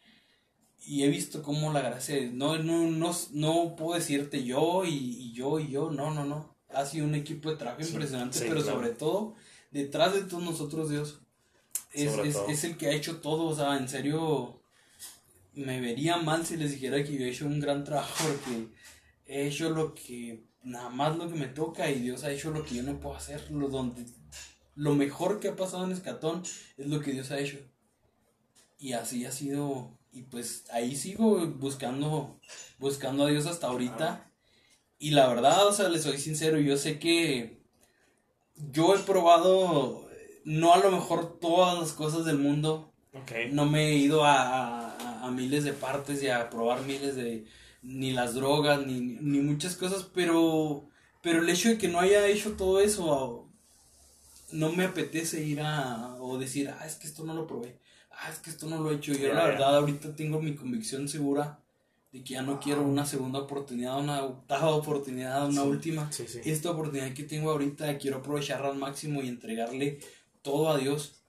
y 0.84 1.04
he 1.04 1.08
visto 1.08 1.44
cómo 1.44 1.72
la 1.72 1.80
gracia, 1.80 2.16
no, 2.32 2.58
no, 2.58 2.90
no, 2.90 3.16
no 3.32 3.76
puedo 3.76 3.94
decirte 3.94 4.42
yo 4.42 4.84
y, 4.84 5.32
yo 5.32 5.60
y 5.60 5.68
yo, 5.68 5.92
no, 5.92 6.10
no, 6.10 6.24
no. 6.24 6.56
Ha 6.70 6.84
sido 6.86 7.06
un 7.06 7.14
equipo 7.14 7.50
de 7.50 7.56
trabajo 7.56 7.82
impresionante, 7.82 8.40
pero 8.48 8.62
sobre 8.62 8.90
todo, 8.90 9.34
detrás 9.70 10.14
de 10.14 10.22
todos 10.22 10.42
nosotros, 10.42 10.90
Dios, 10.90 11.20
es, 11.92 12.12
es, 12.48 12.64
el 12.64 12.76
que 12.76 12.88
ha 12.88 12.92
hecho 12.92 13.20
todo, 13.20 13.46
o 13.46 13.54
sea, 13.54 13.76
en 13.76 13.88
serio, 13.88 14.59
me 15.54 15.80
vería 15.80 16.16
mal 16.16 16.46
si 16.46 16.56
les 16.56 16.72
dijera 16.72 17.02
que 17.02 17.16
yo 17.16 17.24
he 17.24 17.30
hecho 17.30 17.46
un 17.46 17.60
gran 17.60 17.84
trabajo, 17.84 18.24
porque 18.24 18.68
he 19.26 19.46
hecho 19.46 19.70
lo 19.70 19.94
que, 19.94 20.44
nada 20.62 20.90
más 20.90 21.16
lo 21.16 21.28
que 21.28 21.38
me 21.38 21.46
toca 21.46 21.90
y 21.90 22.00
Dios 22.00 22.24
ha 22.24 22.32
hecho 22.32 22.50
lo 22.50 22.64
que 22.64 22.76
yo 22.76 22.82
no 22.82 23.00
puedo 23.00 23.16
hacer, 23.16 23.50
lo, 23.50 23.68
donde, 23.68 24.04
lo 24.74 24.94
mejor 24.94 25.40
que 25.40 25.48
ha 25.48 25.56
pasado 25.56 25.84
en 25.84 25.92
Escatón 25.92 26.42
es 26.76 26.86
lo 26.86 27.00
que 27.00 27.12
Dios 27.12 27.30
ha 27.30 27.38
hecho. 27.38 27.58
Y 28.78 28.94
así 28.94 29.26
ha 29.26 29.32
sido 29.32 29.98
y 30.12 30.22
pues 30.22 30.64
ahí 30.72 30.96
sigo 30.96 31.46
buscando, 31.46 32.40
buscando 32.78 33.24
a 33.24 33.30
Dios 33.30 33.46
hasta 33.46 33.68
ahorita. 33.68 34.30
Y 34.98 35.10
la 35.10 35.28
verdad, 35.28 35.66
o 35.66 35.72
sea, 35.72 35.88
le 35.88 36.00
soy 36.00 36.18
sincero, 36.18 36.58
yo 36.58 36.76
sé 36.76 36.98
que 36.98 37.62
yo 38.56 38.94
he 38.94 38.98
probado, 38.98 40.08
no 40.44 40.74
a 40.74 40.78
lo 40.78 40.90
mejor 40.90 41.38
todas 41.38 41.78
las 41.78 41.92
cosas 41.92 42.24
del 42.24 42.38
mundo. 42.38 42.92
No 43.52 43.66
me 43.66 43.88
he 43.88 43.94
ido 43.94 44.24
a, 44.24 44.32
a, 44.32 44.79
miles 45.30 45.64
de 45.64 45.72
partes 45.72 46.22
y 46.22 46.28
a 46.28 46.50
probar 46.50 46.82
miles 46.82 47.16
de, 47.16 47.46
ni 47.82 48.12
las 48.12 48.34
drogas, 48.34 48.86
ni, 48.86 49.00
ni 49.00 49.40
muchas 49.40 49.76
cosas, 49.76 50.06
pero, 50.14 50.88
pero 51.22 51.40
el 51.40 51.48
hecho 51.48 51.68
de 51.68 51.78
que 51.78 51.88
no 51.88 52.00
haya 52.00 52.26
hecho 52.26 52.52
todo 52.52 52.80
eso, 52.80 53.48
no 54.52 54.72
me 54.72 54.84
apetece 54.84 55.42
ir 55.44 55.60
a, 55.60 56.16
o 56.20 56.38
decir, 56.38 56.68
ah, 56.70 56.86
es 56.86 56.96
que 56.96 57.06
esto 57.06 57.24
no 57.24 57.34
lo 57.34 57.46
probé 57.46 57.80
ah, 58.20 58.30
es 58.30 58.38
que 58.38 58.50
esto 58.50 58.66
no 58.66 58.78
lo 58.78 58.90
he 58.90 58.96
hecho. 58.96 59.12
Yo 59.12 59.32
la 59.32 59.46
verdad 59.46 59.76
ahorita 59.76 60.14
tengo 60.14 60.40
mi 60.40 60.54
convicción 60.54 61.08
segura 61.08 61.58
de 62.12 62.22
que 62.22 62.34
ya 62.34 62.42
no 62.42 62.60
quiero 62.60 62.82
una 62.82 63.06
segunda 63.06 63.38
oportunidad, 63.38 63.98
una 63.98 64.24
octava 64.24 64.70
oportunidad, 64.70 65.48
una 65.48 65.62
última. 65.62 66.10
Esta 66.44 66.70
oportunidad 66.70 67.12
que 67.14 67.24
tengo 67.24 67.50
ahorita 67.50 67.98
quiero 67.98 68.18
aprovecharla 68.18 68.68
al 68.68 68.76
máximo 68.76 69.22
y 69.22 69.28
entregarle 69.28 70.00
todo 70.42 70.70
a 70.70 70.78
Dios. 70.78 71.22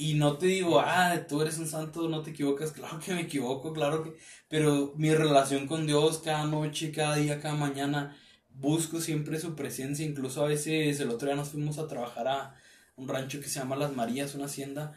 Y 0.00 0.14
no 0.14 0.38
te 0.38 0.46
digo, 0.46 0.78
ah, 0.78 1.26
tú 1.28 1.42
eres 1.42 1.58
un 1.58 1.66
santo, 1.66 2.08
no 2.08 2.22
te 2.22 2.30
equivocas, 2.30 2.70
claro 2.70 3.00
que 3.00 3.12
me 3.14 3.22
equivoco, 3.22 3.72
claro 3.72 4.04
que... 4.04 4.16
Pero 4.48 4.92
mi 4.96 5.12
relación 5.12 5.66
con 5.66 5.88
Dios 5.88 6.18
cada 6.24 6.44
noche, 6.46 6.92
cada 6.92 7.16
día, 7.16 7.40
cada 7.40 7.56
mañana, 7.56 8.16
busco 8.48 9.00
siempre 9.00 9.40
su 9.40 9.56
presencia, 9.56 10.06
incluso 10.06 10.44
a 10.44 10.48
veces 10.48 11.00
el 11.00 11.10
otro 11.10 11.26
día 11.26 11.34
nos 11.34 11.48
fuimos 11.48 11.78
a 11.78 11.88
trabajar 11.88 12.28
a 12.28 12.54
un 12.94 13.08
rancho 13.08 13.40
que 13.40 13.48
se 13.48 13.58
llama 13.58 13.74
Las 13.74 13.92
Marías, 13.96 14.36
una 14.36 14.44
hacienda, 14.44 14.94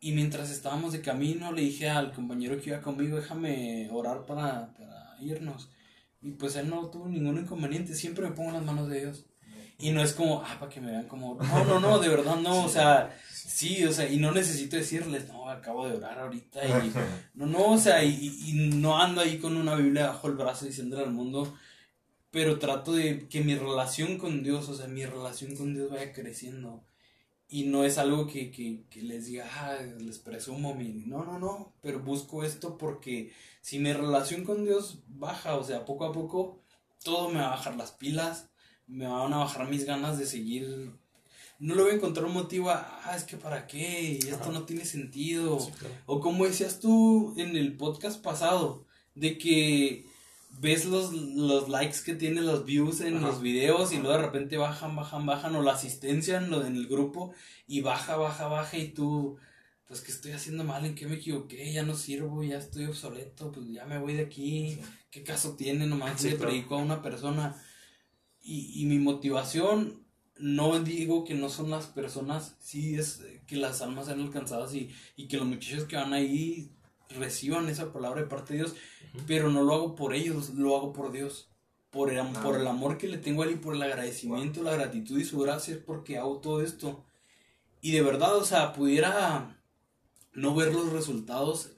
y 0.00 0.10
mientras 0.10 0.50
estábamos 0.50 0.92
de 0.92 1.02
camino, 1.02 1.52
le 1.52 1.62
dije 1.62 1.88
al 1.88 2.12
compañero 2.12 2.60
que 2.60 2.70
iba 2.70 2.82
conmigo, 2.82 3.16
déjame 3.16 3.88
orar 3.92 4.26
para, 4.26 4.74
para 4.74 5.16
irnos. 5.20 5.70
Y 6.20 6.32
pues 6.32 6.56
él 6.56 6.68
no 6.68 6.90
tuvo 6.90 7.06
ningún 7.06 7.38
inconveniente, 7.38 7.94
siempre 7.94 8.28
me 8.28 8.34
pongo 8.34 8.50
las 8.50 8.64
manos 8.64 8.88
de 8.88 9.02
Dios. 9.02 9.29
Y 9.80 9.90
no 9.90 10.02
es 10.02 10.12
como, 10.12 10.42
ah, 10.42 10.56
para 10.58 10.70
que 10.70 10.80
me 10.80 10.90
vean 10.90 11.08
como, 11.08 11.34
no, 11.42 11.64
no, 11.64 11.80
no, 11.80 11.98
de 11.98 12.08
verdad 12.08 12.36
no, 12.36 12.64
o 12.64 12.68
sea, 12.68 13.16
sí, 13.32 13.84
o 13.84 13.92
sea, 13.92 14.08
y 14.08 14.18
no 14.18 14.32
necesito 14.32 14.76
decirles, 14.76 15.28
no, 15.28 15.48
acabo 15.48 15.88
de 15.88 15.96
orar 15.96 16.18
ahorita, 16.18 16.60
y 16.64 16.92
no, 17.34 17.46
no, 17.46 17.72
o 17.72 17.78
sea, 17.78 18.04
y, 18.04 18.32
y 18.46 18.52
no 18.76 19.00
ando 19.00 19.20
ahí 19.20 19.38
con 19.38 19.56
una 19.56 19.74
Biblia 19.74 20.08
bajo 20.08 20.28
el 20.28 20.34
brazo 20.34 20.66
diciéndole 20.66 21.04
al 21.04 21.12
mundo, 21.12 21.56
pero 22.30 22.58
trato 22.58 22.92
de 22.92 23.28
que 23.28 23.42
mi 23.42 23.54
relación 23.54 24.18
con 24.18 24.42
Dios, 24.42 24.68
o 24.68 24.76
sea, 24.76 24.86
mi 24.86 25.04
relación 25.04 25.56
con 25.56 25.74
Dios 25.74 25.90
vaya 25.90 26.12
creciendo 26.12 26.84
y 27.50 27.64
no 27.64 27.84
es 27.84 27.98
algo 27.98 28.28
que, 28.28 28.52
que, 28.52 28.84
que 28.88 29.02
les 29.02 29.26
diga, 29.26 29.44
ah, 29.56 29.76
les 29.98 30.20
presumo 30.20 30.72
mi... 30.74 31.02
No, 31.06 31.24
no, 31.24 31.40
no, 31.40 31.74
pero 31.82 31.98
busco 31.98 32.44
esto 32.44 32.78
porque 32.78 33.32
si 33.60 33.80
mi 33.80 33.92
relación 33.92 34.44
con 34.44 34.64
Dios 34.64 35.00
baja, 35.08 35.56
o 35.56 35.64
sea, 35.64 35.84
poco 35.84 36.04
a 36.04 36.12
poco, 36.12 36.60
todo 37.02 37.28
me 37.28 37.40
va 37.40 37.48
a 37.48 37.56
bajar 37.56 37.76
las 37.76 37.90
pilas, 37.90 38.48
me 38.90 39.06
van 39.06 39.32
a 39.32 39.38
bajar 39.38 39.68
mis 39.68 39.84
ganas 39.84 40.18
de 40.18 40.26
seguir. 40.26 40.92
No 41.58 41.74
le 41.74 41.82
voy 41.82 41.92
a 41.92 41.94
encontrar 41.94 42.26
un 42.26 42.34
motivo 42.34 42.70
a, 42.70 43.00
ah, 43.04 43.16
es 43.16 43.24
que 43.24 43.36
para 43.36 43.66
qué, 43.66 44.18
esto 44.18 44.50
no 44.50 44.64
tiene 44.64 44.84
sentido. 44.84 45.58
O 46.06 46.20
como 46.20 46.46
decías 46.46 46.80
tú 46.80 47.34
en 47.36 47.56
el 47.56 47.76
podcast 47.76 48.22
pasado, 48.22 48.84
de 49.14 49.38
que 49.38 50.06
ves 50.58 50.86
los, 50.86 51.12
los 51.12 51.68
likes 51.68 51.98
que 52.04 52.14
tienen 52.14 52.46
los 52.46 52.64
views 52.64 53.00
en 53.00 53.20
los 53.20 53.40
videos 53.40 53.92
y 53.92 53.98
luego 53.98 54.12
de 54.12 54.22
repente 54.22 54.56
bajan, 54.56 54.96
bajan, 54.96 55.24
bajan 55.24 55.54
o 55.54 55.62
la 55.62 55.72
asistencia 55.72 56.38
en, 56.38 56.50
lo, 56.50 56.64
en 56.64 56.76
el 56.76 56.88
grupo 56.88 57.32
y 57.66 57.82
baja, 57.82 58.16
baja, 58.16 58.48
baja 58.48 58.76
y 58.76 58.88
tú, 58.88 59.36
pues 59.86 60.00
que 60.00 60.10
estoy 60.10 60.32
haciendo 60.32 60.64
mal, 60.64 60.84
en 60.84 60.94
qué 60.94 61.06
me 61.06 61.16
equivoqué, 61.16 61.72
ya 61.72 61.82
no 61.84 61.94
sirvo, 61.94 62.42
ya 62.42 62.58
estoy 62.58 62.86
obsoleto, 62.86 63.52
pues 63.52 63.68
ya 63.68 63.84
me 63.84 63.98
voy 63.98 64.14
de 64.14 64.22
aquí, 64.22 64.80
qué 65.10 65.22
caso 65.22 65.54
tiene, 65.54 65.86
nomás 65.86 66.22
le 66.24 66.34
predico 66.34 66.74
a 66.74 66.78
una 66.78 67.00
persona. 67.00 67.62
Y, 68.42 68.82
y 68.82 68.86
mi 68.86 68.98
motivación, 68.98 70.04
no 70.38 70.78
digo 70.80 71.24
que 71.24 71.34
no 71.34 71.48
son 71.48 71.70
las 71.70 71.86
personas, 71.86 72.56
sí 72.60 72.96
es 72.96 73.22
que 73.46 73.56
las 73.56 73.82
almas 73.82 74.06
sean 74.06 74.20
alcanzadas 74.20 74.74
y, 74.74 74.90
y 75.16 75.28
que 75.28 75.36
los 75.36 75.46
muchachos 75.46 75.84
que 75.84 75.96
van 75.96 76.12
ahí 76.12 76.72
reciban 77.10 77.68
esa 77.68 77.92
palabra 77.92 78.22
de 78.22 78.28
parte 78.28 78.54
de 78.54 78.60
Dios, 78.60 78.74
pero 79.26 79.50
no 79.50 79.62
lo 79.62 79.74
hago 79.74 79.94
por 79.94 80.14
ellos, 80.14 80.50
lo 80.50 80.76
hago 80.76 80.92
por 80.92 81.12
Dios. 81.12 81.48
Por 81.90 82.12
el, 82.12 82.24
por 82.44 82.54
el 82.54 82.68
amor 82.68 82.98
que 82.98 83.08
le 83.08 83.18
tengo 83.18 83.42
a 83.42 83.46
él 83.46 83.54
y 83.54 83.56
por 83.56 83.74
el 83.74 83.82
agradecimiento, 83.82 84.62
la 84.62 84.76
gratitud 84.76 85.18
y 85.18 85.24
su 85.24 85.40
gracia 85.40 85.74
es 85.74 85.80
porque 85.80 86.18
hago 86.18 86.38
todo 86.38 86.62
esto. 86.62 87.04
Y 87.80 87.90
de 87.90 88.02
verdad, 88.02 88.36
o 88.36 88.44
sea, 88.44 88.72
pudiera 88.72 89.60
no 90.32 90.54
ver 90.54 90.72
los 90.72 90.92
resultados 90.92 91.72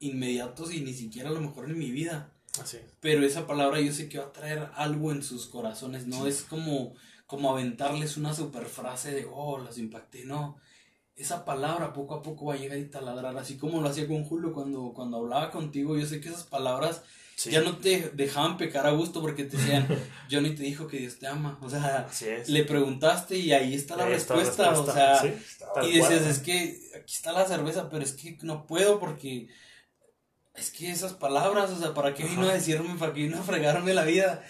inmediatos 0.00 0.74
y 0.74 0.80
ni 0.80 0.92
siquiera 0.92 1.28
a 1.28 1.32
lo 1.32 1.40
mejor 1.40 1.70
en 1.70 1.78
mi 1.78 1.92
vida. 1.92 2.31
Así. 2.60 2.78
Pero 3.00 3.24
esa 3.24 3.46
palabra 3.46 3.80
yo 3.80 3.92
sé 3.92 4.08
que 4.08 4.18
va 4.18 4.26
a 4.26 4.32
traer 4.32 4.68
algo 4.74 5.10
en 5.12 5.22
sus 5.22 5.46
corazones, 5.46 6.06
no 6.06 6.26
es 6.26 6.42
como, 6.42 6.94
como 7.26 7.50
aventarles 7.50 8.16
una 8.16 8.34
super 8.34 8.66
frase 8.66 9.12
de, 9.12 9.26
oh, 9.30 9.58
las 9.58 9.78
impacté, 9.78 10.24
no. 10.24 10.58
Esa 11.14 11.44
palabra 11.44 11.92
poco 11.92 12.14
a 12.14 12.22
poco 12.22 12.46
va 12.46 12.54
a 12.54 12.58
llegar 12.58 12.78
y 12.78 12.88
taladrar, 12.90 13.36
así 13.36 13.56
como 13.56 13.80
lo 13.80 13.88
hacía 13.88 14.06
con 14.08 14.24
Julio 14.24 14.52
cuando, 14.52 14.92
cuando 14.94 15.18
hablaba 15.18 15.50
contigo, 15.50 15.96
yo 15.96 16.06
sé 16.06 16.20
que 16.20 16.28
esas 16.28 16.44
palabras 16.44 17.02
Sí. 17.34 17.50
ya 17.50 17.62
no 17.62 17.78
te 17.78 18.10
dejaban 18.10 18.58
pecar 18.58 18.86
a 18.86 18.90
gusto 18.90 19.22
porque 19.22 19.44
te 19.44 19.56
decían, 19.56 19.88
Johnny 20.30 20.54
te 20.54 20.62
dijo 20.62 20.86
que 20.86 20.98
Dios 20.98 21.18
te 21.18 21.26
ama, 21.26 21.58
o 21.62 21.70
sea, 21.70 22.06
es. 22.20 22.48
le 22.48 22.64
preguntaste 22.64 23.36
y 23.38 23.52
ahí 23.52 23.74
está 23.74 23.96
la 23.96 24.04
Ahí 24.04 24.12
está 24.12 24.34
la 24.34 24.40
respuesta, 24.42 24.68
o 24.68 24.84
respuesta, 24.84 25.18
sea, 25.18 25.22
sí, 25.22 25.88
y 25.88 25.92
decías, 25.98 26.20
cual. 26.20 26.30
es 26.30 26.38
que 26.40 26.80
aquí 26.94 27.14
está 27.14 27.32
la 27.32 27.46
cerveza, 27.46 27.88
pero 27.88 28.04
es 28.04 28.12
que 28.12 28.36
no 28.42 28.66
puedo 28.66 29.00
porque 29.00 29.48
es 30.54 30.70
que 30.70 30.90
esas 30.90 31.14
palabras, 31.14 31.70
o 31.70 31.78
sea, 31.78 31.94
¿para 31.94 32.14
qué 32.14 32.24
vino 32.24 32.48
a 32.48 32.54
decirme, 32.54 32.98
para 32.98 33.12
qué 33.12 33.22
vino 33.22 33.38
a 33.38 33.42
fregarme 33.42 33.94
la 33.94 34.04
vida? 34.04 34.42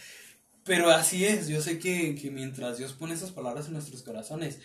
Pero 0.65 0.91
así 0.91 1.25
es, 1.25 1.49
yo 1.49 1.61
sé 1.61 1.79
que, 1.79 2.15
que 2.15 2.31
mientras 2.31 2.79
Dios 2.79 2.93
pone 2.93 3.15
esas 3.15 3.31
palabras 3.31 3.67
en 3.67 3.75
nuestros 3.75 4.03
corazones, 4.03 4.61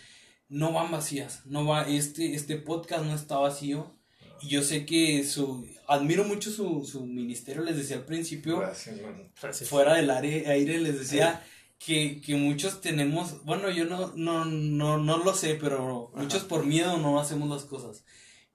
no 0.49 0.71
van 0.71 0.91
vacías, 0.91 1.45
no 1.45 1.65
va, 1.65 1.87
este, 1.87 2.33
este 2.33 2.57
podcast 2.57 3.03
no 3.03 3.15
está 3.15 3.37
vacío. 3.37 3.95
Y 4.41 4.49
yo 4.49 4.61
sé 4.61 4.85
que 4.85 5.23
su, 5.23 5.67
admiro 5.87 6.23
mucho 6.23 6.51
su, 6.51 6.85
su 6.85 7.05
ministerio, 7.05 7.63
les 7.63 7.77
decía 7.77 7.97
al 7.97 8.05
principio, 8.05 8.59
Gracias. 8.59 8.95
Gracias. 9.41 9.69
fuera 9.69 9.95
del 9.95 10.11
aire, 10.11 10.47
aire 10.47 10.79
les 10.79 10.99
decía 10.99 11.43
que, 11.79 12.21
que 12.21 12.35
muchos 12.35 12.81
tenemos, 12.81 13.43
bueno, 13.45 13.71
yo 13.71 13.85
no, 13.85 14.13
no, 14.15 14.45
no, 14.45 14.97
no 14.97 15.17
lo 15.17 15.33
sé, 15.33 15.55
pero 15.55 16.11
muchos 16.15 16.43
por 16.43 16.65
miedo 16.65 16.97
no 16.97 17.19
hacemos 17.19 17.49
las 17.49 17.63
cosas. 17.63 18.03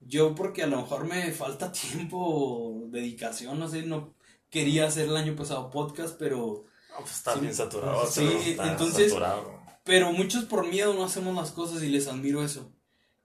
Yo 0.05 0.35
porque 0.35 0.63
a 0.63 0.67
lo 0.67 0.77
mejor 0.77 1.05
me 1.05 1.31
falta 1.31 1.71
tiempo, 2.17 2.83
dedicación, 2.87 3.59
no 3.59 3.67
sé, 3.67 3.83
no 3.83 4.13
quería 4.49 4.87
hacer 4.87 5.07
el 5.07 5.17
año 5.17 5.35
pasado 5.35 5.69
podcast, 5.69 6.15
pero, 6.19 6.65
No, 6.91 6.99
pues 6.99 7.11
está 7.13 7.33
Sí. 7.33 7.39
bien 7.41 7.53
saturado. 7.55 8.05
Sí, 8.07 8.27
está 8.45 8.71
entonces- 8.71 9.09
saturado. 9.09 9.59
pero 9.83 10.11
muchos 10.11 10.45
por 10.45 10.67
miedo 10.67 10.93
no 10.93 11.03
hacemos 11.05 11.35
las 11.35 11.51
cosas 11.51 11.81
y 11.83 11.89
les 11.89 12.07
admiro 12.07 12.43
eso. 12.43 12.71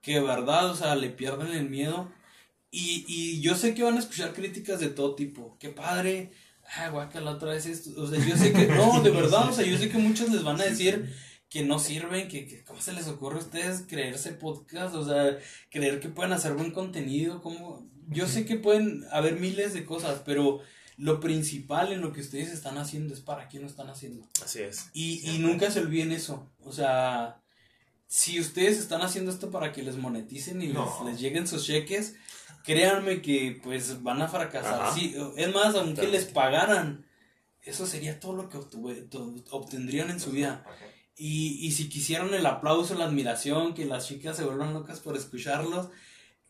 Que 0.01 0.13
de 0.15 0.21
verdad, 0.21 0.71
o 0.71 0.75
sea, 0.75 0.95
le 0.95 1.09
pierden 1.09 1.47
el 1.51 1.69
miedo. 1.69 2.11
Y, 2.71 3.05
y 3.07 3.41
yo 3.41 3.55
sé 3.55 3.73
que 3.73 3.83
van 3.83 3.95
a 3.95 3.99
escuchar 3.99 4.33
críticas 4.33 4.79
de 4.79 4.89
todo 4.89 5.15
tipo. 5.15 5.57
Qué 5.59 5.69
padre. 5.69 6.31
Ah, 6.77 6.89
guaca, 6.89 7.21
otra 7.29 7.51
vez 7.51 7.65
esto. 7.65 7.89
O 8.01 8.07
sea, 8.07 8.19
yo 8.25 8.35
sé 8.37 8.53
que, 8.53 8.65
no, 8.67 9.01
de 9.01 9.09
verdad, 9.11 9.49
o 9.49 9.53
sea, 9.53 9.65
yo 9.65 9.77
sé 9.77 9.89
que 9.89 9.97
muchos 9.97 10.29
les 10.29 10.43
van 10.43 10.59
a 10.61 10.65
decir 10.65 11.13
que 11.49 11.63
no 11.63 11.79
sirven, 11.79 12.27
que, 12.27 12.45
que 12.47 12.63
cómo 12.63 12.79
se 12.81 12.93
les 12.93 13.07
ocurre 13.07 13.37
a 13.37 13.43
ustedes 13.43 13.83
creerse 13.87 14.33
podcast, 14.33 14.93
o 14.95 15.03
sea, 15.05 15.37
creer 15.71 15.99
que 15.99 16.09
pueden 16.09 16.31
hacer 16.33 16.53
buen 16.53 16.71
contenido, 16.71 17.41
como, 17.41 17.87
yo 18.07 18.27
sé 18.27 18.45
que 18.45 18.55
pueden 18.55 19.03
haber 19.11 19.39
miles 19.39 19.73
de 19.73 19.85
cosas, 19.85 20.21
pero 20.25 20.61
lo 20.97 21.19
principal 21.19 21.91
en 21.91 22.01
lo 22.01 22.11
que 22.13 22.21
ustedes 22.21 22.49
están 22.51 22.77
haciendo 22.77 23.13
es 23.13 23.21
para 23.21 23.47
quién 23.47 23.63
lo 23.63 23.69
están 23.69 23.89
haciendo. 23.89 24.27
Así 24.43 24.59
es. 24.59 24.89
Y, 24.93 25.27
y 25.31 25.39
nunca 25.39 25.71
se 25.71 25.79
olviden 25.79 26.11
eso. 26.11 26.51
O 26.59 26.71
sea, 26.73 27.41
si 28.07 28.39
ustedes 28.39 28.77
están 28.77 29.01
haciendo 29.01 29.31
esto 29.31 29.49
para 29.49 29.71
que 29.71 29.81
les 29.81 29.95
moneticen 29.95 30.61
y 30.61 30.67
les, 30.67 30.75
No. 30.75 31.03
les 31.05 31.19
lleguen 31.19 31.47
sus 31.47 31.65
cheques, 31.65 32.15
créanme 32.63 33.21
que 33.21 33.59
pues 33.63 34.03
van 34.03 34.21
a 34.21 34.27
fracasar. 34.27 34.93
Sí, 34.93 35.15
es 35.37 35.53
más, 35.53 35.73
aunque 35.75 36.07
les 36.07 36.25
pagaran, 36.25 37.05
eso 37.63 37.87
sería 37.87 38.19
todo 38.19 38.33
lo 38.35 38.49
que 38.49 38.57
obtuve- 38.57 39.07
obtendrían 39.51 40.09
en 40.11 40.19
su 40.19 40.31
vida. 40.31 40.65
Y, 41.19 41.59
y 41.67 41.71
si 41.73 41.89
quisieran 41.89 42.33
el 42.33 42.45
aplauso, 42.45 42.95
la 42.95 43.05
admiración, 43.05 43.73
que 43.73 43.85
las 43.85 44.07
chicas 44.07 44.37
se 44.37 44.45
vuelvan 44.45 44.73
locas 44.73 45.01
por 45.01 45.17
escucharlos, 45.17 45.89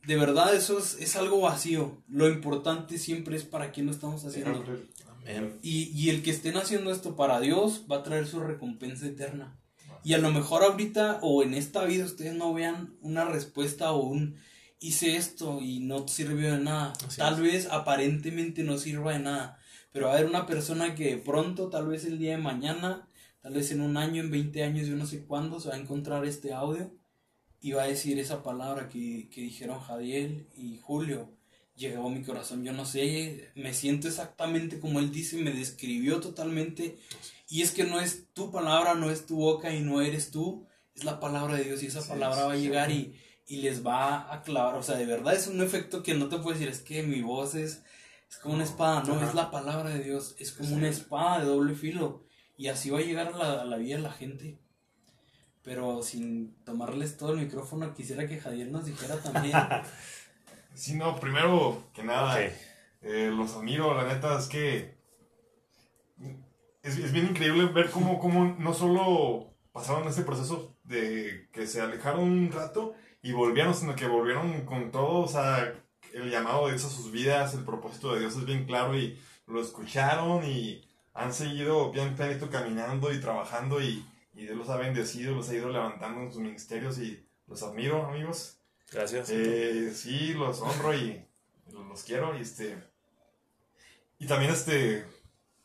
de 0.05 0.15
verdad 0.15 0.53
eso 0.53 0.78
es, 0.78 0.95
es 0.99 1.15
algo 1.15 1.41
vacío. 1.41 2.03
Lo 2.07 2.30
importante 2.30 2.97
siempre 2.99 3.36
es 3.36 3.43
para 3.43 3.72
quién 3.72 3.88
lo 3.88 3.91
estamos 3.91 4.24
haciendo. 4.24 4.63
Amén. 5.09 5.57
Y, 5.61 5.89
y 5.99 6.09
el 6.11 6.22
que 6.22 6.32
estén 6.32 6.55
haciendo 6.55 6.91
esto 6.91 7.15
para 7.15 7.39
Dios 7.39 7.86
va 7.91 7.97
a 7.97 8.03
traer 8.03 8.28
su 8.28 8.39
recompensa 8.39 9.07
eterna. 9.07 9.59
Y 10.03 10.13
a 10.13 10.17
lo 10.17 10.32
mejor 10.32 10.63
ahorita 10.63 11.20
o 11.22 11.43
en 11.43 11.53
esta 11.53 11.84
vida 11.84 12.05
ustedes 12.05 12.34
no 12.34 12.53
vean 12.53 12.95
una 13.01 13.26
respuesta 13.26 13.91
o 13.91 14.03
un 14.03 14.38
hice 14.80 15.17
esto 15.17 15.59
y 15.61 15.80
no 15.80 16.07
sirvió 16.07 16.53
de 16.53 16.59
nada. 16.59 16.93
Así 17.05 17.17
tal 17.17 17.34
es. 17.36 17.41
vez 17.41 17.67
aparentemente 17.70 18.63
no 18.63 18.78
sirva 18.78 19.13
de 19.13 19.20
nada. 19.20 19.59
Pero 19.91 20.05
va 20.05 20.13
a 20.13 20.15
haber 20.15 20.30
una 20.30 20.45
persona 20.45 20.95
que 20.95 21.15
de 21.15 21.17
pronto, 21.17 21.70
tal 21.70 21.88
vez 21.88 22.05
el 22.05 22.20
día 22.20 22.32
de 22.32 22.43
mañana, 22.43 23.09
tal 23.50 23.58
vez 23.58 23.72
en 23.72 23.82
un 23.82 23.97
año, 23.97 24.22
en 24.22 24.30
20 24.30 24.64
años, 24.64 24.88
yo 24.88 24.95
no 24.95 25.08
sé 25.08 25.26
cuándo, 25.26 25.60
se 25.60 25.70
va 25.70 25.74
a 25.76 25.80
encontrar 25.80 26.24
este 26.24 26.54
audio 26.54 26.93
y 27.60 27.72
va 27.72 27.82
a 27.82 27.88
decir 27.88 28.20
esa 28.20 28.43
palabra 28.43 28.89
que, 28.89 29.28
que 29.34 29.41
dijeron 29.41 29.80
Jadiel 29.80 30.47
y 30.56 30.78
Julio. 30.78 31.32
Llegó 31.76 32.08
a 32.08 32.12
mi 32.12 32.22
corazón, 32.22 32.64
yo 32.64 32.74
no 32.74 32.86
sé, 32.86 33.50
me 33.56 33.74
siento 33.74 34.08
exactamente 34.08 34.80
como 34.80 35.00
él 35.00 35.12
dice, 35.12 35.38
me 35.38 35.50
describió 35.52 36.20
totalmente. 36.20 37.00
Y 37.47 37.64
es 37.64 37.72
que 37.72 37.86
no 37.86 38.00
es 38.00 38.32
tu 38.34 38.52
palabra, 38.52 38.93
no 38.93 39.10
es 39.10 39.26
tu 39.26 39.38
boca 39.38 39.74
y 39.74 39.82
no 39.82 40.00
eres 40.02 40.30
tú, 40.30 40.68
es 40.93 41.04
la 41.04 41.20
palabra 41.20 41.56
de 41.56 41.64
Dios 41.64 41.82
y 41.82 41.88
esa 41.88 42.04
Sí, 42.04 42.10
palabra 42.10 42.45
va 42.45 42.54
a 42.54 42.58
llegar 42.58 42.91
sí. 42.91 43.16
y, 43.47 43.56
y 43.56 43.62
les 43.64 43.84
va 43.84 44.32
a 44.32 44.43
clavar. 44.43 44.76
O 44.76 44.84
sea, 44.84 44.95
de 44.95 45.08
verdad 45.08 45.34
es 45.34 45.47
un 45.47 45.60
efecto 45.64 46.04
que 46.04 46.14
no 46.14 46.28
te 46.30 46.38
puedo 46.38 46.52
decir, 46.56 46.68
es 46.68 46.82
que 46.82 47.02
mi 47.02 47.24
voz 47.24 47.56
es, 47.56 47.82
es 48.30 48.38
como 48.38 48.54
una 48.54 48.64
espada, 48.66 49.02
no, 49.06 49.14
Ajá. 49.16 49.28
es 49.30 49.34
la 49.34 49.50
palabra 49.50 49.89
de 49.89 50.04
Dios, 50.04 50.36
es 50.38 50.52
como 50.52 50.70
Sí. 50.70 50.76
una 50.76 50.89
espada 50.89 51.39
de 51.39 51.45
doble 51.45 51.74
filo. 51.74 52.29
Y 52.60 52.68
así 52.68 52.89
va 52.89 52.99
a 52.99 53.03
llegar 53.03 53.28
a 53.30 53.38
la, 53.38 53.62
a 53.62 53.64
la 53.64 53.78
vida 53.78 53.95
de 53.95 54.01
la 54.01 54.12
gente. 54.12 54.60
Pero 55.64 56.01
sin 56.01 56.53
tomarles 56.66 57.16
todo 57.16 57.32
el 57.32 57.39
micrófono, 57.39 57.93
quisiera 57.93 58.28
que 58.28 58.38
Javier 58.38 58.68
nos 58.68 58.86
dijera 58.86 59.16
también. 59.18 59.57
Sí, 60.76 60.95
no, 60.95 61.20
primero 61.20 61.84
que 61.93 62.03
nada, 62.03 62.39
eh, 62.39 63.32
los 63.36 63.55
admiro, 63.55 63.95
la 63.95 64.14
neta 64.14 64.38
es 64.38 64.47
que 64.47 64.95
es, 66.84 66.97
es 66.97 67.12
bien 67.12 67.28
increíble 67.28 67.66
ver 67.66 67.89
cómo, 67.89 68.20
cómo 68.20 68.55
no 68.57 68.74
solo 68.74 69.51
pasaron 69.74 70.07
este 70.07 70.22
proceso 70.22 70.78
de 70.84 71.49
que 71.51 71.66
se 71.66 71.82
alejaron 71.82 72.22
un 72.22 72.51
rato 72.51 72.93
y 73.22 73.34
volvieron, 73.34 73.74
sino 73.74 73.95
que 73.95 74.07
volvieron 74.07 74.66
con 74.66 74.91
todo, 74.91 75.22
o 75.22 75.28
sea, 75.28 75.74
el 76.14 76.30
llamado 76.30 76.68
de 76.68 76.74
Dios 76.74 76.86
a 76.86 76.89
sus 76.89 77.12
vidas, 77.12 77.55
el 77.55 77.66
propósito 77.66 78.14
de 78.14 78.22
Dios 78.22 78.38
es 78.38 78.45
bien 78.45 78.66
claro 78.66 78.97
y 78.97 79.20
lo 79.47 79.62
escucharon 79.62 80.45
y 80.45 80.89
han 81.20 81.34
seguido 81.34 81.91
bien 81.91 82.15
clarito 82.15 82.49
caminando 82.49 83.11
y 83.13 83.20
trabajando 83.20 83.82
y, 83.82 84.05
y 84.34 84.43
Dios 84.43 84.57
los 84.57 84.70
ha 84.70 84.78
bendecido, 84.78 85.36
los 85.36 85.49
ha 85.49 85.55
ido 85.55 85.70
levantando 85.70 86.22
en 86.22 86.32
sus 86.32 86.41
ministerios 86.41 86.97
y 86.97 87.26
los 87.47 87.61
admiro, 87.61 88.05
amigos. 88.05 88.57
Gracias. 88.91 89.30
Eh, 89.30 89.91
sí, 89.93 90.34
los 90.34 90.61
honro 90.61 90.95
y 90.95 91.26
los, 91.72 91.86
los 91.86 92.03
quiero. 92.03 92.38
Y 92.38 92.41
este. 92.41 92.78
Y 94.17 94.28
también 94.28 94.51
este. 94.51 95.05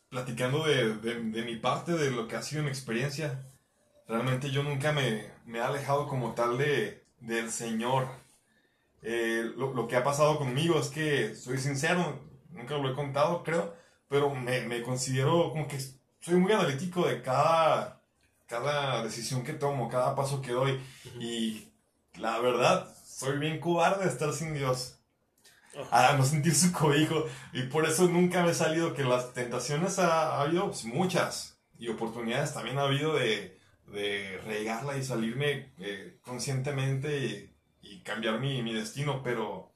Platicando 0.08 0.64
de, 0.64 0.96
de, 0.96 1.14
de 1.22 1.42
mi 1.42 1.56
parte, 1.56 1.92
de 1.92 2.10
lo 2.10 2.28
que 2.28 2.36
ha 2.36 2.42
sido 2.42 2.62
mi 2.62 2.68
experiencia. 2.68 3.50
Realmente 4.06 4.50
yo 4.50 4.62
nunca 4.62 4.92
me, 4.92 5.30
me 5.46 5.58
he 5.58 5.62
alejado 5.62 6.06
como 6.08 6.34
tal 6.34 6.58
de, 6.58 7.04
del 7.20 7.50
Señor. 7.50 8.06
Eh, 9.02 9.50
lo, 9.56 9.72
lo 9.74 9.88
que 9.88 9.96
ha 9.96 10.04
pasado 10.04 10.38
conmigo 10.38 10.78
es 10.78 10.88
que 10.88 11.34
soy 11.34 11.58
sincero, 11.58 12.20
nunca 12.50 12.76
lo 12.78 12.90
he 12.90 12.94
contado, 12.94 13.42
creo, 13.42 13.74
pero 14.14 14.32
me, 14.32 14.60
me 14.60 14.80
considero 14.80 15.50
como 15.50 15.66
que 15.66 15.76
soy 16.20 16.36
muy 16.36 16.52
analítico 16.52 17.04
de 17.04 17.20
cada, 17.20 18.00
cada 18.46 19.02
decisión 19.02 19.42
que 19.42 19.54
tomo, 19.54 19.88
cada 19.88 20.14
paso 20.14 20.40
que 20.40 20.52
doy. 20.52 20.80
Y 21.18 21.72
la 22.14 22.38
verdad, 22.38 22.96
soy 23.04 23.38
bien 23.38 23.58
cobarde 23.58 24.04
de 24.04 24.12
estar 24.12 24.32
sin 24.32 24.54
Dios. 24.54 25.00
A 25.90 26.12
no 26.12 26.24
sentir 26.24 26.54
su 26.54 26.70
cobijo. 26.70 27.24
Y 27.52 27.64
por 27.64 27.86
eso 27.88 28.06
nunca 28.06 28.44
me 28.44 28.52
he 28.52 28.54
salido. 28.54 28.94
Que 28.94 29.02
las 29.02 29.34
tentaciones 29.34 29.98
ha, 29.98 30.36
ha 30.36 30.42
habido 30.42 30.66
pues, 30.66 30.84
muchas. 30.84 31.58
Y 31.76 31.88
oportunidades 31.88 32.54
también 32.54 32.78
ha 32.78 32.82
habido 32.82 33.16
de, 33.16 33.58
de 33.88 34.40
regarla 34.46 34.96
y 34.96 35.02
salirme 35.02 35.72
eh, 35.78 36.18
conscientemente 36.22 37.18
y, 37.18 37.50
y 37.82 38.00
cambiar 38.02 38.38
mi, 38.38 38.62
mi 38.62 38.74
destino. 38.74 39.24
Pero, 39.24 39.73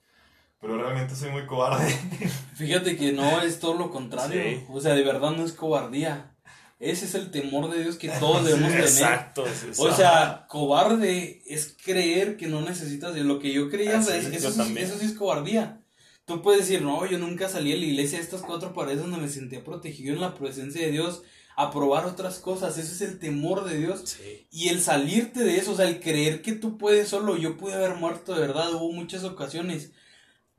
pero 0.60 0.76
realmente 0.76 1.14
soy 1.14 1.30
muy 1.30 1.46
cobarde. 1.46 1.88
Fíjate 2.56 2.96
que 2.96 3.12
no 3.12 3.40
es 3.42 3.60
todo 3.60 3.74
lo 3.74 3.90
contrario. 3.90 4.42
Sí. 4.42 4.64
O 4.68 4.80
sea, 4.80 4.94
de 4.94 5.02
verdad 5.04 5.30
no 5.32 5.44
es 5.44 5.52
cobardía. 5.52 6.34
Ese 6.80 7.06
es 7.06 7.14
el 7.16 7.30
temor 7.32 7.70
de 7.70 7.82
Dios 7.82 7.96
que 7.96 8.08
todos 8.08 8.44
debemos 8.44 8.68
tener. 8.70 8.84
Exacto. 8.84 9.44
sí, 9.46 9.68
O 9.78 9.92
sea, 9.94 10.46
cobarde 10.48 11.42
es 11.46 11.76
creer 11.84 12.36
que 12.36 12.46
no 12.46 12.60
necesitas 12.60 13.14
de 13.14 13.24
lo 13.24 13.38
que 13.38 13.52
yo 13.52 13.68
creía. 13.68 13.98
O 13.98 14.02
sea, 14.02 14.20
sí, 14.20 14.26
es- 14.34 14.42
yo 14.42 14.48
eso, 14.48 14.64
sí- 14.64 14.74
eso 14.78 14.98
sí 14.98 15.06
es 15.06 15.14
cobardía. 15.14 15.80
Tú 16.24 16.42
puedes 16.42 16.68
decir, 16.68 16.82
no, 16.82 17.06
yo 17.06 17.18
nunca 17.18 17.48
salí 17.48 17.70
de 17.72 17.78
la 17.78 17.84
iglesia 17.86 18.18
de 18.18 18.24
estas 18.24 18.42
cuatro 18.42 18.74
paredes 18.74 19.00
donde 19.00 19.16
me 19.16 19.28
sentía 19.28 19.64
protegido 19.64 20.12
en 20.14 20.20
la 20.20 20.34
presencia 20.34 20.82
de 20.84 20.92
Dios. 20.92 21.22
a 21.60 21.72
probar 21.72 22.04
otras 22.06 22.38
cosas. 22.38 22.78
Ese 22.78 22.92
es 22.92 23.00
el 23.00 23.18
temor 23.18 23.64
de 23.64 23.78
Dios. 23.78 24.16
Y 24.52 24.68
el 24.68 24.80
salirte 24.80 25.42
de 25.42 25.56
eso, 25.56 25.72
o 25.72 25.76
sea, 25.76 25.88
el 25.88 25.98
creer 25.98 26.40
que 26.40 26.52
tú 26.52 26.78
puedes 26.78 27.08
solo. 27.08 27.36
Yo 27.36 27.56
pude 27.56 27.74
haber 27.74 27.96
muerto 27.96 28.32
de 28.32 28.40
verdad, 28.42 28.72
hubo 28.74 28.92
muchas 28.92 29.24
ocasiones. 29.24 29.90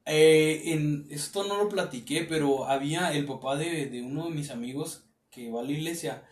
Eh, 0.06 0.74
en 0.74 1.08
esto 1.10 1.43
no 1.43 1.58
lo 1.58 1.70
platiqué, 1.70 2.24
pero 2.24 2.66
había 2.66 3.14
el 3.14 3.26
papá 3.26 3.56
de, 3.56 3.88
de 3.88 4.02
uno 4.02 4.26
de 4.26 4.32
mis 4.32 4.50
amigos 4.50 5.06
que 5.30 5.52
va 5.52 5.62
a 5.62 5.64
la 5.64 5.72
iglesia. 5.72 6.24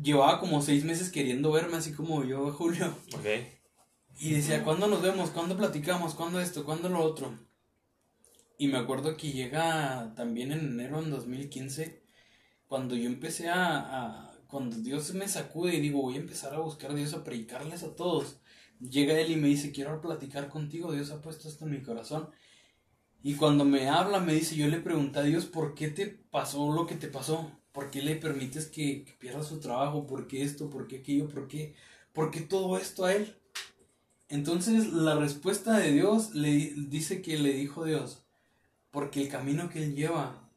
Llevaba 0.00 0.40
como 0.40 0.62
seis 0.62 0.84
meses 0.84 1.10
queriendo 1.10 1.50
verme, 1.52 1.76
así 1.76 1.92
como 1.92 2.24
yo, 2.24 2.52
Julio. 2.52 2.94
Y 4.18 4.34
decía, 4.34 4.64
¿cuándo 4.64 4.86
nos 4.86 5.02
vemos? 5.02 5.30
¿Cuándo 5.30 5.56
platicamos? 5.56 6.14
¿Cuándo 6.14 6.40
esto? 6.40 6.64
¿Cuándo 6.64 6.88
lo 6.88 7.00
otro? 7.00 7.38
Y 8.58 8.68
me 8.68 8.76
acuerdo 8.76 9.16
que 9.16 9.32
llega 9.32 10.12
también 10.14 10.52
en 10.52 10.60
enero 10.60 11.02
en 11.02 11.10
2015 11.10 12.02
cuando 12.70 12.94
yo 12.94 13.06
empecé 13.06 13.48
a, 13.48 14.30
cuando 14.46 14.76
Dios 14.76 15.12
me 15.14 15.26
sacude 15.26 15.74
y 15.74 15.80
digo, 15.80 16.02
voy 16.02 16.14
a 16.14 16.20
empezar 16.20 16.54
a 16.54 16.58
buscar 16.58 16.92
a 16.92 16.94
Dios, 16.94 17.14
a 17.14 17.24
predicarles 17.24 17.82
a 17.82 17.96
todos, 17.96 18.36
llega 18.78 19.18
Él 19.18 19.32
y 19.32 19.36
me 19.36 19.48
dice, 19.48 19.72
quiero 19.72 20.00
platicar 20.00 20.48
contigo, 20.48 20.92
Dios 20.92 21.10
ha 21.10 21.20
puesto 21.20 21.48
esto 21.48 21.64
en 21.64 21.72
mi 21.72 21.82
corazón. 21.82 22.30
Y 23.22 23.34
cuando 23.34 23.64
me 23.64 23.88
habla, 23.88 24.20
me 24.20 24.34
dice, 24.34 24.56
yo 24.56 24.66
le 24.68 24.80
pregunté 24.80 25.18
a 25.18 25.22
Dios, 25.22 25.46
¿por 25.46 25.74
qué 25.74 25.88
te 25.88 26.06
pasó 26.06 26.72
lo 26.72 26.86
que 26.86 26.94
te 26.94 27.08
pasó? 27.08 27.50
¿Por 27.72 27.90
qué 27.90 28.02
le 28.02 28.16
permites 28.16 28.66
que, 28.66 29.04
que 29.04 29.12
pierda 29.12 29.42
su 29.42 29.60
trabajo? 29.60 30.06
¿Por 30.06 30.26
qué 30.26 30.42
esto? 30.42 30.70
¿Por 30.70 30.86
qué 30.86 30.98
aquello? 30.98 31.28
¿Por 31.28 31.46
qué? 31.46 31.74
¿Por 32.12 32.30
qué 32.30 32.40
todo 32.40 32.78
esto 32.78 33.04
a 33.04 33.14
Él? 33.14 33.36
Entonces 34.28 34.92
la 34.92 35.16
respuesta 35.16 35.76
de 35.76 35.92
Dios 35.92 36.34
le 36.34 36.72
dice 36.76 37.20
que 37.20 37.38
le 37.38 37.52
dijo 37.52 37.84
Dios, 37.84 38.22
porque 38.90 39.20
el 39.20 39.28
camino 39.28 39.68
que 39.68 39.82
Él 39.82 39.94
lleva 39.94 40.50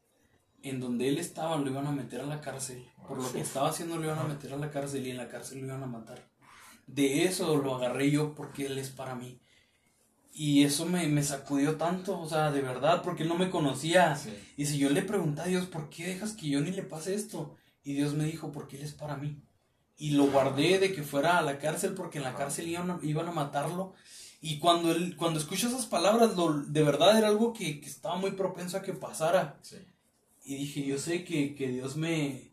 en 0.64 0.80
donde 0.80 1.08
él 1.08 1.18
estaba 1.18 1.56
lo 1.58 1.70
iban 1.70 1.86
a 1.86 1.92
meter 1.92 2.22
a 2.22 2.26
la 2.26 2.40
cárcel. 2.40 2.88
Por 3.06 3.18
lo 3.18 3.30
que 3.30 3.40
estaba 3.40 3.68
haciendo 3.68 3.96
lo 3.96 4.04
iban 4.04 4.18
a 4.18 4.24
meter 4.24 4.52
a 4.54 4.56
la 4.56 4.70
cárcel 4.70 5.06
y 5.06 5.10
en 5.10 5.18
la 5.18 5.28
cárcel 5.28 5.60
lo 5.60 5.66
iban 5.66 5.82
a 5.82 5.86
matar. 5.86 6.26
De 6.86 7.24
eso 7.24 7.56
lo 7.58 7.76
agarré 7.76 8.10
yo 8.10 8.34
porque 8.34 8.66
él 8.66 8.78
es 8.78 8.88
para 8.88 9.14
mí. 9.14 9.38
Y 10.36 10.64
eso 10.64 10.84
me, 10.84 11.06
me 11.06 11.22
sacudió 11.22 11.76
tanto, 11.76 12.20
o 12.20 12.28
sea, 12.28 12.50
de 12.50 12.60
verdad, 12.60 13.02
porque 13.02 13.22
él 13.22 13.28
no 13.28 13.36
me 13.36 13.50
conocía. 13.50 14.18
Y 14.56 14.66
si 14.66 14.78
yo 14.78 14.90
le 14.90 15.02
pregunté 15.02 15.42
a 15.42 15.46
Dios, 15.46 15.66
¿por 15.66 15.88
qué 15.88 16.08
dejas 16.08 16.32
que 16.32 16.48
yo 16.48 16.60
ni 16.60 16.72
le 16.72 16.82
pase 16.82 17.14
esto? 17.14 17.56
Y 17.84 17.94
Dios 17.94 18.14
me 18.14 18.24
dijo, 18.24 18.50
porque 18.50 18.76
él 18.76 18.82
es 18.82 18.92
para 18.92 19.16
mí. 19.16 19.40
Y 19.96 20.10
lo 20.10 20.26
guardé 20.26 20.80
de 20.80 20.92
que 20.92 21.04
fuera 21.04 21.38
a 21.38 21.42
la 21.42 21.60
cárcel 21.60 21.94
porque 21.94 22.18
en 22.18 22.24
la 22.24 22.34
cárcel 22.34 22.66
iban 22.66 22.90
a, 22.90 22.98
iban 23.02 23.28
a 23.28 23.32
matarlo. 23.32 23.94
Y 24.40 24.58
cuando, 24.58 24.90
él, 24.90 25.16
cuando 25.16 25.38
escucho 25.38 25.68
esas 25.68 25.86
palabras, 25.86 26.36
lo, 26.36 26.52
de 26.52 26.82
verdad 26.82 27.16
era 27.16 27.28
algo 27.28 27.52
que, 27.52 27.80
que, 27.80 27.86
estaba 27.86 28.16
muy 28.16 28.32
propenso 28.32 28.76
a 28.76 28.82
que 28.82 28.92
pasara. 28.92 29.56
Sí. 29.62 29.76
Y 30.44 30.56
dije, 30.56 30.84
yo 30.84 30.98
sé 30.98 31.24
que, 31.24 31.54
Dios 31.56 31.96
me, 31.96 32.50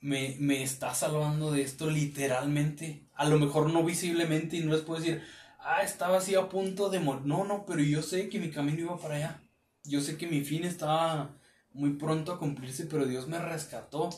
me, 0.00 0.36
me, 0.38 0.62
está 0.62 0.94
salvando 0.94 1.50
de 1.52 1.62
esto 1.62 1.88
literalmente. 1.88 3.08
A 3.14 3.24
lo 3.24 3.38
mejor 3.38 3.72
no 3.72 3.82
visiblemente 3.82 4.58
y 4.58 4.60
no 4.60 4.72
les 4.72 4.82
puedo 4.82 5.00
decir, 5.00 5.22
ah, 5.64 5.82
estaba 5.82 6.18
así 6.18 6.34
a 6.34 6.48
punto 6.48 6.90
de 6.90 7.00
morir. 7.00 7.26
No, 7.26 7.44
no, 7.44 7.64
pero 7.66 7.80
yo 7.80 8.02
sé 8.02 8.28
que 8.28 8.38
mi 8.38 8.50
camino 8.50 8.80
iba 8.80 8.98
para 8.98 9.16
allá. 9.16 9.42
Yo 9.84 10.00
sé 10.00 10.16
que 10.16 10.26
mi 10.26 10.42
fin 10.44 10.64
estaba 10.64 11.36
muy 11.72 11.94
pronto 11.94 12.32
a 12.32 12.38
cumplirse, 12.38 12.86
pero 12.86 13.06
Dios 13.06 13.26
me 13.28 13.38
rescató. 13.38 14.10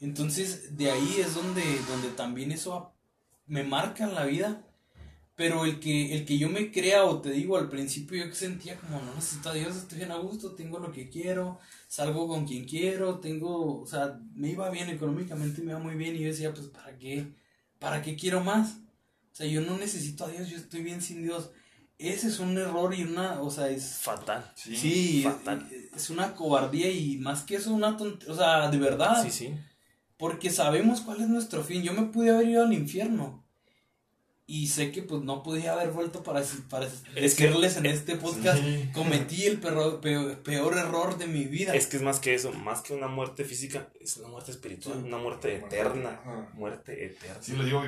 Entonces, 0.00 0.76
de 0.76 0.90
ahí 0.90 1.16
es 1.18 1.34
donde, 1.34 1.62
donde 1.88 2.08
también 2.10 2.52
eso 2.52 2.94
me 3.46 3.64
marca 3.64 4.04
en 4.04 4.14
la 4.14 4.24
vida 4.24 4.64
pero 5.40 5.64
el 5.64 5.80
que, 5.80 6.14
el 6.14 6.26
que 6.26 6.36
yo 6.36 6.50
me 6.50 6.70
crea 6.70 7.06
o 7.06 7.22
te 7.22 7.30
digo 7.30 7.56
al 7.56 7.70
principio 7.70 8.22
yo 8.22 8.28
que 8.28 8.36
sentía 8.36 8.76
como 8.76 9.00
no 9.00 9.14
necesito 9.14 9.48
a 9.48 9.54
Dios, 9.54 9.74
estoy 9.74 9.96
bien 9.96 10.10
a 10.10 10.18
gusto, 10.18 10.54
tengo 10.54 10.78
lo 10.78 10.92
que 10.92 11.08
quiero, 11.08 11.58
salgo 11.88 12.28
con 12.28 12.46
quien 12.46 12.66
quiero, 12.66 13.20
tengo, 13.20 13.80
o 13.80 13.86
sea, 13.86 14.20
me 14.34 14.50
iba 14.50 14.68
bien 14.68 14.90
económicamente, 14.90 15.62
me 15.62 15.70
iba 15.70 15.80
muy 15.80 15.94
bien 15.94 16.14
y 16.14 16.18
yo 16.18 16.26
decía, 16.26 16.52
pues 16.52 16.66
¿para 16.66 16.94
qué? 16.98 17.32
¿Para 17.78 18.02
qué 18.02 18.16
quiero 18.16 18.44
más? 18.44 18.80
O 19.40 19.42
sea, 19.42 19.50
yo 19.50 19.62
no 19.62 19.78
necesito 19.78 20.26
a 20.26 20.28
Dios, 20.28 20.50
yo 20.50 20.58
estoy 20.58 20.82
bien 20.82 21.00
sin 21.00 21.22
Dios. 21.22 21.48
Ese 21.96 22.28
es 22.28 22.40
un 22.40 22.58
error 22.58 22.94
y 22.94 23.04
una, 23.04 23.40
o 23.40 23.50
sea, 23.50 23.70
es 23.70 23.96
fatal. 24.02 24.52
Sí, 24.54 25.22
fatal. 25.24 25.66
Es, 25.96 26.10
una 26.10 26.34
cobardía 26.34 26.90
y 26.90 27.16
más 27.16 27.44
que 27.44 27.56
eso 27.56 27.72
una 27.72 27.96
tontería, 27.96 28.34
o 28.34 28.36
sea, 28.36 28.70
de 28.70 28.76
verdad. 28.76 29.24
Sí, 29.24 29.30
sí. 29.30 29.54
Porque 30.18 30.50
sabemos 30.50 31.00
cuál 31.00 31.22
es 31.22 31.28
nuestro 31.28 31.64
fin. 31.64 31.82
Yo 31.82 31.94
me 31.94 32.02
pude 32.02 32.28
haber 32.28 32.50
ido 32.50 32.62
al 32.62 32.74
infierno 32.74 33.42
y 34.44 34.66
sé 34.66 34.92
que 34.92 35.02
pues 35.02 35.22
no 35.22 35.42
podía 35.42 35.72
haber 35.72 35.90
vuelto 35.90 36.22
para, 36.22 36.42
para 36.68 36.86
decirles 37.14 37.78
en 37.78 37.86
este 37.86 38.16
podcast 38.16 38.62
cometí 38.92 39.46
el 39.46 39.58
peor, 39.58 40.02
peor, 40.02 40.76
error 40.76 41.16
de 41.16 41.26
mi 41.26 41.46
vida. 41.46 41.74
Es 41.74 41.86
que 41.86 41.96
es 41.96 42.02
más 42.02 42.20
que 42.20 42.34
eso, 42.34 42.52
más 42.52 42.82
que 42.82 42.92
una 42.92 43.08
muerte 43.08 43.46
física, 43.46 43.88
es 43.98 44.18
una 44.18 44.28
muerte 44.28 44.50
espiritual, 44.50 45.02
una 45.02 45.16
muerte 45.16 45.56
eterna, 45.56 46.20
muerte 46.52 47.06
eterna. 47.06 47.38
Sí, 47.40 47.52
lo 47.52 47.64
digo, 47.64 47.82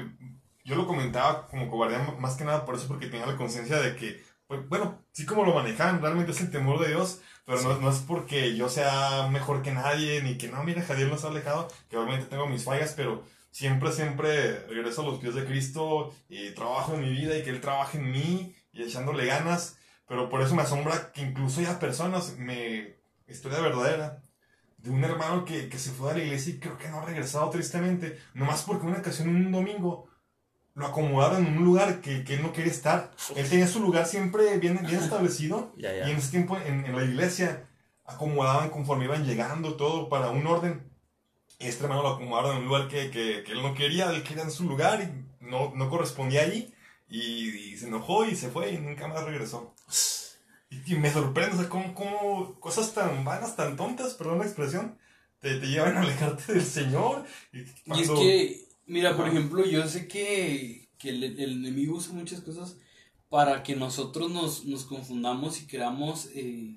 yo 0.65 0.77
lo 0.77 0.87
comentaba 0.87 1.47
como 1.49 1.71
cobardía 1.71 1.99
más 2.19 2.37
que 2.37 2.45
nada 2.45 2.65
por 2.65 2.75
eso, 2.75 2.89
porque 2.89 3.07
tenía 3.07 3.27
la 3.27 3.37
conciencia 3.37 3.81
de 3.81 3.97
que, 3.97 4.23
pues, 4.47 4.69
bueno, 4.69 5.05
sí 5.13 5.27
como 5.27 5.45
lo 5.45 5.55
manejan, 5.55 6.01
realmente 6.01 6.33
es 6.33 6.41
el 6.41 6.51
temor 6.51 6.79
de 6.81 6.89
Dios, 6.89 7.21
pero 7.45 7.61
no, 7.63 7.79
no, 7.79 7.91
es 7.91 7.99
porque 7.99 8.57
yo 8.57 8.69
sea 8.69 9.29
mejor 9.31 9.63
que 9.63 9.73
nadie, 9.73 10.23
ni 10.23 10.39
que 10.39 10.49
no, 10.49 10.63
mira, 10.63 10.83
Jadiel 10.83 11.11
nos 11.11 11.25
ha 11.25 11.29
alejado, 11.29 11.69
que 11.89 11.97
obviamente 11.97 12.27
tengo 12.27 12.47
mis 12.47 12.65
fallas, 12.65 12.95
pero 12.97 13.25
siempre, 13.51 13.93
siempre 13.93 14.61
regreso 14.67 15.03
a 15.03 15.07
los 15.07 15.21
pies 15.21 15.35
de 15.35 15.45
Cristo 15.45 16.13
y 16.29 16.51
trabajo 16.55 16.95
en 16.95 17.03
mi 17.03 17.11
vida 17.11 17.37
y 17.37 17.43
que 17.43 17.51
Él 17.51 17.61
trabaje 17.61 17.99
en 17.99 18.11
mí 18.11 18.55
y 18.73 18.83
echándole 18.83 19.27
ganas. 19.27 19.79
Pero 20.09 20.29
por 20.29 20.43
eso 20.43 20.55
me 20.55 20.63
asombra 20.63 21.13
que 21.13 21.23
incluso 21.23 21.61
ya 21.61 21.79
personas, 21.79 22.37
me, 22.39 22.97
historia 23.29 23.61
verdadera, 23.61 24.23
de 24.79 24.91
un 24.91 25.05
hermano 25.05 25.45
que, 25.45 25.69
que, 25.69 25.79
se 25.79 25.91
fue 25.91 26.11
a 26.11 26.15
la 26.15 26.25
iglesia 26.25 26.55
y 26.55 26.59
creo 26.59 26.77
que 26.77 26.89
no 26.89 27.01
ha 27.01 27.05
regresado 27.05 27.49
tristemente, 27.51 28.19
nomás 28.35 28.63
porque 28.63 28.87
una 28.87 28.99
ocasión, 28.99 29.29
un 29.29 29.53
domingo, 29.53 30.09
lo 30.75 30.87
acomodaron 30.87 31.47
en 31.47 31.59
un 31.59 31.65
lugar 31.65 32.01
que, 32.01 32.25
que 32.25 32.35
él 32.35 32.43
no 32.43 32.53
quería 32.53 32.73
estar. 32.73 33.11
Él 33.37 33.49
tenía 33.49 33.67
su 33.67 33.81
lugar 33.81 34.07
siempre 34.07 34.59
bien, 34.59 34.81
bien 34.87 35.01
establecido 35.01 35.75
y 35.77 35.87
en 35.87 36.17
ese 36.17 36.31
tiempo 36.31 36.57
en, 36.57 36.87
en 36.87 36.97
la 36.97 37.05
iglesia 37.05 37.69
acomodaban 38.05 38.71
conforme 38.71 39.05
iban 39.05 39.25
llegando 39.25 39.75
todo 39.75 40.09
para 40.09 40.31
un 40.31 40.47
orden 40.47 40.93
este 41.69 41.85
hermano 41.85 42.03
lo 42.03 42.09
acomodaron 42.11 42.57
en 42.57 42.63
un 42.63 42.69
lugar 42.69 42.89
que, 42.89 43.11
que, 43.11 43.43
que, 43.45 43.53
él 43.53 43.63
no 43.63 43.75
quería, 43.75 44.11
él 44.11 44.23
quería 44.23 44.43
en 44.43 44.51
su 44.51 44.65
lugar 44.65 45.01
y 45.01 45.45
no, 45.45 45.73
no 45.75 45.89
correspondía 45.89 46.43
ahí. 46.43 46.75
Y, 47.09 47.77
se 47.77 47.89
enojó 47.89 48.25
y 48.25 48.37
se 48.37 48.49
fue 48.49 48.73
y 48.73 48.79
nunca 48.79 49.07
más 49.09 49.25
regresó. 49.25 49.75
Y, 50.71 50.95
me 50.97 51.13
sorprende, 51.13 51.57
o 51.57 51.61
sea, 51.61 51.69
cómo, 51.69 51.95
cómo, 51.95 52.59
cosas 52.61 52.95
tan 52.95 53.25
vanas, 53.25 53.57
tan 53.57 53.77
tontas, 53.77 54.15
perdón 54.15 54.39
la 54.39 54.47
expresión, 54.47 54.99
te, 55.39 55.59
te 55.59 55.67
llevan 55.67 55.97
a 55.97 56.01
alejarte 56.01 56.55
del 56.55 56.65
Señor. 56.65 57.25
Y, 57.53 57.61
es 58.01 58.11
que, 58.11 58.69
mira, 58.93 59.17
por 59.17 59.27
ejemplo, 59.27 59.65
yo 59.65 59.89
sé 59.89 60.07
que, 60.07 60.89
que 60.99 61.09
el, 61.09 61.25
el, 61.25 61.53
enemigo 61.53 61.97
usa 61.97 62.13
muchas 62.13 62.41
cosas 62.41 62.77
para 63.31 63.63
que 63.63 63.75
nosotros 63.75 64.31
nos, 64.31 64.67
nos 64.67 64.85
confundamos 64.85 65.61
y 65.63 65.67
creamos 65.67 66.29
eh, 66.35 66.77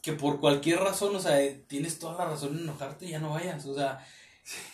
que 0.00 0.14
por 0.14 0.40
cualquier 0.40 0.80
razón, 0.80 1.14
o 1.14 1.20
sea, 1.20 1.38
tienes 1.66 1.98
toda 1.98 2.16
la 2.24 2.30
razón 2.30 2.56
en 2.56 2.62
enojarte 2.64 3.06
y 3.06 3.10
ya 3.10 3.18
no 3.18 3.30
vayas, 3.30 3.66
o 3.66 3.74
sea, 3.74 4.04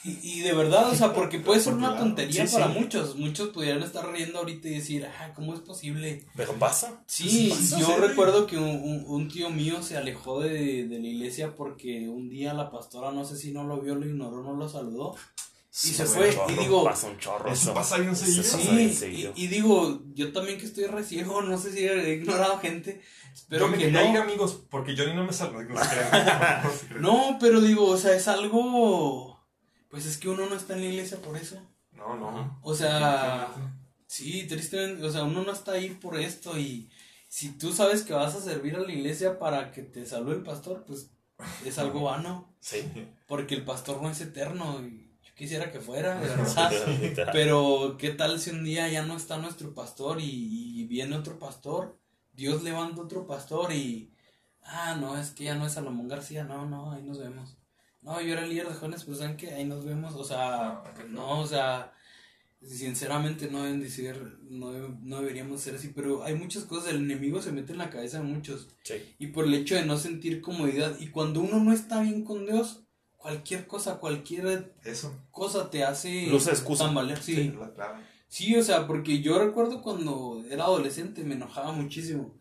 y, 0.05 0.41
de 0.41 0.53
verdad, 0.53 0.91
o 0.91 0.95
sea, 0.95 1.13
porque 1.13 1.39
puede 1.39 1.61
ser 1.61 1.75
una 1.83 1.97
tontería 1.97 2.45
para 2.47 2.69
muchos, 2.69 3.17
muchos 3.17 3.49
pudieran 3.49 3.83
estar 3.83 4.09
riendo 4.11 4.39
ahorita 4.39 4.69
y 4.69 4.75
decir, 4.75 5.07
ah, 5.07 5.33
¿cómo 5.35 5.55
es 5.55 5.61
posible? 5.61 6.25
Pero 6.37 6.55
pasa. 6.55 7.03
Sí, 7.07 7.53
yo 7.79 7.97
recuerdo 7.97 8.47
que 8.47 8.59
un, 8.59 9.05
un, 9.07 9.29
tío 9.29 9.51
mío 9.51 9.83
se 9.83 9.97
alejó 9.97 10.41
de, 10.41 10.87
de 10.87 10.99
la 11.01 11.07
iglesia 11.07 11.55
porque 11.57 12.09
un 12.09 12.29
día 12.29 12.55
la 12.55 12.71
pastora, 12.71 13.11
no 13.11 13.25
sé 13.25 13.37
si 13.37 13.51
no 13.53 13.65
lo 13.65 13.81
vio, 13.81 13.97
lo 13.97 14.07
ignoró, 14.07 14.43
no 14.43 14.55
lo 14.55 14.69
saludó. 14.69 15.17
Y 15.73 15.93
se 15.93 16.05
fue, 16.05 16.37
y 16.49 16.53
digo. 16.55 16.85
Pasa 16.85 17.07
un 17.07 17.19
chorro. 17.19 17.51
Eso 17.51 17.73
pasa 17.73 17.99
bien 17.99 18.17
seguido. 18.17 18.43
Sí, 18.43 19.31
y, 19.37 19.47
digo, 19.47 20.03
yo 20.15 20.33
también 20.33 20.59
que 20.59 20.67
estoy 20.67 20.87
recién, 20.87 21.29
no 21.29 21.59
sé 21.59 21.73
si 21.73 21.87
he 21.87 22.15
ignorado 22.15 22.59
gente. 22.59 23.01
Espero 23.33 23.73
que 23.73 23.91
no. 23.91 24.01
amigos, 24.21 24.65
porque 24.69 24.97
yo 24.97 25.07
ni 25.07 25.15
no 25.15 25.25
me 25.25 25.33
salgo. 25.33 25.61
No, 27.01 27.39
pero 27.41 27.61
digo, 27.61 27.87
o 27.87 27.97
sea, 27.97 28.15
es 28.17 28.27
algo. 28.27 29.41
Pues 29.89 30.07
es 30.07 30.19
que 30.19 30.29
uno 30.29 30.47
no 30.47 30.57
está 30.57 30.75
en 30.75 30.81
la 30.81 30.87
iglesia 30.87 31.21
por 31.23 31.37
eso. 31.37 31.61
No, 31.93 32.17
no. 32.17 32.59
O 32.63 32.75
sea, 32.75 33.49
sí, 34.07 34.47
tristemente, 34.49 35.05
o 35.05 35.11
sea, 35.11 35.25
uno 35.25 35.43
no 35.43 35.53
está 35.53 35.73
ahí 35.73 35.91
por 35.91 36.19
esto 36.19 36.59
y 36.59 36.91
si 37.29 37.57
tú 37.59 37.73
sabes 37.73 38.03
que 38.03 38.13
vas 38.13 38.35
a 38.35 38.41
servir 38.41 38.75
a 38.75 38.81
la 38.81 38.93
iglesia 38.93 39.39
para 39.39 39.71
que 39.71 39.83
te 39.83 40.05
salve 40.05 40.33
el 40.33 40.43
pastor, 40.43 40.85
pues 40.85 41.11
es 41.65 41.79
algo 41.79 42.03
vano. 42.05 42.53
Sí. 42.61 42.83
Porque 43.27 43.55
el 43.55 43.65
pastor 43.65 44.03
no 44.03 44.11
es 44.11 44.21
eterno 44.21 44.81
y 44.83 45.10
quisiera 45.41 45.73
que 45.73 45.81
fuera, 45.81 46.21
Pero, 47.33 47.97
¿qué 47.99 48.11
tal 48.11 48.39
si 48.39 48.51
un 48.51 48.63
día 48.63 48.91
ya 48.91 49.07
no 49.07 49.17
está 49.17 49.39
nuestro 49.39 49.73
pastor 49.73 50.19
y, 50.21 50.85
viene 50.85 51.17
otro 51.17 51.39
pastor? 51.39 51.99
Dios 52.35 52.63
levanta 52.63 53.01
otro 53.01 53.27
pastor 53.27 53.73
y. 53.73 54.13
Ah, 54.63 54.99
no, 55.01 55.19
es 55.19 55.31
que 55.31 55.45
ya 55.45 55.55
no 55.55 55.65
es 55.65 55.73
Salomón 55.73 56.09
García, 56.09 56.45
no, 56.45 56.67
no, 56.67 56.93
ahí 56.93 57.03
nos 57.03 57.19
vemos. 57.19 57.57
No, 58.03 58.21
yo 58.21 58.35
era 58.35 58.45
el 58.45 58.51
líder 58.51 58.69
de 58.69 58.75
jóvenes, 58.75 59.05
pues 59.05 59.17
saben 59.17 59.39
que 59.39 59.51
ahí 59.51 59.65
nos 59.65 59.83
vemos, 59.83 60.15
o 60.15 60.25
sea, 60.25 60.83
no, 61.09 61.41
o 61.41 61.47
sea, 61.47 61.95
sinceramente 62.63 63.51
no 63.51 63.63
deben 63.63 63.81
decir, 63.81 64.41
no, 64.43 64.73
no 65.01 65.21
deberíamos 65.23 65.63
ser 65.63 65.77
así, 65.77 65.89
pero 65.89 66.23
hay 66.23 66.35
muchas 66.35 66.65
cosas, 66.65 66.91
el 66.91 66.97
enemigo 66.97 67.41
se 67.41 67.53
mete 67.53 67.73
en 67.73 67.79
la 67.79 67.89
cabeza 67.89 68.19
de 68.19 68.25
muchos. 68.25 68.69
Y 69.19 69.29
por 69.29 69.47
el 69.47 69.55
hecho 69.55 69.75
de 69.75 69.87
no 69.87 69.97
sentir 69.97 70.43
comodidad, 70.43 70.99
y 71.01 71.09
cuando 71.09 71.41
uno 71.41 71.61
no 71.61 71.73
está 71.73 72.03
bien 72.03 72.25
con 72.25 72.45
Dios, 72.45 72.85
cualquier 73.21 73.67
cosa, 73.67 73.99
cualquier 73.99 74.73
Eso. 74.85 75.15
cosa 75.31 75.71
te 75.71 75.85
hace 75.85 76.27
Luce 76.29 76.51
excusa. 76.51 76.85
tambalear. 76.87 77.23
Sí, 77.23 77.35
Sí. 77.35 77.53
la 77.59 77.73
clave. 77.73 78.01
sí, 78.29 78.57
o 78.57 78.63
sea, 78.63 78.87
porque 78.87 79.21
yo 79.21 79.39
recuerdo 79.39 79.83
cuando 79.83 80.43
era 80.51 80.65
adolescente 80.65 81.23
me 81.25 81.35
enojaba 81.35 81.73
muchísimo. 81.73 82.35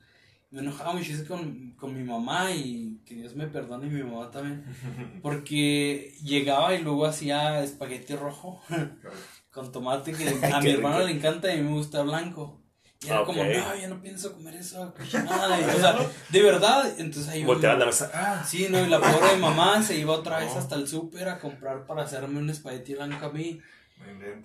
Me 0.51 0.61
enojaba 0.61 0.93
muchísimo 0.93 1.27
con, 1.27 1.71
con 1.77 1.93
mi 1.95 2.03
mamá 2.03 2.51
y 2.51 2.99
que 3.05 3.13
Dios 3.13 3.35
me 3.35 3.45
perdone 3.47 3.85
y 3.85 3.89
mi 3.91 4.01
mamá 4.03 4.31
también. 4.31 4.65
Porque 5.21 6.15
llegaba 6.23 6.73
y 6.73 6.81
luego 6.81 7.05
hacía 7.05 7.63
espagueti 7.63 8.15
rojo 8.15 8.59
con 9.51 9.71
tomate 9.71 10.11
que 10.13 10.27
a 10.53 10.59
mi 10.61 10.71
hermano 10.71 11.05
le 11.05 11.11
encanta 11.11 11.53
y 11.53 11.59
a 11.59 11.61
mí 11.61 11.69
me 11.69 11.75
gusta 11.75 12.01
blanco. 12.01 12.58
Y 13.01 13.07
era 13.07 13.23
como, 13.23 13.41
no, 13.43 13.49
ya 13.75 13.87
no 13.87 14.01
pienso 14.01 14.33
comer 14.33 14.55
eso. 14.55 14.93
Nada. 15.13 15.57
o 15.57 15.79
sea, 15.79 15.97
de 16.29 16.41
verdad, 16.43 16.85
entonces 16.97 17.29
ahí 17.31 17.43
Volteaba 17.45 17.77
la 17.79 17.85
mesa. 17.85 18.11
Ah, 18.13 18.45
Sí, 18.45 18.67
no, 18.69 18.83
y 18.85 18.89
la 18.89 18.99
pobre 18.99 19.37
mamá 19.37 19.81
se 19.81 19.97
iba 19.97 20.13
otra 20.13 20.39
vez 20.39 20.51
No. 20.53 20.59
hasta 20.59 20.75
el 20.75 20.87
súper 20.87 21.29
a 21.29 21.39
comprar 21.39 21.85
para 21.85 22.03
hacerme 22.03 22.39
un 22.39 22.49
espagueti 22.49 22.95
blanco 22.95 23.25
a 23.27 23.31
mí. 23.31 23.59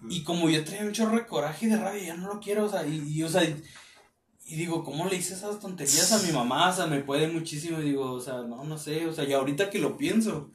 Y 0.09 0.23
como 0.23 0.49
yo 0.51 0.65
traía 0.65 0.83
un 0.83 0.93
chorro 0.93 1.17
de 1.17 1.27
coraje 1.27 1.67
y 1.67 1.69
de 1.71 1.77
rabia, 1.77 2.03
ya 2.05 2.15
no 2.17 2.33
lo 2.33 2.41
quiero, 2.41 2.65
o 2.65 2.69
sea, 2.69 2.87
y, 2.87 3.03
y, 3.09 3.23
o 3.23 3.29
sea, 3.29 3.45
y, 3.45 3.61
y 4.47 4.57
digo, 4.57 4.83
¿cómo 4.85 5.07
le 5.07 5.17
hice 5.17 5.35
esas 5.35 5.61
tonterías 5.61 6.11
a 6.13 6.19
mi 6.27 6.33
mamá? 6.33 6.71
O 6.71 6.73
sea, 6.75 6.87
me 6.87 7.01
puede 7.01 7.29
muchísimo, 7.29 7.81
y 7.81 7.85
digo, 7.85 8.13
o 8.13 8.21
sea, 8.21 8.35
no, 8.43 8.65
no 8.65 8.79
sé, 8.79 9.07
o 9.07 9.13
sea, 9.13 9.25
y 9.25 9.33
ahorita 9.33 9.71
que 9.71 9.79
lo 9.79 9.97
pienso, 9.97 10.51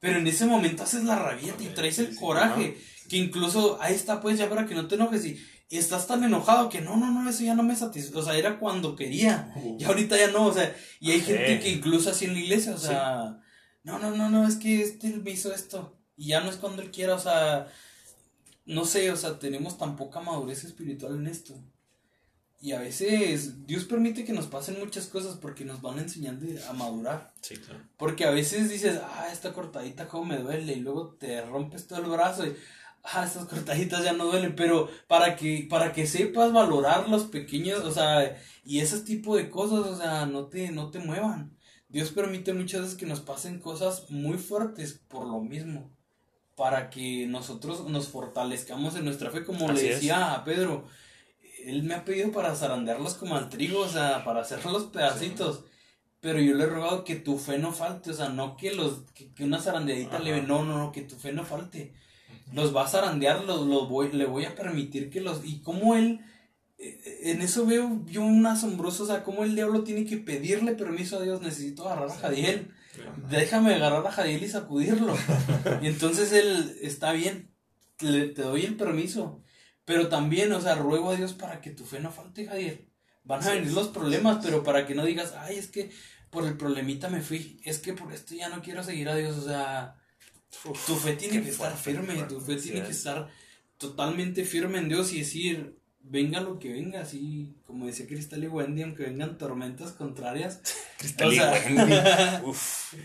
pero 0.00 0.18
en 0.18 0.26
ese 0.26 0.44
momento 0.46 0.82
haces 0.82 1.04
la 1.04 1.18
rabieta 1.18 1.62
y 1.62 1.68
traes 1.68 1.98
el 1.98 2.08
Sí, 2.08 2.12
sí, 2.12 2.18
coraje, 2.20 2.78
que 3.08 3.16
incluso, 3.16 3.78
ahí 3.80 3.94
está, 3.94 4.20
pues, 4.20 4.36
ya 4.38 4.48
para 4.50 4.66
que 4.66 4.74
no 4.74 4.86
te 4.86 4.96
enojes 4.96 5.24
y, 5.24 5.40
y 5.72 5.78
estás 5.78 6.06
tan 6.06 6.22
enojado 6.22 6.68
que 6.68 6.82
no, 6.82 6.98
no, 6.98 7.10
no, 7.10 7.30
eso 7.30 7.44
ya 7.44 7.54
no 7.54 7.62
me 7.62 7.74
satisface, 7.74 8.18
o 8.18 8.22
sea, 8.22 8.36
era 8.36 8.58
cuando 8.58 8.94
quería, 8.94 9.50
Uh, 9.56 9.78
y 9.80 9.84
ahorita 9.84 10.18
ya 10.18 10.30
no, 10.30 10.44
o 10.44 10.52
sea, 10.52 10.76
y 11.00 11.12
hay 11.12 11.20
gente 11.22 11.60
que 11.60 11.70
incluso 11.70 12.10
así 12.10 12.26
en 12.26 12.34
la 12.34 12.40
iglesia, 12.40 12.74
o 12.74 12.78
sea, 12.78 13.40
no, 13.82 13.98
no, 13.98 14.10
no, 14.10 14.28
no, 14.28 14.46
es 14.46 14.56
que 14.56 14.82
este 14.82 15.08
me 15.16 15.30
hizo 15.30 15.50
esto, 15.50 15.96
y 16.14 16.26
ya 16.26 16.42
no 16.42 16.50
es 16.50 16.56
cuando 16.56 16.82
él 16.82 16.90
quiera, 16.90 17.14
o 17.14 17.18
sea, 17.18 17.68
no 18.66 18.84
sé, 18.84 19.10
o 19.10 19.16
sea, 19.16 19.38
tenemos 19.38 19.78
tan 19.78 19.96
poca 19.96 20.20
madurez 20.20 20.62
espiritual 20.64 21.14
en 21.14 21.26
esto. 21.26 21.58
Y 22.60 22.72
a 22.72 22.78
veces 22.78 23.66
Dios 23.66 23.84
permite 23.86 24.24
que 24.24 24.32
nos 24.32 24.46
pasen 24.46 24.78
muchas 24.78 25.06
cosas 25.06 25.36
porque 25.36 25.64
nos 25.64 25.82
van 25.82 25.98
enseñando 25.98 26.46
a 26.68 26.72
madurar. 26.72 27.32
sí, 27.40 27.56
claro. 27.56 27.80
Porque 27.96 28.24
a 28.24 28.30
veces 28.30 28.70
dices, 28.70 29.00
ah, 29.02 29.30
esta 29.32 29.52
cortadita 29.52 30.06
cómo 30.06 30.26
me 30.26 30.38
duele, 30.38 30.74
y 30.74 30.80
luego 30.80 31.16
te 31.18 31.40
rompes 31.40 31.88
todo 31.88 31.98
el 32.00 32.10
brazo 32.10 32.46
y, 32.46 32.54
ah, 33.02 33.24
estas 33.24 33.46
cortaditas 33.46 34.04
ya 34.04 34.12
no 34.12 34.26
duelen, 34.26 34.54
pero 34.56 34.88
para 35.08 35.36
que, 35.36 35.66
para 35.68 35.92
que 35.92 36.06
sepas 36.06 36.52
valorar 36.52 37.08
los 37.08 37.24
pequeños, 37.24 37.84
o 37.84 37.92
sea, 37.92 38.38
y 38.64 38.80
ese 38.80 39.00
tipo 39.00 39.36
de 39.36 39.50
cosas, 39.50 39.80
o 39.86 39.96
sea, 39.96 40.26
no 40.26 40.46
te, 40.46 40.70
no 40.70 40.90
te 40.90 40.98
muevan. 40.98 41.56
Dios 41.88 42.10
permite 42.10 42.54
muchas 42.54 42.82
veces 42.82 42.96
que 42.96 43.06
nos 43.06 43.20
pasen 43.20 43.60
cosas 43.60 44.10
muy 44.10 44.38
fuertes 44.38 45.00
por 45.08 45.26
lo 45.26 45.40
mismo, 45.40 45.90
para 46.56 46.90
que 46.90 47.26
nosotros 47.26 47.86
nos 47.88 48.08
fortalezcamos 48.08 48.96
en 48.96 49.04
nuestra 49.04 49.30
fe, 49.30 49.44
como 49.44 49.68
Así 49.68 49.82
le 49.82 49.88
es. 49.90 49.94
decía 49.96 50.32
a 50.34 50.44
Pedro. 50.44 50.86
Él 51.64 51.82
me 51.84 51.94
ha 51.94 52.04
pedido 52.04 52.32
para 52.32 52.56
zarandearlos 52.56 53.14
como 53.14 53.36
al 53.36 53.48
trigo, 53.48 53.80
o 53.80 53.88
sea, 53.88 54.24
para 54.24 54.40
hacerlos 54.40 54.84
pedacitos. 54.84 55.64
Pero 56.20 56.40
yo 56.40 56.54
le 56.54 56.64
he 56.64 56.66
rogado 56.66 57.04
que 57.04 57.16
tu 57.16 57.36
fe 57.38 57.58
no 57.58 57.72
falte, 57.72 58.10
o 58.10 58.14
sea, 58.14 58.28
no 58.28 58.56
que 58.56 58.72
los 58.72 59.02
que, 59.12 59.32
que 59.34 59.44
una 59.44 59.60
zarandeadita 59.60 60.16
Ajá. 60.16 60.24
le 60.24 60.42
no, 60.42 60.64
no, 60.64 60.78
no, 60.78 60.92
que 60.92 61.02
tu 61.02 61.16
fe 61.16 61.32
no 61.32 61.44
falte. 61.44 61.94
Los 62.52 62.74
va 62.74 62.84
a 62.84 62.88
zarandear, 62.88 63.44
los, 63.44 63.66
los 63.66 63.88
voy, 63.88 64.12
le 64.12 64.26
voy 64.26 64.44
a 64.44 64.54
permitir 64.54 65.10
que 65.10 65.20
los 65.20 65.44
y 65.44 65.60
como 65.60 65.94
él 65.94 66.20
eh, 66.82 67.30
en 67.30 67.42
eso 67.42 67.64
veo 67.64 68.04
yo 68.06 68.22
un 68.22 68.44
asombroso, 68.44 69.04
o 69.04 69.06
sea, 69.06 69.22
cómo 69.22 69.44
el 69.44 69.54
diablo 69.54 69.84
tiene 69.84 70.04
que 70.04 70.16
pedirle 70.16 70.72
permiso 70.72 71.18
a 71.18 71.22
Dios, 71.22 71.40
necesito 71.40 71.86
agarrar 71.86 72.10
a 72.10 72.18
Jadiel. 72.18 72.72
Déjame 73.30 73.74
agarrar 73.74 74.04
a 74.04 74.10
Jadiel 74.10 74.42
y 74.42 74.48
sacudirlo. 74.48 75.14
y 75.80 75.86
entonces 75.86 76.32
él 76.32 76.76
está 76.82 77.12
bien, 77.12 77.54
le, 78.00 78.28
te 78.28 78.42
doy 78.42 78.64
el 78.64 78.76
permiso. 78.76 79.40
Pero 79.84 80.08
también, 80.08 80.52
o 80.52 80.60
sea, 80.60 80.74
ruego 80.74 81.10
a 81.10 81.16
Dios 81.16 81.34
para 81.34 81.60
que 81.60 81.70
tu 81.70 81.84
fe 81.84 82.00
no 82.00 82.10
falte, 82.10 82.46
Jadiel. 82.46 82.88
Van 83.22 83.42
a 83.44 83.52
venir 83.52 83.72
los 83.72 83.88
problemas, 83.88 84.38
pero 84.42 84.64
para 84.64 84.84
que 84.84 84.96
no 84.96 85.04
digas, 85.04 85.34
ay, 85.38 85.58
es 85.58 85.68
que 85.68 85.90
por 86.30 86.44
el 86.44 86.56
problemita 86.56 87.08
me 87.08 87.20
fui, 87.20 87.60
es 87.64 87.78
que 87.78 87.92
por 87.92 88.12
esto 88.12 88.34
ya 88.34 88.48
no 88.48 88.62
quiero 88.62 88.82
seguir 88.82 89.08
a 89.08 89.14
Dios, 89.14 89.36
o 89.36 89.44
sea, 89.44 90.01
tu 90.86 90.96
fe 90.96 91.14
tiene 91.14 91.42
que 91.42 91.50
estar 91.50 91.74
firme, 91.76 92.14
fuerte, 92.14 92.34
tu 92.34 92.40
fe 92.40 92.56
tiene 92.56 92.82
que 92.82 92.90
es. 92.90 92.96
estar 92.98 93.28
totalmente 93.78 94.44
firme 94.44 94.78
en 94.78 94.88
Dios 94.88 95.12
y 95.12 95.20
decir, 95.20 95.76
venga 96.00 96.40
lo 96.40 96.58
que 96.58 96.72
venga, 96.72 97.00
así 97.00 97.56
como 97.66 97.86
decía 97.86 98.06
Cristal 98.06 98.44
y 98.44 98.48
Wendy, 98.48 98.82
aunque 98.82 99.04
vengan 99.04 99.38
tormentas 99.38 99.92
contrarias, 99.92 100.60
Cristal 100.98 101.28
O 101.28 101.32
y 101.32 101.36
sea- 101.36 101.50
Wendy. 101.52 101.94
Uf. 102.44 102.94
Ah, 102.94 102.96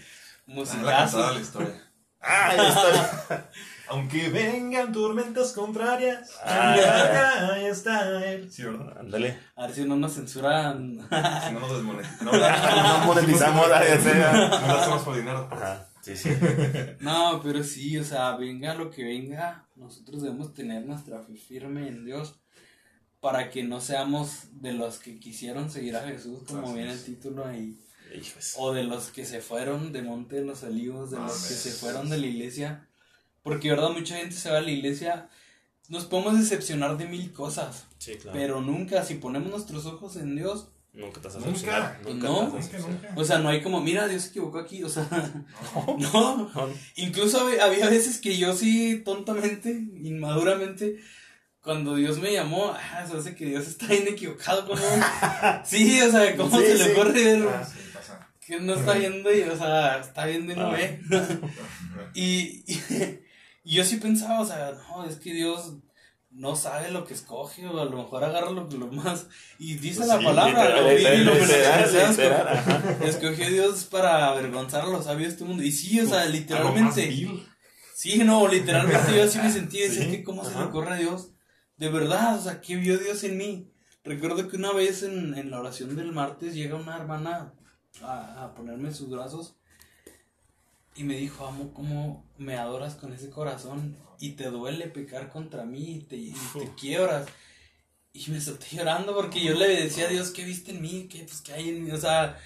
la 0.47 0.53
musicazo. 0.53 1.33
la 1.33 1.39
historia. 1.41 1.83
Ah, 2.19 2.51
ya 2.57 2.67
está. 2.69 3.49
Aunque 3.89 4.29
vengan 4.29 4.91
tormentas 4.91 5.53
contrarias, 5.53 6.31
Ah. 6.43 7.51
ahí 7.53 7.65
está 7.65 8.25
él. 8.25 8.51
Sí, 8.51 8.63
¿verdad? 8.63 8.97
Ándale. 8.99 9.39
A 9.55 9.67
ver 9.67 9.75
si 9.75 9.85
no 9.85 9.95
nos 9.95 10.15
censuran. 10.15 10.95
Si 10.97 11.53
no 11.53 11.59
nos 11.59 11.73
desmonetizamos. 11.77 12.33
No, 12.33 12.99
No 12.99 13.05
monetizamos, 13.05 13.67
sea. 13.67 14.31
No 14.33 14.67
lo 14.67 14.79
hacemos 14.79 15.03
por 15.03 15.15
dinero. 15.15 15.47
Ajá, 15.51 15.87
sí, 16.15 16.15
sí. 16.15 16.29
No, 17.01 17.41
pero 17.43 17.63
sí, 17.63 17.97
o 17.97 18.03
sea, 18.03 18.35
venga 18.37 18.73
lo 18.73 18.89
que 18.89 19.03
venga, 19.03 19.67
nosotros 19.75 20.21
debemos 20.23 20.53
tener 20.53 20.85
nuestra 20.85 21.19
fe 21.21 21.35
firme 21.35 21.87
en 21.87 22.05
Dios 22.05 22.39
para 23.19 23.49
que 23.49 23.63
no 23.63 23.81
seamos 23.81 24.61
de 24.61 24.73
los 24.73 24.99
que 24.99 25.19
quisieron 25.19 25.69
seguir 25.71 25.95
a 25.95 26.07
Jesús, 26.07 26.43
como 26.47 26.73
viene 26.73 26.91
el 26.93 27.03
título 27.03 27.45
ahí, 27.45 27.77
Hijos. 28.15 28.53
o 28.57 28.73
de 28.73 28.83
los 28.83 29.09
que 29.09 29.25
se 29.25 29.41
fueron 29.41 29.91
de 29.91 30.01
Monte 30.03 30.37
de 30.37 30.45
los 30.45 30.63
Olivos, 30.63 31.11
de 31.11 31.17
los 31.17 31.33
que 31.47 31.53
se 31.55 31.71
fueron 31.71 32.09
de 32.09 32.17
la 32.19 32.27
iglesia, 32.27 32.87
porque 33.41 33.69
verdad 33.69 33.89
mucha 33.89 34.15
gente 34.17 34.35
se 34.35 34.51
va 34.51 34.59
a 34.59 34.61
la 34.61 34.71
iglesia, 34.71 35.29
nos 35.89 36.05
podemos 36.05 36.37
decepcionar 36.37 36.97
de 36.97 37.05
mil 37.07 37.33
cosas, 37.33 37.87
Sí, 37.97 38.15
claro. 38.17 38.37
pero 38.37 38.61
nunca, 38.61 39.03
si 39.03 39.15
ponemos 39.15 39.49
nuestros 39.49 39.85
ojos 39.87 40.15
en 40.17 40.35
Dios, 40.35 40.69
Nunca 40.97 41.21
te 41.21 41.27
vas 41.27 41.35
a 41.37 41.39
Nunca. 41.39 41.99
No. 42.05 42.11
Nunca, 42.49 42.77
nunca. 42.79 43.13
o 43.15 43.23
sea, 43.23 43.37
no 43.37 43.49
hay 43.49 43.61
como, 43.61 43.79
mira, 43.81 44.07
Dios 44.07 44.23
se 44.23 44.29
equivocó 44.29 44.57
aquí, 44.59 44.83
o 44.83 44.89
sea, 44.89 45.07
no, 45.99 46.49
No, 46.53 46.69
Incluso 46.95 47.39
había, 47.41 47.89
veces 47.89 48.19
que 48.19 48.37
yo 48.37 48.53
sí, 48.55 49.01
tontamente, 49.05 49.69
inmaduramente, 49.71 50.97
cuando 51.61 51.95
Dios 51.95 52.17
me 52.19 52.33
llamó, 52.33 52.73
ah, 52.73 53.05
se 53.09 53.15
hace 53.17 53.35
que 53.35 53.45
Dios 53.45 53.67
está 53.67 53.87
bien 53.87 54.07
equivocado 54.07 54.65
con 54.67 54.77
uno. 54.79 55.05
Sí, 55.65 56.01
o 56.01 56.09
sea, 56.11 56.35
¿cómo 56.35 56.57
Sí, 56.59 56.65
se 56.65 56.75
le 56.77 56.93
ocurre 56.93 57.47
Ah, 57.47 57.63
sí, 57.63 57.79
pasa. 57.93 58.29
que 58.39 58.59
no 58.59 58.73
está 58.73 58.93
viendo 58.93 59.33
y, 59.33 59.41
o 59.43 59.55
sea, 59.57 59.99
está 59.99 60.25
viendo 60.25 60.53
y 60.53 60.55
no 60.55 60.67
Ah. 60.67 60.71
ve? 60.71 61.01
Y 62.13 62.63
yo 63.65 63.83
sí 63.83 63.97
pensaba, 63.97 64.39
o 64.41 64.45
sea, 64.45 64.71
no, 64.89 65.03
es 65.05 65.17
que 65.17 65.33
Dios 65.33 65.73
no 66.37 66.55
sabe 66.55 66.91
lo 66.91 67.03
que 67.05 67.13
escoge, 67.15 67.65
o 67.67 67.79
a 67.81 67.85
lo 67.85 67.97
mejor 67.97 68.23
agarra 68.23 68.51
lo, 68.51 68.63
lo 68.69 68.87
más. 68.87 69.27
Y 69.57 69.75
dice 69.75 69.97
Pues 69.97 70.07
la 70.09 70.19
sí, 70.19 70.25
palabra, 70.25 70.63
literal, 70.63 70.83
lo 70.83 70.89
vil 70.89 70.97
y 71.21 71.23
lo 71.25 71.33
literal, 71.33 71.79
menospreciado 71.79 72.11
literal, 72.11 72.97
escogió- 73.03 73.49
Dios 73.49 73.83
para 73.85 74.27
avergonzar 74.29 74.83
a 74.83 74.87
los 74.87 75.05
sabios 75.05 75.29
de 75.29 75.33
este 75.33 75.43
mundo. 75.45 75.63
Y 75.63 75.71
sí, 75.71 75.99
o 75.99 76.07
sea, 76.07 76.25
literalmente. 76.25 77.11
Sí, 77.95 78.19
no, 78.23 78.47
literalmente 78.47 79.15
yo 79.17 79.23
así 79.23 79.39
me 79.39 79.51
sentí, 79.59 79.79
decía 79.79 80.05
Sí, 80.05 80.11
que 80.11 80.23
cómo 80.23 80.45
se 80.45 80.53
le 80.55 80.61
ocurre 80.65 80.93
a 80.93 80.97
Dios. 80.97 81.31
De 81.77 81.89
verdad, 81.89 82.37
o 82.37 82.41
sea, 82.41 82.61
¿qué 82.61 82.75
vio 82.75 82.97
Dios 82.97 83.23
en 83.23 83.37
mí? 83.37 83.71
Recuerdo 84.03 84.47
que 84.47 84.55
una 84.57 84.71
vez 84.71 85.03
en, 85.03 85.33
en 85.35 85.49
la 85.51 85.59
oración 85.59 85.95
del 85.95 86.11
martes 86.11 86.53
llega 86.55 86.75
una 86.75 86.95
hermana 86.97 87.53
a, 88.03 88.43
a 88.45 88.53
ponerme 88.53 88.89
en 88.89 88.95
sus 88.95 89.09
brazos 89.09 89.55
y 90.97 91.03
me 91.03 91.15
dijo, 91.15 91.45
amo, 91.45 91.73
cómo 91.73 92.25
me 92.37 92.57
adoras 92.57 92.95
con 92.95 93.13
ese 93.13 93.29
corazón 93.29 93.95
y 94.19 94.31
te 94.31 94.45
duele 94.49 94.87
pecar 94.87 95.29
contra 95.29 95.63
mí 95.63 95.97
y 95.97 95.99
te, 96.01 96.15
y 96.15 96.33
te 96.53 96.73
quiebras. 96.75 97.27
Y 98.13 98.31
me 98.31 98.41
solté 98.41 98.75
llorando 98.75 99.15
porque 99.15 99.43
yo 99.43 99.53
le 99.53 99.67
decía 99.67 100.05
a 100.05 100.09
Dios, 100.09 100.31
¿qué 100.31 100.43
viste 100.43 100.71
en 100.71 100.81
mí? 100.81 101.07
¿Qué, 101.09 101.19
pues, 101.23 101.41
¿qué 101.41 101.53
hay 101.53 101.69
en 101.69 101.83
mí? 101.83 101.91
O 101.91 101.97
sea, 101.97 102.39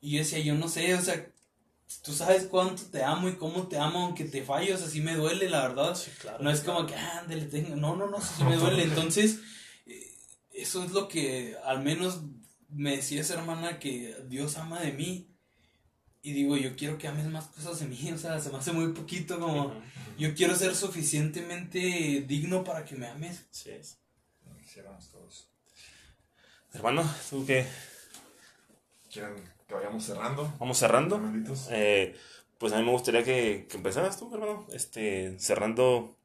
y 0.00 0.12
yo 0.12 0.18
decía, 0.20 0.38
yo 0.38 0.54
no 0.54 0.68
sé, 0.68 0.94
o 0.94 1.02
sea, 1.02 1.30
tú 2.02 2.12
sabes 2.12 2.44
cuánto 2.44 2.84
te 2.84 3.02
amo 3.02 3.28
y 3.28 3.36
cómo 3.36 3.68
te 3.68 3.78
amo, 3.78 4.04
aunque 4.04 4.24
te 4.24 4.42
fallo, 4.42 4.74
o 4.74 4.78
sea, 4.78 4.88
sí 4.88 5.00
me 5.00 5.14
duele, 5.14 5.50
la 5.50 5.68
verdad. 5.68 5.94
Sí, 5.94 6.10
claro. 6.18 6.42
No 6.42 6.50
es 6.50 6.60
como 6.60 6.86
que, 6.86 6.94
ah, 6.94 7.20
ándale, 7.20 7.44
tengo. 7.46 7.76
No, 7.76 7.94
no, 7.96 8.08
no, 8.08 8.20
sí 8.20 8.44
me 8.48 8.56
duele. 8.56 8.84
Entonces, 8.84 9.40
eh, 9.86 10.14
eso 10.52 10.82
es 10.84 10.92
lo 10.92 11.08
que 11.08 11.56
al 11.64 11.82
menos 11.82 12.22
me 12.70 12.96
decía 12.96 13.20
esa 13.20 13.34
hermana 13.34 13.78
que 13.78 14.16
Dios 14.28 14.56
ama 14.56 14.80
de 14.80 14.92
mí. 14.92 15.34
Y 16.22 16.32
digo, 16.32 16.56
yo 16.56 16.74
quiero 16.76 16.98
que 16.98 17.08
ames 17.08 17.26
más 17.26 17.46
cosas 17.46 17.78
de 17.80 17.86
mí, 17.86 18.10
o 18.14 18.18
sea, 18.18 18.40
se 18.40 18.50
me 18.50 18.58
hace 18.58 18.72
muy 18.72 18.92
poquito 18.92 19.38
como, 19.38 19.72
yo 20.18 20.34
quiero 20.34 20.54
ser 20.56 20.74
suficientemente 20.74 22.24
digno 22.26 22.64
para 22.64 22.84
que 22.84 22.96
me 22.96 23.06
ames. 23.06 23.46
Sí 23.50 23.70
es. 23.70 23.98
Quisiéramos 24.60 25.08
todos. 25.08 25.48
Hermano, 26.72 27.02
¿tú 27.30 27.46
qué? 27.46 27.66
¿Quieren 29.10 29.34
que 29.66 29.74
vayamos 29.74 30.04
cerrando? 30.04 30.52
Vamos 30.58 30.78
cerrando. 30.78 31.20
Eh, 31.70 32.14
pues 32.58 32.72
a 32.72 32.78
mí 32.78 32.84
me 32.84 32.90
gustaría 32.90 33.24
que, 33.24 33.66
que 33.68 33.76
empezaras 33.76 34.18
tú, 34.18 34.32
hermano. 34.34 34.66
Este, 34.72 35.38
cerrando, 35.38 36.16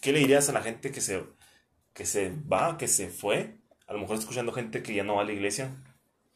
¿qué 0.00 0.12
le 0.12 0.18
dirías 0.18 0.48
a 0.48 0.52
la 0.52 0.62
gente 0.62 0.90
que 0.90 1.00
se, 1.00 1.22
que 1.92 2.06
se 2.06 2.32
va, 2.50 2.76
que 2.78 2.88
se 2.88 3.08
fue? 3.08 3.56
A 3.86 3.92
lo 3.92 4.00
mejor 4.00 4.18
escuchando 4.18 4.52
gente 4.52 4.82
que 4.82 4.94
ya 4.94 5.04
no 5.04 5.16
va 5.16 5.22
a 5.22 5.24
la 5.24 5.32
iglesia, 5.32 5.70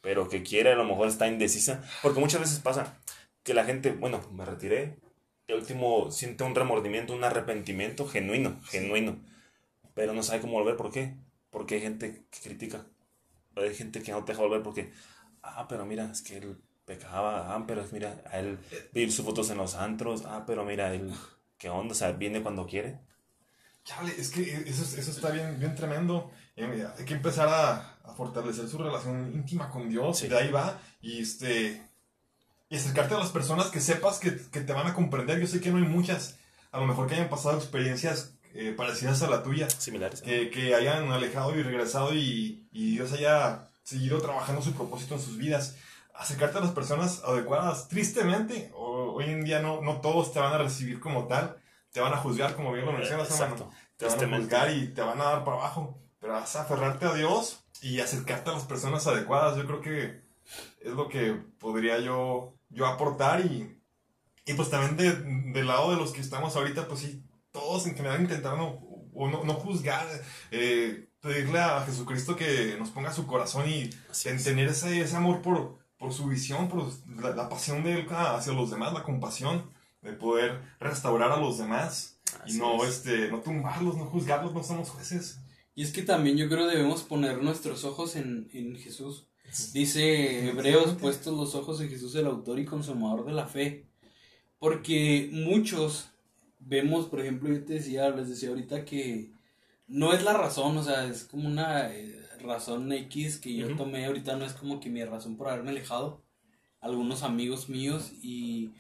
pero 0.01 0.29
que 0.29 0.43
quiere, 0.43 0.73
a 0.73 0.77
lo 0.77 0.85
mejor 0.85 1.09
está 1.09 1.27
indecisa. 1.27 1.83
Porque 2.03 2.21
muchas 2.21 2.41
veces 2.41 2.59
pasa 2.61 2.99
que 3.43 3.55
la 3.55 3.65
gente, 3.65 3.93
bueno, 3.93 4.21
me 4.33 4.45
retiré, 4.45 4.99
el 5.47 5.57
último 5.57 6.11
siente 6.11 6.45
un 6.45 6.55
remordimiento, 6.55 7.15
un 7.15 7.25
arrepentimiento 7.25 8.07
genuino, 8.07 8.61
genuino, 8.65 9.21
pero 9.95 10.13
no 10.13 10.23
sabe 10.23 10.41
cómo 10.41 10.55
volver, 10.55 10.77
¿por 10.77 10.91
qué? 10.91 11.15
Porque 11.51 11.77
hay 11.77 11.81
gente 11.81 12.27
que 12.31 12.41
critica, 12.41 12.87
hay 13.55 13.75
gente 13.75 14.03
que 14.03 14.13
no 14.13 14.25
te 14.25 14.33
deja 14.33 14.43
volver 14.43 14.63
porque, 14.63 14.93
ah, 15.43 15.67
pero 15.69 15.87
mira, 15.87 16.11
es 16.11 16.23
que 16.23 16.39
él 16.39 16.57
pecaba, 16.85 17.55
ah, 17.55 17.65
pero 17.67 17.85
mira, 17.93 18.23
a 18.31 18.39
él 18.39 18.59
vivir 18.93 19.13
sus 19.13 19.25
fotos 19.25 19.51
en 19.51 19.59
los 19.59 19.75
antros, 19.75 20.25
ah, 20.27 20.45
pero 20.47 20.65
mira, 20.65 20.93
él, 20.93 21.13
¿qué 21.59 21.69
onda? 21.69 21.93
O 21.93 21.97
sea, 21.97 22.13
viene 22.13 22.43
cuando 22.43 22.67
quiere. 22.67 22.99
Chale, 23.85 24.13
es 24.19 24.31
que 24.31 24.43
eso, 24.43 24.83
eso 24.83 25.11
está 25.11 25.31
bien, 25.31 25.59
bien 25.61 25.75
tremendo. 25.77 26.33
Hay 26.57 27.05
que 27.05 27.15
empezar 27.15 27.49
a, 27.49 27.96
a 28.07 28.13
fortalecer 28.13 28.69
su 28.69 28.79
relación 28.79 29.33
íntima 29.35 29.71
con 29.71 29.89
Dios. 29.89 30.23
Y 30.23 30.29
de 30.29 30.39
ahí 30.39 30.51
va. 30.51 30.79
Y 31.01 31.23
este. 31.23 31.83
Y 32.69 32.77
acercarte 32.77 33.15
a 33.15 33.19
las 33.19 33.31
personas 33.31 33.67
que 33.69 33.81
sepas 33.81 34.19
que, 34.19 34.37
que, 34.51 34.61
te 34.61 34.73
van 34.73 34.87
a 34.87 34.95
comprender. 34.95 35.39
Yo 35.41 35.47
sé 35.47 35.61
que 35.61 35.71
no 35.71 35.79
hay 35.79 35.85
muchas. 35.85 36.39
A 36.73 36.81
lo 36.81 36.87
mejor 36.87 37.07
que 37.07 37.15
hayan 37.15 37.29
pasado 37.29 37.57
experiencias 37.57 38.35
eh, 38.55 38.75
parecidas 38.77 39.23
a 39.23 39.31
la 39.31 39.43
tuya. 39.43 39.71
Similares. 39.71 40.23
Que, 40.23 40.51
que 40.51 40.75
hayan 40.75 41.11
alejado 41.13 41.55
y 41.57 41.63
regresado 41.63 42.15
y, 42.15 42.69
y 42.73 42.93
Dios 42.93 43.13
haya 43.13 43.71
seguido 43.85 44.21
trabajando 44.21 44.63
su 44.63 44.73
propósito 44.73 45.15
en 45.15 45.21
sus 45.21 45.37
vidas 45.37 45.77
acercarte 46.19 46.59
a 46.59 46.61
las 46.63 46.71
personas 46.71 47.23
adecuadas. 47.25 47.89
Tristemente, 47.89 48.71
hoy 48.75 49.25
en 49.25 49.45
día 49.45 49.61
no, 49.61 49.81
no 49.81 50.01
todos 50.01 50.33
te 50.33 50.41
van 50.41 50.53
a 50.53 50.59
recibir 50.59 51.01
como 51.01 51.27
tal, 51.27 51.57
te 51.93 52.01
van 52.01 52.13
a 52.13 52.19
juzgar, 52.19 52.55
como 52.55 52.73
bien 52.73 52.87
lo 52.87 52.93
mencionas, 52.93 53.31
Exacto. 53.31 53.71
Te 53.97 54.07
van 54.07 54.35
a 54.35 54.39
juzgar 54.39 54.71
y 54.73 54.89
te 54.89 55.01
van 55.01 55.21
a 55.21 55.25
dar 55.25 55.45
para 55.45 55.59
abajo. 55.59 55.99
Pero 56.21 56.35
vas 56.35 56.55
a 56.57 56.63
aferrarte 56.63 57.07
a 57.07 57.15
Dios 57.15 57.65
y 57.83 58.01
acercarte 58.01 58.51
a 58.51 58.55
las 58.55 58.65
personas 58.65 59.07
adecuadas. 59.07 59.57
Yo 59.57 59.67
creo 59.67 59.81
que 59.81 60.21
es 60.81 60.93
lo 60.93 61.09
que 61.09 61.33
podría 61.59 61.99
yo, 61.99 62.55
yo 62.71 62.87
aportar 62.87 63.45
y, 63.45 63.79
y 64.45 64.55
pues 64.55 64.71
también 64.71 64.97
de, 64.97 65.13
del 65.53 65.67
lado 65.67 65.91
de 65.91 65.97
los 65.97 66.13
que 66.13 66.21
estamos 66.21 66.57
ahorita, 66.57 66.89
pues 66.89 67.01
sí, 67.01 67.23
todos 67.53 67.87
en 67.87 67.97
general 67.97 68.21
intentar 68.21 68.57
no, 68.57 68.79
o 69.15 69.29
no, 69.29 69.45
no 69.45 69.55
juzgar, 69.55 70.07
eh, 70.51 71.09
pedirle 71.21 71.59
a 71.59 71.81
Jesucristo 71.83 72.37
que 72.37 72.77
nos 72.79 72.91
ponga 72.91 73.13
su 73.13 73.27
corazón 73.27 73.69
y 73.69 73.91
tener 74.45 74.69
ese, 74.69 75.01
ese 75.01 75.17
amor 75.17 75.43
por, 75.43 75.79
por 75.99 76.13
su 76.13 76.27
visión, 76.27 76.69
por 76.69 76.85
la, 77.35 77.49
pasión 77.49 77.83
de 77.83 77.95
él 77.95 78.07
hacia 78.11 78.53
los 78.53 78.71
demás, 78.71 78.93
la 78.93 79.03
compasión 79.03 79.71
de 80.03 80.13
poder 80.13 80.61
restaurar 80.79 81.33
a 81.33 81.39
los 81.39 81.59
demás 81.59 82.21
y 82.47 82.59
no, 82.59 82.85
este, 82.85 83.29
no 83.31 83.41
tumbarlos, 83.41 83.97
no 83.97 84.05
juzgarlos, 84.07 84.53
no 84.53 84.63
somos 84.63 84.91
jueces. 84.91 85.41
Y 85.77 85.83
es 85.83 85.93
que 85.93 86.03
también 86.03 86.39
yo 86.39 86.49
creo 86.49 86.67
debemos 86.67 87.03
poner 87.03 87.43
nuestros 87.43 87.85
ojos 87.85 88.17
en, 88.17 88.49
en 88.55 88.77
Jesús. 88.77 89.27
Dice 89.75 90.49
Hebreos, 90.49 90.95
puestos 90.95 91.37
los 91.37 91.55
ojos 91.55 91.83
en 91.83 91.91
Jesús, 91.91 92.15
el 92.15 92.27
autor 92.27 92.59
y 92.59 92.65
consumador 92.65 93.27
de 93.27 93.33
la 93.33 93.47
fe. 93.47 93.87
Porque 94.59 95.29
muchos 95.31 96.09
vemos, 96.61 97.07
por 97.07 97.21
ejemplo, 97.21 97.51
yo 97.51 97.63
te 97.63 97.75
decía, 97.75 98.09
les 98.09 98.31
decía 98.31 98.49
ahorita 98.49 98.87
que 98.87 99.33
no 99.87 100.15
es 100.15 100.25
la 100.25 100.33
razón, 100.33 100.79
o 100.79 100.83
sea, 100.83 101.05
es 101.05 101.25
como 101.25 101.47
una 101.47 101.93
eh, 101.95 102.27
razón 102.41 102.91
X 102.91 103.37
que 103.37 103.55
yo 103.55 103.77
tomé 103.77 104.07
ahorita, 104.07 104.35
no 104.37 104.47
es 104.47 104.55
como 104.55 104.81
que 104.81 104.89
mi 104.89 105.05
razón 105.05 105.37
por 105.37 105.49
haberme 105.49 105.71
alejado. 105.71 106.25
Algunos 106.81 107.23
amigos 107.23 107.69
míos 107.69 108.13
y, 108.23 108.71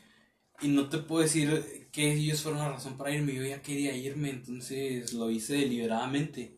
y 0.62 0.68
no 0.68 0.88
te 0.88 0.96
puedo 0.96 1.22
decir 1.22 1.88
que 1.92 2.14
ellos 2.14 2.40
fueron 2.40 2.60
la 2.60 2.70
razón 2.70 2.96
para 2.96 3.14
irme, 3.14 3.34
yo 3.34 3.44
ya 3.44 3.60
quería 3.60 3.94
irme, 3.94 4.30
entonces 4.30 5.12
lo 5.12 5.30
hice 5.30 5.54
deliberadamente. 5.54 6.55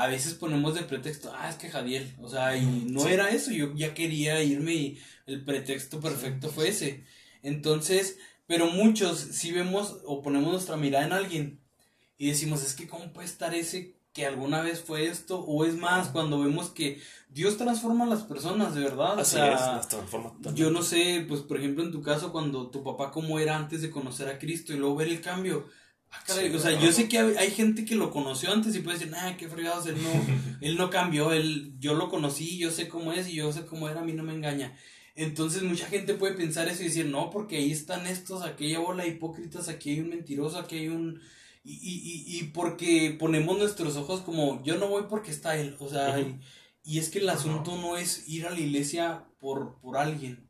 A 0.00 0.06
veces 0.06 0.34
ponemos 0.34 0.74
de 0.74 0.82
pretexto, 0.82 1.30
ah, 1.36 1.50
es 1.50 1.56
que 1.56 1.68
Jadiel, 1.68 2.14
o 2.22 2.28
sea, 2.28 2.56
y 2.56 2.64
no 2.64 3.06
era 3.06 3.28
eso, 3.28 3.50
yo 3.50 3.74
ya 3.74 3.92
quería 3.92 4.42
irme 4.42 4.74
y 4.74 4.98
el 5.26 5.44
pretexto 5.44 6.00
perfecto 6.00 6.48
fue 6.48 6.68
ese. 6.68 7.04
Entonces, 7.42 8.18
pero 8.46 8.66
muchos 8.66 9.18
si 9.18 9.52
vemos 9.52 9.98
o 10.06 10.22
ponemos 10.22 10.52
nuestra 10.52 10.76
mirada 10.76 11.04
en 11.04 11.12
alguien 11.12 11.60
y 12.16 12.28
decimos, 12.28 12.64
es 12.64 12.74
que 12.74 12.88
cómo 12.88 13.12
puede 13.12 13.26
estar 13.26 13.54
ese 13.54 14.00
que 14.12 14.26
alguna 14.26 14.60
vez 14.60 14.80
fue 14.80 15.06
esto, 15.06 15.38
o 15.38 15.64
es 15.64 15.76
más, 15.76 16.08
cuando 16.08 16.40
vemos 16.40 16.70
que 16.70 17.00
Dios 17.28 17.56
transforma 17.56 18.04
a 18.04 18.08
las 18.08 18.24
personas, 18.24 18.74
de 18.74 18.80
verdad. 18.80 19.18
o 19.20 19.24
sea, 19.24 19.80
Yo 20.54 20.70
no 20.70 20.82
sé, 20.82 21.24
pues 21.28 21.42
por 21.42 21.58
ejemplo 21.58 21.84
en 21.84 21.92
tu 21.92 22.02
caso, 22.02 22.32
cuando 22.32 22.70
tu 22.70 22.82
papá 22.82 23.12
cómo 23.12 23.38
era 23.38 23.56
antes 23.56 23.82
de 23.82 23.90
conocer 23.90 24.28
a 24.28 24.38
Cristo 24.38 24.72
y 24.72 24.78
luego 24.78 24.96
ver 24.96 25.08
el 25.08 25.20
cambio. 25.20 25.68
Ah, 26.12 26.24
o 26.54 26.58
sea, 26.58 26.78
yo 26.80 26.92
sé 26.92 27.08
que 27.08 27.18
hay, 27.18 27.50
gente 27.50 27.84
que 27.84 27.94
lo 27.94 28.10
conoció 28.10 28.52
antes 28.52 28.74
y 28.74 28.80
puede 28.80 28.98
decir, 28.98 29.14
ah, 29.16 29.36
qué 29.38 29.48
fregados, 29.48 29.86
él 29.86 29.96
no, 30.02 30.10
él 30.60 30.76
no 30.76 30.90
cambió, 30.90 31.32
él, 31.32 31.72
yo 31.78 31.94
lo 31.94 32.08
conocí, 32.08 32.58
yo 32.58 32.70
sé 32.70 32.88
cómo 32.88 33.12
es 33.12 33.28
y 33.28 33.34
yo 33.34 33.52
sé 33.52 33.66
cómo 33.66 33.88
era, 33.88 34.00
a 34.00 34.04
mí 34.04 34.12
no 34.12 34.22
me 34.22 34.34
engaña. 34.34 34.76
Entonces 35.14 35.62
mucha 35.62 35.86
gente 35.86 36.14
puede 36.14 36.34
pensar 36.34 36.68
eso 36.68 36.82
y 36.82 36.86
decir, 36.86 37.06
no, 37.06 37.30
porque 37.30 37.58
ahí 37.58 37.70
están 37.70 38.06
estos, 38.06 38.42
hay 38.42 38.76
bola 38.76 39.04
de 39.04 39.10
hipócritas, 39.10 39.68
aquí 39.68 39.90
hay 39.90 40.00
un 40.00 40.08
mentiroso, 40.10 40.58
aquí 40.58 40.78
hay 40.78 40.88
un 40.88 41.20
y, 41.62 41.72
y, 41.74 42.38
y, 42.38 42.44
porque 42.44 43.14
ponemos 43.18 43.58
nuestros 43.58 43.96
ojos 43.96 44.22
como 44.22 44.62
yo 44.64 44.78
no 44.78 44.88
voy 44.88 45.04
porque 45.10 45.30
está 45.30 45.58
él, 45.58 45.76
o 45.78 45.90
sea, 45.90 46.18
y, 46.84 46.98
es 46.98 47.10
que 47.10 47.18
el 47.18 47.28
asunto 47.28 47.76
no 47.76 47.98
es 47.98 48.26
ir 48.28 48.46
a 48.46 48.50
la 48.50 48.58
iglesia 48.58 49.26
por, 49.38 49.78
por 49.80 49.98
alguien. 49.98 50.48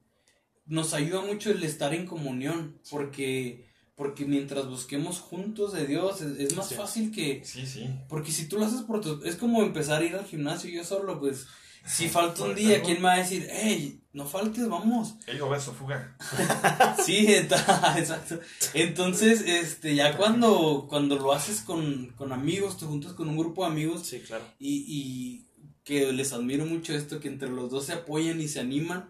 Nos 0.66 0.94
ayuda 0.94 1.22
mucho 1.22 1.50
el 1.50 1.64
estar 1.64 1.94
en 1.94 2.06
comunión, 2.06 2.78
porque 2.90 3.69
porque 4.00 4.24
mientras 4.24 4.66
busquemos 4.66 5.18
juntos 5.18 5.74
de 5.74 5.86
Dios 5.86 6.22
es, 6.22 6.56
más 6.56 6.74
fácil 6.74 7.12
que 7.12 7.42
sí 7.44 7.66
sí 7.66 7.86
porque 8.08 8.32
si 8.32 8.48
tú 8.48 8.56
lo 8.56 8.64
haces 8.64 8.80
por 8.80 9.02
tu 9.02 9.22
es 9.26 9.36
como 9.36 9.62
empezar 9.62 10.00
a 10.00 10.06
ir 10.06 10.14
al 10.14 10.24
gimnasio 10.24 10.70
yo 10.70 10.82
solo 10.84 11.20
pues 11.20 11.46
si 11.86 12.08
falta 12.08 12.44
un 12.44 12.54
día, 12.54 12.82
¿quién 12.82 12.96
me 12.96 13.08
va 13.08 13.12
a 13.12 13.18
decir, 13.18 13.46
hey, 13.50 14.02
no 14.14 14.24
faltes, 14.24 14.68
vamos? 14.68 15.16
Ey, 15.26 15.38
obeso, 15.40 15.72
fuga. 15.72 16.16
sí, 17.04 17.26
exacto. 17.34 18.38
Entonces, 18.74 19.42
este, 19.46 19.94
ya 19.94 20.16
cuando, 20.16 20.86
cuando 20.90 21.16
lo 21.16 21.32
haces 21.32 21.62
con, 21.62 22.08
con 22.16 22.32
amigos, 22.32 22.76
te 22.76 22.84
juntas 22.84 23.14
con 23.14 23.30
un 23.30 23.38
grupo 23.38 23.64
de 23.64 23.70
amigos. 23.70 24.06
Sí, 24.06 24.20
claro. 24.20 24.44
Y, 24.58 24.84
y 24.86 25.46
que 25.84 26.12
les 26.12 26.34
admiro 26.34 26.66
mucho 26.66 26.94
esto, 26.94 27.18
que 27.18 27.28
entre 27.28 27.48
los 27.48 27.70
dos 27.70 27.86
se 27.86 27.94
apoyan 27.94 28.42
y 28.42 28.48
se 28.48 28.60
animan 28.60 29.08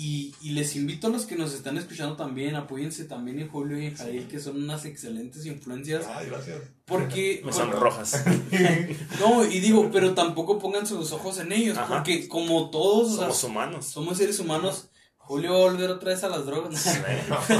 y, 0.00 0.32
y, 0.40 0.50
les 0.50 0.76
invito 0.76 1.08
a 1.08 1.10
los 1.10 1.26
que 1.26 1.34
nos 1.34 1.52
están 1.52 1.76
escuchando 1.76 2.14
también, 2.14 2.54
apóyense 2.54 3.06
también 3.06 3.40
en 3.40 3.48
Julio 3.48 3.80
y 3.80 3.86
en 3.86 3.96
Jair, 3.96 4.28
que 4.28 4.38
son 4.38 4.62
unas 4.62 4.84
excelentes 4.84 5.44
influencias. 5.44 6.06
Ay, 6.06 6.28
gracias. 6.28 6.62
Porque... 6.84 7.42
Me 7.44 7.52
son 7.52 7.72
rojas. 7.72 8.24
no, 9.18 9.44
y 9.44 9.58
digo, 9.58 9.90
pero 9.92 10.14
tampoco 10.14 10.60
pongan 10.60 10.86
sus 10.86 11.10
ojos 11.10 11.40
en 11.40 11.50
ellos, 11.50 11.76
porque 11.88 12.28
como 12.28 12.70
todos... 12.70 13.16
Somos 13.16 13.42
humanos. 13.42 13.86
Somos 13.86 14.18
seres 14.18 14.38
humanos. 14.38 14.88
Julio 15.16 15.50
va 15.50 15.56
a 15.56 15.70
volver 15.70 15.90
otra 15.90 16.10
vez 16.10 16.22
a 16.22 16.28
las 16.28 16.46
drogas. 16.46 17.00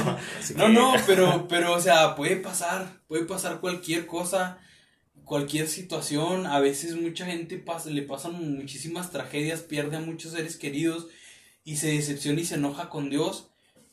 no, 0.55 0.69
no, 0.69 0.93
pero, 1.09 1.49
pero, 1.49 1.75
o 1.75 1.81
sea, 1.81 2.15
puede 2.15 2.37
pasar, 2.37 3.03
puede 3.09 3.25
pasar 3.25 3.59
cualquier 3.59 4.07
cosa, 4.07 4.59
cualquier 5.25 5.67
situación. 5.67 6.47
A 6.47 6.61
veces 6.61 6.95
mucha 6.95 7.27
gente 7.27 7.59
pasa, 7.59 7.91
le 7.91 8.03
pasan 8.03 8.59
muchísimas 8.59 9.11
tragedias, 9.11 9.63
pierde 9.63 9.97
a 9.97 10.01
muchos 10.01 10.35
seres 10.35 10.57
queridos 10.57 11.09
y 11.69 11.77
se 11.77 11.89
decepciona 11.89 12.41
y 12.41 12.47
se 12.47 12.55
enoja 12.55 12.89
con 12.89 13.11
Dios 13.11 13.51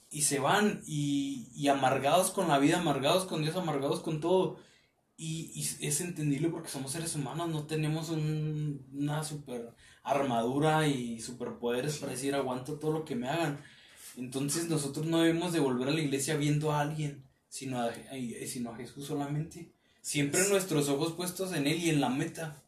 y 0.10 0.22
se 0.22 0.40
van 0.40 0.82
y, 0.88 1.50
y 1.54 1.68
amargados 1.68 2.32
con 2.32 2.48
la 2.48 2.58
vida, 2.58 2.80
amargados 2.80 3.26
con 3.26 3.42
Dios, 3.42 3.58
amargados 3.58 4.00
con 4.00 4.22
todo. 4.22 4.62
Y, 5.18 5.52
y 5.54 5.86
es 5.86 6.00
entendible 6.00 6.48
porque 6.48 6.70
somos 6.70 6.94
seres 6.94 7.16
humanos, 7.16 7.50
no 7.50 7.68
tenemos 7.68 8.12
un, 8.12 8.82
una 8.94 9.26
super 9.26 9.74
armadura 10.04 10.88
y 10.88 11.20
superpoderes 11.20 11.98
para 11.98 12.14
decir 12.14 12.34
aguanto 12.34 12.76
todo 12.80 12.94
lo 12.94 13.04
que 13.04 13.18
me 13.18 13.28
hagan. 13.28 13.60
Entonces 14.16 14.70
nosotros 14.70 15.06
no 15.06 15.20
debemos 15.20 15.52
de 15.52 15.60
volver 15.60 15.90
a 15.90 15.92
la 15.92 16.00
iglesia 16.00 16.38
viendo 16.38 16.72
a 16.72 16.80
alguien, 16.80 17.26
sino 17.50 17.82
a, 17.82 17.92
sino 18.48 18.72
a 18.72 18.78
Jesús 18.78 19.06
solamente. 19.06 19.74
Siempre 20.00 20.48
nuestros 20.48 20.88
ojos 20.88 21.12
puestos 21.12 21.52
en 21.52 21.68
Él 21.68 21.84
y 21.84 21.90
en 21.90 22.00
la 22.00 22.08
meta. 22.08 22.64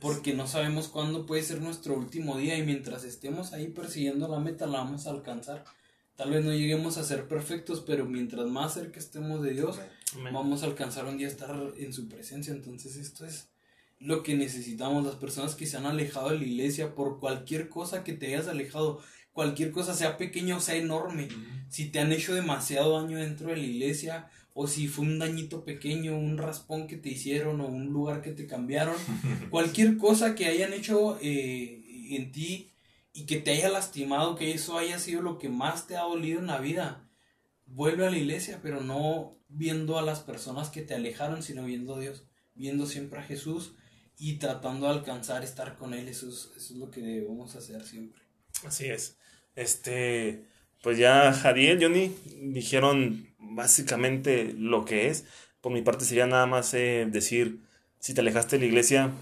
Porque 0.00 0.34
no 0.34 0.46
sabemos 0.46 0.88
cuándo 0.88 1.26
puede 1.26 1.42
ser 1.42 1.60
nuestro 1.60 1.94
último 1.94 2.36
día 2.36 2.58
y 2.58 2.62
mientras 2.62 3.04
estemos 3.04 3.52
ahí 3.52 3.68
persiguiendo 3.68 4.28
la 4.28 4.38
meta 4.38 4.66
la 4.66 4.78
vamos 4.78 5.06
a 5.06 5.10
alcanzar. 5.10 5.64
Tal 6.16 6.30
vez 6.30 6.44
no 6.44 6.52
lleguemos 6.52 6.98
a 6.98 7.04
ser 7.04 7.26
perfectos, 7.26 7.82
pero 7.86 8.04
mientras 8.04 8.46
más 8.46 8.74
cerca 8.74 8.98
estemos 8.98 9.42
de 9.42 9.52
Dios, 9.52 9.78
vamos 10.32 10.62
a 10.62 10.66
alcanzar 10.66 11.06
un 11.06 11.16
día 11.16 11.26
estar 11.26 11.56
en 11.76 11.92
su 11.92 12.08
presencia. 12.08 12.52
Entonces 12.52 12.96
esto 12.96 13.24
es 13.24 13.48
lo 13.98 14.22
que 14.22 14.34
necesitamos, 14.34 15.04
las 15.04 15.14
personas 15.14 15.54
que 15.54 15.66
se 15.66 15.76
han 15.76 15.86
alejado 15.86 16.30
de 16.30 16.38
la 16.38 16.44
iglesia 16.44 16.94
por 16.94 17.18
cualquier 17.20 17.68
cosa 17.68 18.04
que 18.04 18.12
te 18.12 18.26
hayas 18.26 18.48
alejado, 18.48 19.00
cualquier 19.32 19.70
cosa 19.70 19.94
sea 19.94 20.16
pequeña 20.16 20.56
o 20.56 20.60
sea 20.60 20.74
enorme, 20.74 21.28
si 21.68 21.88
te 21.88 22.00
han 22.00 22.12
hecho 22.12 22.34
demasiado 22.34 23.00
daño 23.00 23.18
dentro 23.18 23.48
de 23.48 23.56
la 23.56 23.62
iglesia 23.62 24.28
o 24.54 24.66
si 24.66 24.88
fue 24.88 25.04
un 25.04 25.18
dañito 25.18 25.64
pequeño, 25.64 26.18
un 26.18 26.36
raspón 26.36 26.86
que 26.86 26.96
te 26.96 27.08
hicieron 27.08 27.60
o 27.60 27.66
un 27.66 27.86
lugar 27.86 28.22
que 28.22 28.32
te 28.32 28.46
cambiaron, 28.46 28.96
cualquier 29.50 29.96
cosa 29.96 30.34
que 30.34 30.46
hayan 30.46 30.72
hecho 30.72 31.18
eh, 31.22 31.82
en 32.10 32.32
ti 32.32 32.72
y 33.12 33.26
que 33.26 33.38
te 33.38 33.52
haya 33.52 33.68
lastimado, 33.68 34.36
que 34.36 34.52
eso 34.52 34.78
haya 34.78 34.98
sido 34.98 35.22
lo 35.22 35.38
que 35.38 35.48
más 35.48 35.86
te 35.86 35.96
ha 35.96 36.02
dolido 36.02 36.40
en 36.40 36.46
la 36.46 36.60
vida, 36.60 37.08
vuelve 37.66 38.06
a 38.06 38.10
la 38.10 38.18
iglesia, 38.18 38.60
pero 38.62 38.80
no 38.80 39.38
viendo 39.48 39.98
a 39.98 40.02
las 40.02 40.20
personas 40.20 40.70
que 40.70 40.82
te 40.82 40.94
alejaron, 40.94 41.42
sino 41.42 41.64
viendo 41.64 41.96
a 41.96 42.00
Dios, 42.00 42.26
viendo 42.54 42.86
siempre 42.86 43.20
a 43.20 43.22
Jesús 43.22 43.74
y 44.18 44.34
tratando 44.34 44.86
de 44.86 44.92
alcanzar 44.92 45.44
estar 45.44 45.76
con 45.76 45.94
Él, 45.94 46.08
eso 46.08 46.28
es, 46.28 46.50
eso 46.56 46.74
es 46.74 46.78
lo 46.78 46.90
que 46.90 47.00
debemos 47.00 47.54
hacer 47.56 47.84
siempre. 47.84 48.22
Así 48.64 48.86
es. 48.86 49.16
Este, 49.54 50.44
pues 50.82 50.98
ya 50.98 51.32
Jadiel, 51.32 51.82
Johnny, 51.82 52.14
dijeron 52.40 53.31
básicamente 53.42 54.54
lo 54.56 54.84
que 54.84 55.08
es. 55.08 55.26
Por 55.60 55.72
mi 55.72 55.82
parte 55.82 56.04
sería 56.04 56.26
nada 56.26 56.46
más 56.46 56.72
eh, 56.74 57.06
decir, 57.10 57.60
si 57.98 58.14
te 58.14 58.20
alejaste 58.20 58.56
de 58.56 58.60
la 58.60 58.66
iglesia, 58.66 59.12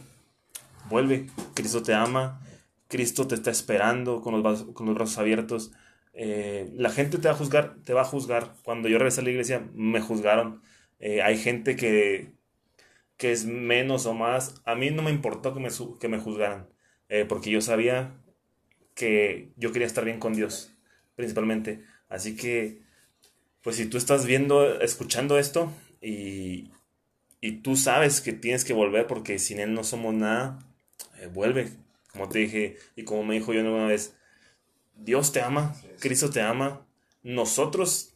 vuelve. 0.89 1.27
Cristo 1.55 1.83
te 1.83 1.95
ama, 1.95 2.41
Cristo 2.89 3.27
te 3.27 3.35
está 3.35 3.51
esperando 3.51 4.21
con 4.23 4.35
los, 4.35 4.43
brazos, 4.43 4.75
con 4.75 4.87
los 4.87 4.95
brazos 4.95 5.18
abiertos. 5.18 5.73
Eh, 6.12 6.71
la 6.75 6.91
gente 6.91 7.18
te 7.18 7.29
va 7.29 7.35
a 7.35 7.37
juzgar, 7.37 7.77
te 7.85 7.93
va 7.95 8.03
a 8.03 8.05
juzgar. 8.05 8.55
Cuando 8.62 8.89
yo 8.89 8.99
regresé 8.99 9.21
a 9.21 9.25
la 9.25 9.31
iglesia, 9.31 9.68
me 9.75 10.01
juzgaron. 10.01 10.62
Eh, 10.99 11.23
hay 11.23 11.39
gente 11.39 11.77
que, 11.77 12.35
que 13.16 13.33
es 13.33 13.47
menos 13.47 14.07
o 14.07 14.14
más. 14.14 14.62
A 14.64 14.75
mí 14.75 14.91
no 14.91 15.03
me 15.03 15.11
importó 15.11 15.55
que 15.55 15.61
me, 15.61 15.68
que 16.01 16.09
me 16.09 16.18
juzgaran, 16.18 16.68
porque 17.29 17.51
yo 17.51 17.61
sabía 17.61 18.14
que 18.95 19.53
yo 19.57 19.73
quería 19.73 19.87
estar 19.87 20.05
bien 20.05 20.21
con 20.21 20.35
Dios, 20.35 20.77
principalmente. 21.16 21.83
Así 22.09 22.37
que, 22.37 22.83
pues 23.63 23.77
si 23.77 23.87
tú 23.87 23.97
estás 23.97 24.27
viendo, 24.27 24.81
escuchando 24.81 25.39
esto 25.39 25.73
y, 26.01 26.71
y 27.41 27.53
tú 27.63 27.77
sabes 27.77 28.21
que 28.21 28.33
tienes 28.33 28.65
que 28.65 28.73
volver 28.73 29.07
porque 29.07 29.39
sin 29.39 29.61
Él 29.61 29.75
no 29.75 29.85
somos 29.85 30.15
nada, 30.15 30.59
eh, 31.19 31.27
vuelve. 31.27 31.73
Como 32.13 32.29
te 32.29 32.41
dije 32.41 32.77
y 32.97 33.05
como 33.05 33.25
me 33.25 33.35
dijo 33.35 33.53
yo 33.53 33.61
una 33.61 33.87
vez, 33.87 34.15
Dios 34.95 35.33
te 35.33 35.41
ama, 35.41 35.75
Cristo 36.01 36.31
te 36.31 36.43
ama, 36.43 36.87
nosotros 37.23 38.15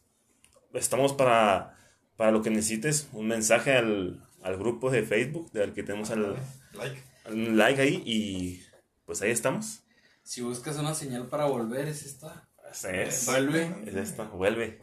estamos 0.73 1.13
para, 1.13 1.77
para 2.17 2.31
lo 2.31 2.41
que 2.41 2.49
necesites, 2.49 3.07
un 3.13 3.27
mensaje 3.27 3.73
al, 3.73 4.27
al 4.43 4.57
grupo 4.57 4.91
de 4.91 5.03
Facebook, 5.03 5.51
del 5.51 5.73
que 5.73 5.83
tenemos 5.83 6.11
al, 6.11 6.35
like. 6.73 7.01
un 7.31 7.57
like 7.57 7.81
ahí 7.81 8.03
y 8.05 8.63
pues 9.05 9.21
ahí 9.21 9.31
estamos. 9.31 9.81
Si 10.23 10.41
buscas 10.41 10.77
una 10.77 10.93
señal 10.93 11.27
para 11.27 11.45
volver, 11.45 11.87
es 11.87 12.03
esta. 12.03 12.47
Es, 12.91 13.25
vuelve. 13.25 13.71
Es 13.85 13.95
esta, 13.95 14.23
vuelve. 14.25 14.79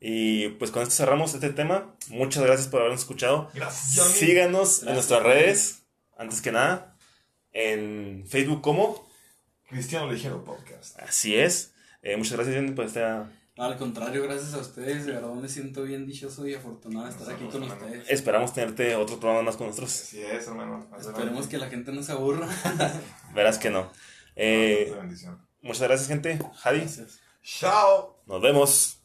Y 0.00 0.50
pues 0.50 0.70
con 0.70 0.82
esto 0.82 0.94
cerramos 0.94 1.34
este 1.34 1.50
tema. 1.50 1.94
Muchas 2.08 2.44
gracias 2.44 2.68
por 2.68 2.80
habernos 2.80 3.00
escuchado. 3.00 3.50
Gracias. 3.54 4.06
Síganos 4.06 4.82
en 4.84 4.94
nuestras 4.94 5.22
redes, 5.22 5.82
antes 6.16 6.40
que 6.40 6.52
nada, 6.52 6.96
en 7.52 8.24
Facebook 8.28 8.62
como 8.62 9.08
Cristiano 9.68 10.10
Ligero 10.10 10.44
Podcast. 10.44 10.98
Así 11.00 11.36
es. 11.36 11.72
Eh, 12.02 12.16
muchas 12.16 12.34
gracias, 12.34 12.56
Johnny, 12.56 12.70
por 12.70 12.84
esta... 12.84 13.28
al 13.56 13.76
contrario, 13.76 14.22
gracias 14.22 14.54
a 14.54 14.58
ustedes. 14.58 15.04
De 15.04 15.12
verdad 15.12 15.34
me 15.34 15.48
siento 15.48 15.82
bien 15.82 16.06
dichoso 16.06 16.46
y 16.46 16.54
afortunado 16.54 17.06
de 17.06 17.10
estar 17.10 17.34
aquí 17.34 17.44
con 17.46 17.64
ustedes. 17.64 18.08
Esperamos 18.08 18.54
tenerte 18.54 18.94
otro 18.94 19.18
programa 19.18 19.42
más 19.42 19.56
con 19.56 19.66
nosotros. 19.66 19.92
Así 19.92 20.22
es, 20.22 20.46
hermano. 20.46 20.88
Esperemos 20.96 21.48
que 21.48 21.58
la 21.58 21.68
gente 21.68 21.90
no 21.90 22.04
se 22.04 22.12
aburra. 22.12 22.48
Verás 23.34 23.58
que 23.58 23.70
no. 23.70 23.90
Eh, 24.36 24.94
muchas 25.60 25.82
gracias, 25.82 26.08
gente. 26.08 26.38
Javi. 26.54 26.86
Chao. 27.42 28.22
Nos 28.26 28.40
vemos. 28.40 28.97